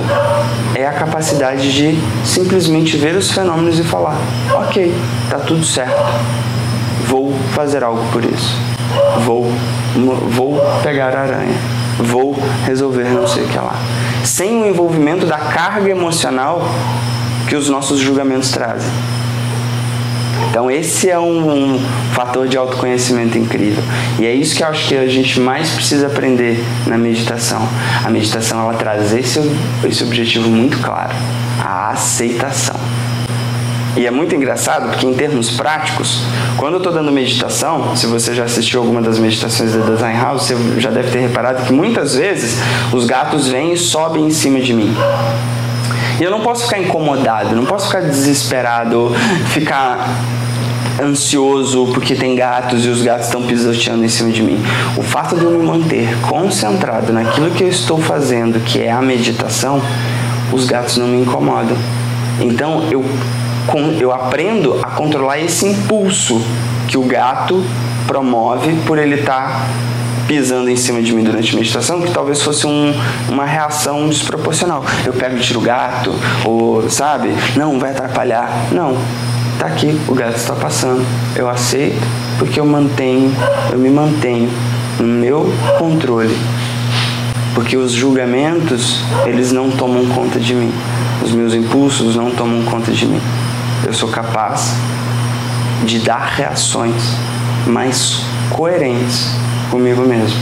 é 0.73 0.87
a 0.87 0.93
capacidade 0.93 1.73
de 1.73 1.99
simplesmente 2.25 2.95
ver 2.95 3.15
os 3.17 3.29
fenômenos 3.29 3.77
e 3.77 3.83
falar: 3.83 4.17
ok, 4.53 4.95
tá 5.29 5.39
tudo 5.39 5.65
certo, 5.65 6.01
vou 7.05 7.33
fazer 7.53 7.83
algo 7.83 8.01
por 8.13 8.23
isso, 8.23 8.57
vou, 9.25 9.51
vou 10.29 10.61
pegar 10.81 11.13
a 11.13 11.21
aranha, 11.21 11.57
vou 11.99 12.33
resolver 12.65 13.09
não 13.09 13.27
sei 13.27 13.43
o 13.43 13.47
que 13.49 13.57
lá. 13.57 13.75
Sem 14.23 14.63
o 14.63 14.65
envolvimento 14.65 15.25
da 15.25 15.37
carga 15.37 15.89
emocional 15.89 16.61
que 17.49 17.55
os 17.57 17.67
nossos 17.67 17.99
julgamentos 17.99 18.51
trazem. 18.51 18.89
Então 20.51 20.69
esse 20.69 21.09
é 21.09 21.17
um, 21.17 21.75
um, 21.75 21.79
fator 22.13 22.45
de 22.45 22.57
autoconhecimento 22.57 23.37
incrível. 23.37 23.81
E 24.19 24.25
é 24.25 24.35
isso 24.35 24.53
que 24.53 24.61
eu 24.61 24.67
acho 24.67 24.85
que 24.85 24.95
a 24.95 25.07
gente 25.07 25.39
mais 25.39 25.69
precisa 25.69 26.07
aprender 26.07 26.61
na 26.85 26.97
meditação. 26.97 27.65
A 28.03 28.09
meditação 28.09 28.59
ela 28.59 28.73
traz 28.73 29.13
esse, 29.13 29.39
esse 29.85 30.03
objetivo 30.03 30.49
muito 30.49 30.77
claro, 30.79 31.13
a 31.57 31.91
aceitação. 31.91 32.75
E 33.95 34.05
é 34.05 34.11
muito 34.11 34.35
engraçado 34.35 34.89
porque, 34.89 35.05
em 35.05 35.13
termos 35.13 35.51
práticos, 35.51 36.21
quando 36.57 36.73
eu 36.73 36.77
estou 36.77 36.91
dando 36.93 37.11
meditação, 37.11 37.95
se 37.95 38.05
você 38.07 38.33
já 38.33 38.43
assistiu 38.43 38.81
alguma 38.81 39.01
das 39.01 39.17
meditações 39.19 39.73
da 39.73 39.85
Design 39.85 40.19
House, 40.19 40.43
você 40.43 40.79
já 40.79 40.89
deve 40.89 41.11
ter 41.11 41.19
reparado 41.19 41.63
que 41.63 41.71
muitas 41.71 42.15
vezes 42.15 42.57
os 42.91 43.05
gatos 43.05 43.47
vêm 43.47 43.73
e 43.73 43.77
sobem 43.77 44.25
em 44.25 44.31
cima 44.31 44.59
de 44.59 44.73
mim. 44.73 44.93
E 46.21 46.23
eu 46.23 46.29
não 46.29 46.41
posso 46.41 46.65
ficar 46.65 46.77
incomodado, 46.77 47.55
não 47.55 47.65
posso 47.65 47.87
ficar 47.87 48.01
desesperado, 48.01 49.11
ficar 49.47 50.07
ansioso 51.01 51.87
porque 51.95 52.13
tem 52.13 52.35
gatos 52.35 52.85
e 52.85 52.89
os 52.89 53.01
gatos 53.01 53.25
estão 53.25 53.41
pisoteando 53.41 54.05
em 54.05 54.07
cima 54.07 54.29
de 54.29 54.43
mim. 54.43 54.63
O 54.95 55.01
fato 55.01 55.35
de 55.35 55.43
eu 55.43 55.49
me 55.49 55.65
manter 55.65 56.15
concentrado 56.21 57.11
naquilo 57.11 57.49
que 57.49 57.63
eu 57.63 57.67
estou 57.67 57.97
fazendo, 57.99 58.59
que 58.59 58.79
é 58.83 58.91
a 58.91 59.01
meditação, 59.01 59.81
os 60.53 60.65
gatos 60.65 60.95
não 60.97 61.07
me 61.07 61.23
incomodam. 61.23 61.75
Então 62.39 62.87
eu, 62.91 63.03
eu 63.99 64.13
aprendo 64.13 64.79
a 64.83 64.91
controlar 64.91 65.39
esse 65.39 65.65
impulso 65.65 66.39
que 66.87 66.99
o 66.99 67.03
gato 67.03 67.65
promove 68.05 68.75
por 68.85 68.99
ele 68.99 69.15
estar 69.15 69.49
tá 69.49 69.65
pisando 70.31 70.69
em 70.69 70.77
cima 70.77 71.01
de 71.01 71.11
mim 71.11 71.25
durante 71.25 71.53
a 71.53 71.59
meditação, 71.59 72.01
que 72.01 72.09
talvez 72.09 72.41
fosse 72.41 72.65
um, 72.65 72.93
uma 73.27 73.43
reação 73.43 74.07
desproporcional. 74.07 74.81
Eu 75.05 75.11
pego 75.11 75.35
e 75.35 75.41
tiro 75.41 75.59
o 75.59 75.61
gato, 75.61 76.09
ou 76.45 76.89
sabe, 76.89 77.35
não, 77.57 77.77
vai 77.77 77.91
atrapalhar. 77.91 78.69
Não, 78.71 78.97
tá 79.59 79.65
aqui, 79.65 79.99
o 80.07 80.15
gato 80.15 80.37
está 80.37 80.53
passando. 80.55 81.05
Eu 81.35 81.49
aceito 81.49 81.99
porque 82.39 82.61
eu 82.61 82.65
mantenho, 82.65 83.29
eu 83.73 83.77
me 83.77 83.89
mantenho 83.89 84.49
no 84.97 85.05
meu 85.05 85.53
controle. 85.77 86.37
Porque 87.53 87.75
os 87.75 87.91
julgamentos, 87.91 89.03
eles 89.25 89.51
não 89.51 89.69
tomam 89.69 90.05
conta 90.15 90.39
de 90.39 90.53
mim. 90.53 90.71
Os 91.21 91.33
meus 91.33 91.53
impulsos 91.53 92.15
não 92.15 92.31
tomam 92.31 92.63
conta 92.63 92.93
de 92.93 93.05
mim. 93.05 93.19
Eu 93.85 93.91
sou 93.91 94.07
capaz 94.07 94.75
de 95.83 95.99
dar 95.99 96.35
reações 96.37 97.17
mais 97.67 98.21
coerentes 98.49 99.40
comigo 99.71 100.01
mesmo. 100.01 100.37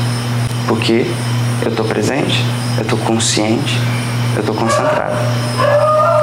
Porque 0.67 1.05
eu 1.61 1.69
estou 1.69 1.85
presente, 1.85 2.43
eu 2.77 2.83
estou 2.83 2.97
consciente, 2.99 3.79
eu 4.35 4.41
estou 4.41 4.55
concentrado. 4.55 5.15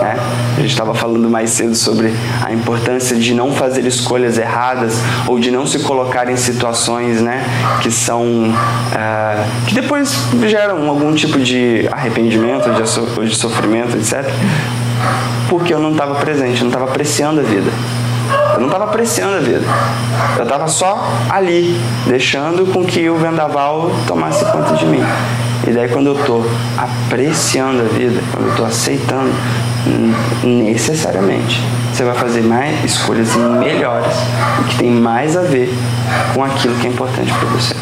É? 0.02 0.16
A 0.56 0.60
gente 0.60 0.70
estava 0.70 0.94
falando 0.94 1.28
mais 1.30 1.50
cedo 1.50 1.74
sobre 1.74 2.14
a 2.42 2.52
importância 2.52 3.16
de 3.16 3.32
não 3.32 3.52
fazer 3.52 3.84
escolhas 3.86 4.36
erradas 4.36 4.94
ou 5.26 5.38
de 5.38 5.50
não 5.50 5.66
se 5.66 5.78
colocar 5.80 6.30
em 6.30 6.36
situações 6.36 7.20
né, 7.20 7.44
que 7.80 7.90
são. 7.90 8.24
Uh, 8.24 9.66
que 9.66 9.74
depois 9.74 10.14
geram 10.46 10.88
algum 10.88 11.14
tipo 11.14 11.38
de 11.40 11.88
arrependimento 11.90 12.68
ou 12.68 13.24
de 13.24 13.34
sofrimento, 13.34 13.96
etc. 13.96 14.24
Porque 15.48 15.72
eu 15.72 15.78
não 15.78 15.92
estava 15.92 16.14
presente, 16.16 16.58
eu 16.58 16.64
não 16.64 16.68
estava 16.68 16.84
apreciando 16.90 17.40
a 17.40 17.44
vida. 17.44 17.70
Eu 18.56 18.60
não 18.60 18.68
estava 18.68 18.84
apreciando 18.84 19.36
a 19.36 19.40
vida. 19.40 19.64
Eu 20.38 20.44
estava 20.44 20.66
só 20.66 21.06
ali, 21.28 21.78
deixando 22.06 22.72
com 22.72 22.84
que 22.84 23.08
o 23.08 23.16
vendaval 23.16 23.90
tomasse 24.06 24.44
conta 24.46 24.74
de 24.74 24.86
mim. 24.86 25.04
E 25.66 25.70
daí 25.72 25.88
quando 25.88 26.06
eu 26.06 26.18
estou 26.18 26.44
apreciando 26.78 27.82
a 27.82 27.84
vida, 27.84 28.18
quando 28.32 28.46
eu 28.46 28.50
estou 28.52 28.66
aceitando, 28.66 29.32
necessariamente 30.42 31.62
você 31.92 32.04
vai 32.04 32.14
fazer 32.14 32.42
mais 32.42 32.84
escolhas 32.84 33.34
melhores 33.36 34.14
que 34.68 34.78
tem 34.78 34.90
mais 34.90 35.36
a 35.36 35.42
ver 35.42 35.72
com 36.34 36.44
aquilo 36.44 36.74
que 36.76 36.86
é 36.86 36.90
importante 36.90 37.32
para 37.32 37.48
você. 37.48 37.74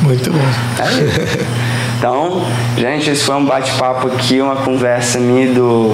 Muito 0.00 0.30
bom. 0.30 0.38
É 0.78 1.46
então, 1.98 2.44
gente, 2.76 3.10
esse 3.10 3.24
foi 3.24 3.34
um 3.34 3.44
bate-papo 3.44 4.08
aqui, 4.08 4.40
uma 4.40 4.56
conversa 4.56 5.18
minha 5.18 5.52
do 5.52 5.92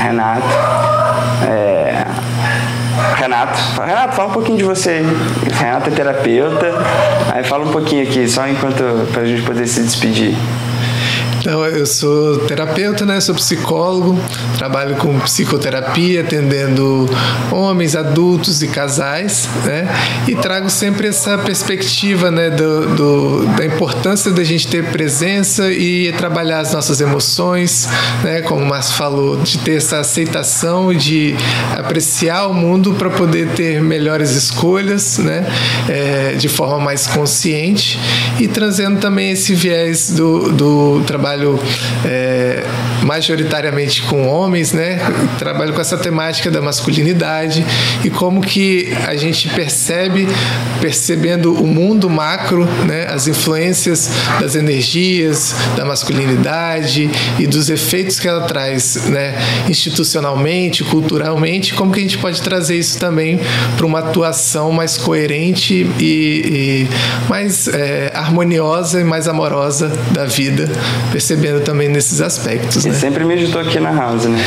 Renato. 0.00 1.03
É... 1.46 2.04
Renato, 3.16 3.58
Renato, 3.80 4.14
fala 4.14 4.28
um 4.28 4.32
pouquinho 4.32 4.58
de 4.58 4.64
você. 4.64 5.02
Renato 5.52 5.90
é 5.90 5.92
terapeuta. 5.92 6.72
Aí 7.32 7.42
fala 7.42 7.64
um 7.64 7.72
pouquinho 7.72 8.02
aqui, 8.02 8.28
só 8.28 8.46
enquanto 8.46 8.82
a 9.18 9.24
gente 9.24 9.42
poder 9.42 9.66
se 9.66 9.82
despedir. 9.82 10.36
Então, 11.44 11.62
eu 11.66 11.84
sou 11.84 12.38
terapeuta, 12.46 13.04
né? 13.04 13.20
Sou 13.20 13.34
psicólogo, 13.34 14.18
trabalho 14.56 14.96
com 14.96 15.20
psicoterapia, 15.20 16.22
atendendo 16.22 17.06
homens, 17.52 17.94
adultos 17.94 18.62
e 18.62 18.68
casais, 18.68 19.46
né? 19.62 19.86
E 20.26 20.34
trago 20.36 20.70
sempre 20.70 21.08
essa 21.08 21.36
perspectiva, 21.36 22.30
né? 22.30 22.48
Do, 22.48 22.86
do, 22.94 23.46
da 23.58 23.66
importância 23.66 24.30
da 24.30 24.42
gente 24.42 24.68
ter 24.68 24.86
presença 24.86 25.70
e 25.70 26.12
trabalhar 26.12 26.60
as 26.60 26.72
nossas 26.72 27.02
emoções, 27.02 27.90
né? 28.22 28.40
Como 28.40 28.62
o 28.62 28.66
Márcio 28.66 28.94
falou, 28.94 29.36
de 29.36 29.58
ter 29.58 29.76
essa 29.76 29.98
aceitação 29.98 30.94
de 30.94 31.36
apreciar 31.76 32.46
o 32.46 32.54
mundo 32.54 32.94
para 32.94 33.10
poder 33.10 33.50
ter 33.50 33.82
melhores 33.82 34.30
escolhas, 34.30 35.18
né? 35.18 35.44
É, 35.90 36.36
de 36.38 36.48
forma 36.48 36.78
mais 36.78 37.06
consciente 37.06 38.00
e 38.40 38.48
trazendo 38.48 38.98
também 38.98 39.32
esse 39.32 39.54
viés 39.54 40.08
do, 40.10 40.50
do 40.50 41.02
trabalho 41.06 41.33
trabalho 41.34 41.58
é, 42.04 42.64
majoritariamente 43.02 44.02
com 44.02 44.26
homens, 44.28 44.72
né? 44.72 44.98
Trabalho 45.38 45.72
com 45.72 45.80
essa 45.80 45.96
temática 45.96 46.50
da 46.50 46.62
masculinidade 46.62 47.64
e 48.04 48.10
como 48.10 48.40
que 48.40 48.92
a 49.06 49.16
gente 49.16 49.48
percebe, 49.48 50.28
percebendo 50.80 51.52
o 51.52 51.66
mundo 51.66 52.08
macro, 52.08 52.64
né? 52.86 53.06
As 53.10 53.26
influências 53.26 54.10
das 54.40 54.54
energias, 54.54 55.54
da 55.76 55.84
masculinidade 55.84 57.10
e 57.38 57.46
dos 57.46 57.68
efeitos 57.68 58.20
que 58.20 58.28
ela 58.28 58.42
traz, 58.42 59.06
né? 59.06 59.34
Institucionalmente, 59.68 60.84
culturalmente, 60.84 61.74
como 61.74 61.92
que 61.92 61.98
a 61.98 62.02
gente 62.02 62.18
pode 62.18 62.40
trazer 62.40 62.76
isso 62.76 62.98
também 62.98 63.40
para 63.76 63.86
uma 63.86 63.98
atuação 63.98 64.70
mais 64.70 64.96
coerente 64.96 65.86
e, 65.98 66.04
e 66.04 66.88
mais 67.28 67.68
é, 67.68 68.12
harmoniosa 68.14 69.00
e 69.00 69.04
mais 69.04 69.26
amorosa 69.26 69.88
da 70.12 70.24
vida, 70.24 70.70
percebendo 71.24 71.60
também 71.60 71.88
nesses 71.88 72.20
aspectos. 72.20 72.84
E 72.84 72.90
né? 72.90 72.94
sempre 72.94 73.24
meditou 73.24 73.58
aqui 73.58 73.80
na 73.80 73.90
house, 73.90 74.26
né? 74.26 74.38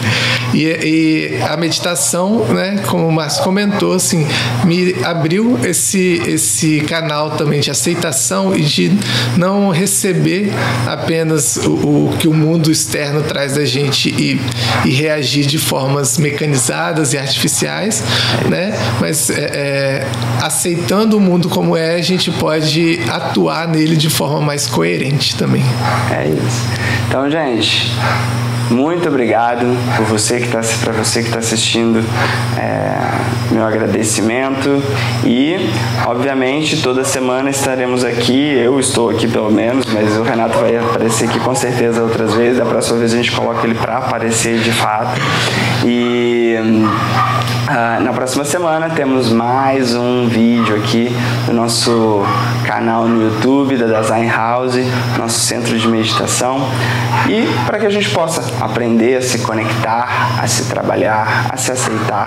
e, 0.54 0.64
e, 0.64 1.42
a 1.42 1.56
meditação, 1.58 2.46
né, 2.46 2.82
como 2.86 3.06
o 3.06 3.12
Márcio 3.12 3.44
comentou, 3.44 3.92
assim, 3.92 4.26
me 4.64 4.94
abriu 5.04 5.58
esse, 5.62 6.22
esse 6.26 6.80
canal 6.80 7.32
também 7.32 7.60
de 7.60 7.70
aceitação 7.70 8.56
e 8.56 8.62
de 8.62 8.92
não 9.36 9.68
receber 9.68 10.50
apenas 10.86 11.58
o, 11.58 11.70
o 11.72 12.16
que 12.18 12.26
o 12.26 12.32
mundo 12.32 12.70
externo 12.70 13.22
traz 13.22 13.54
da 13.54 13.64
gente 13.66 14.08
e, 14.08 14.40
e 14.86 14.90
reagir 14.90 15.44
de 15.44 15.58
formas 15.58 16.16
mecanizadas 16.16 17.12
e 17.12 17.18
artificiais, 17.18 18.02
né? 18.48 18.72
Mas 18.98 19.28
é, 19.28 19.50
é, 19.52 20.06
aceitando 20.40 21.18
o 21.18 21.20
mundo 21.20 21.50
como 21.50 21.76
é, 21.76 21.96
a 21.96 22.02
gente 22.02 22.30
pode 22.30 23.00
atuar 23.10 23.68
nele 23.68 23.96
de 23.96 24.08
forma 24.08 24.40
mais 24.40 24.66
coerente 24.66 25.36
também. 25.36 25.62
É 26.10 26.21
isso. 26.26 26.68
Então, 27.08 27.30
gente, 27.30 27.92
muito 28.70 29.08
obrigado 29.08 29.66
por 29.96 30.06
você 30.06 30.38
que 30.38 30.46
está 30.46 30.60
para 30.82 30.92
você 30.92 31.20
que 31.20 31.28
está 31.28 31.40
assistindo. 31.40 32.02
É, 32.56 32.92
meu 33.50 33.66
agradecimento 33.66 34.82
e, 35.24 35.56
obviamente, 36.06 36.80
toda 36.80 37.04
semana 37.04 37.50
estaremos 37.50 38.02
aqui. 38.02 38.54
Eu 38.54 38.80
estou 38.80 39.10
aqui 39.10 39.28
pelo 39.28 39.50
menos, 39.50 39.84
mas 39.92 40.16
o 40.16 40.22
Renato 40.22 40.58
vai 40.58 40.76
aparecer 40.76 41.28
aqui 41.28 41.38
com 41.38 41.54
certeza 41.54 42.02
outras 42.02 42.34
vezes. 42.34 42.58
Da 42.58 42.64
próxima 42.64 42.98
vez 42.98 43.12
a 43.12 43.16
gente 43.16 43.32
coloca 43.32 43.66
ele 43.66 43.74
para 43.74 43.98
aparecer 43.98 44.58
de 44.60 44.72
fato. 44.72 45.20
E 45.84 46.56
uh, 46.58 48.02
na 48.02 48.12
próxima 48.12 48.44
semana 48.44 48.88
temos 48.90 49.30
mais 49.30 49.94
um 49.94 50.26
vídeo 50.28 50.76
aqui 50.76 51.14
no 51.46 51.52
nosso 51.52 52.24
canal 52.72 53.06
no 53.06 53.22
YouTube 53.22 53.76
da 53.76 54.00
Design 54.00 54.30
House, 54.30 54.78
nosso 55.18 55.40
centro 55.40 55.78
de 55.78 55.86
meditação, 55.86 56.58
e 57.28 57.46
para 57.66 57.78
que 57.78 57.84
a 57.84 57.90
gente 57.90 58.08
possa 58.08 58.42
aprender 58.64 59.16
a 59.16 59.20
se 59.20 59.40
conectar, 59.40 60.38
a 60.42 60.46
se 60.46 60.64
trabalhar, 60.64 61.48
a 61.50 61.56
se 61.58 61.70
aceitar, 61.70 62.26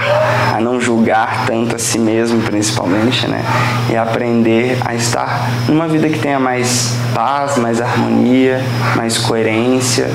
a 0.55 0.61
não 0.61 0.79
julgar 0.79 1.45
tanto 1.47 1.75
a 1.75 1.79
si 1.79 1.97
mesmo, 1.97 2.43
principalmente, 2.43 3.27
né? 3.27 3.43
E 3.89 3.97
aprender 3.97 4.77
a 4.85 4.93
estar 4.93 5.49
numa 5.67 5.87
vida 5.87 6.07
que 6.09 6.19
tenha 6.19 6.39
mais 6.39 6.95
paz, 7.15 7.57
mais 7.57 7.81
harmonia, 7.81 8.63
mais 8.95 9.17
coerência 9.17 10.11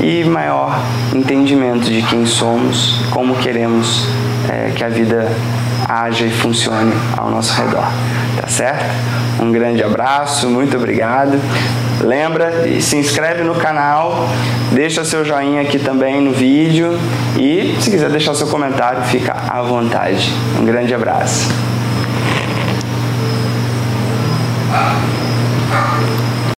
e 0.00 0.22
maior 0.22 0.78
entendimento 1.12 1.90
de 1.90 2.02
quem 2.02 2.24
somos, 2.24 3.04
como 3.10 3.34
queremos 3.34 4.06
é, 4.48 4.70
que 4.76 4.84
a 4.84 4.88
vida 4.88 5.28
haja 5.88 6.24
e 6.24 6.30
funcione 6.30 6.92
ao 7.16 7.30
nosso 7.30 7.52
redor. 7.60 7.86
Tá 8.42 8.48
certo? 8.48 8.84
Um 9.40 9.52
grande 9.52 9.84
abraço, 9.84 10.50
muito 10.50 10.76
obrigado. 10.76 11.40
Lembra 12.00 12.66
e 12.66 12.82
se 12.82 12.96
inscreve 12.96 13.44
no 13.44 13.54
canal, 13.54 14.28
deixa 14.72 15.04
seu 15.04 15.24
joinha 15.24 15.62
aqui 15.62 15.78
também 15.78 16.20
no 16.20 16.32
vídeo 16.32 16.98
e 17.38 17.76
se 17.80 17.88
quiser 17.88 18.10
deixar 18.10 18.34
seu 18.34 18.48
comentário, 18.48 19.00
fica 19.04 19.32
à 19.48 19.62
vontade. 19.62 20.32
Um 20.58 20.64
grande 20.64 20.92
abraço. 20.92 21.48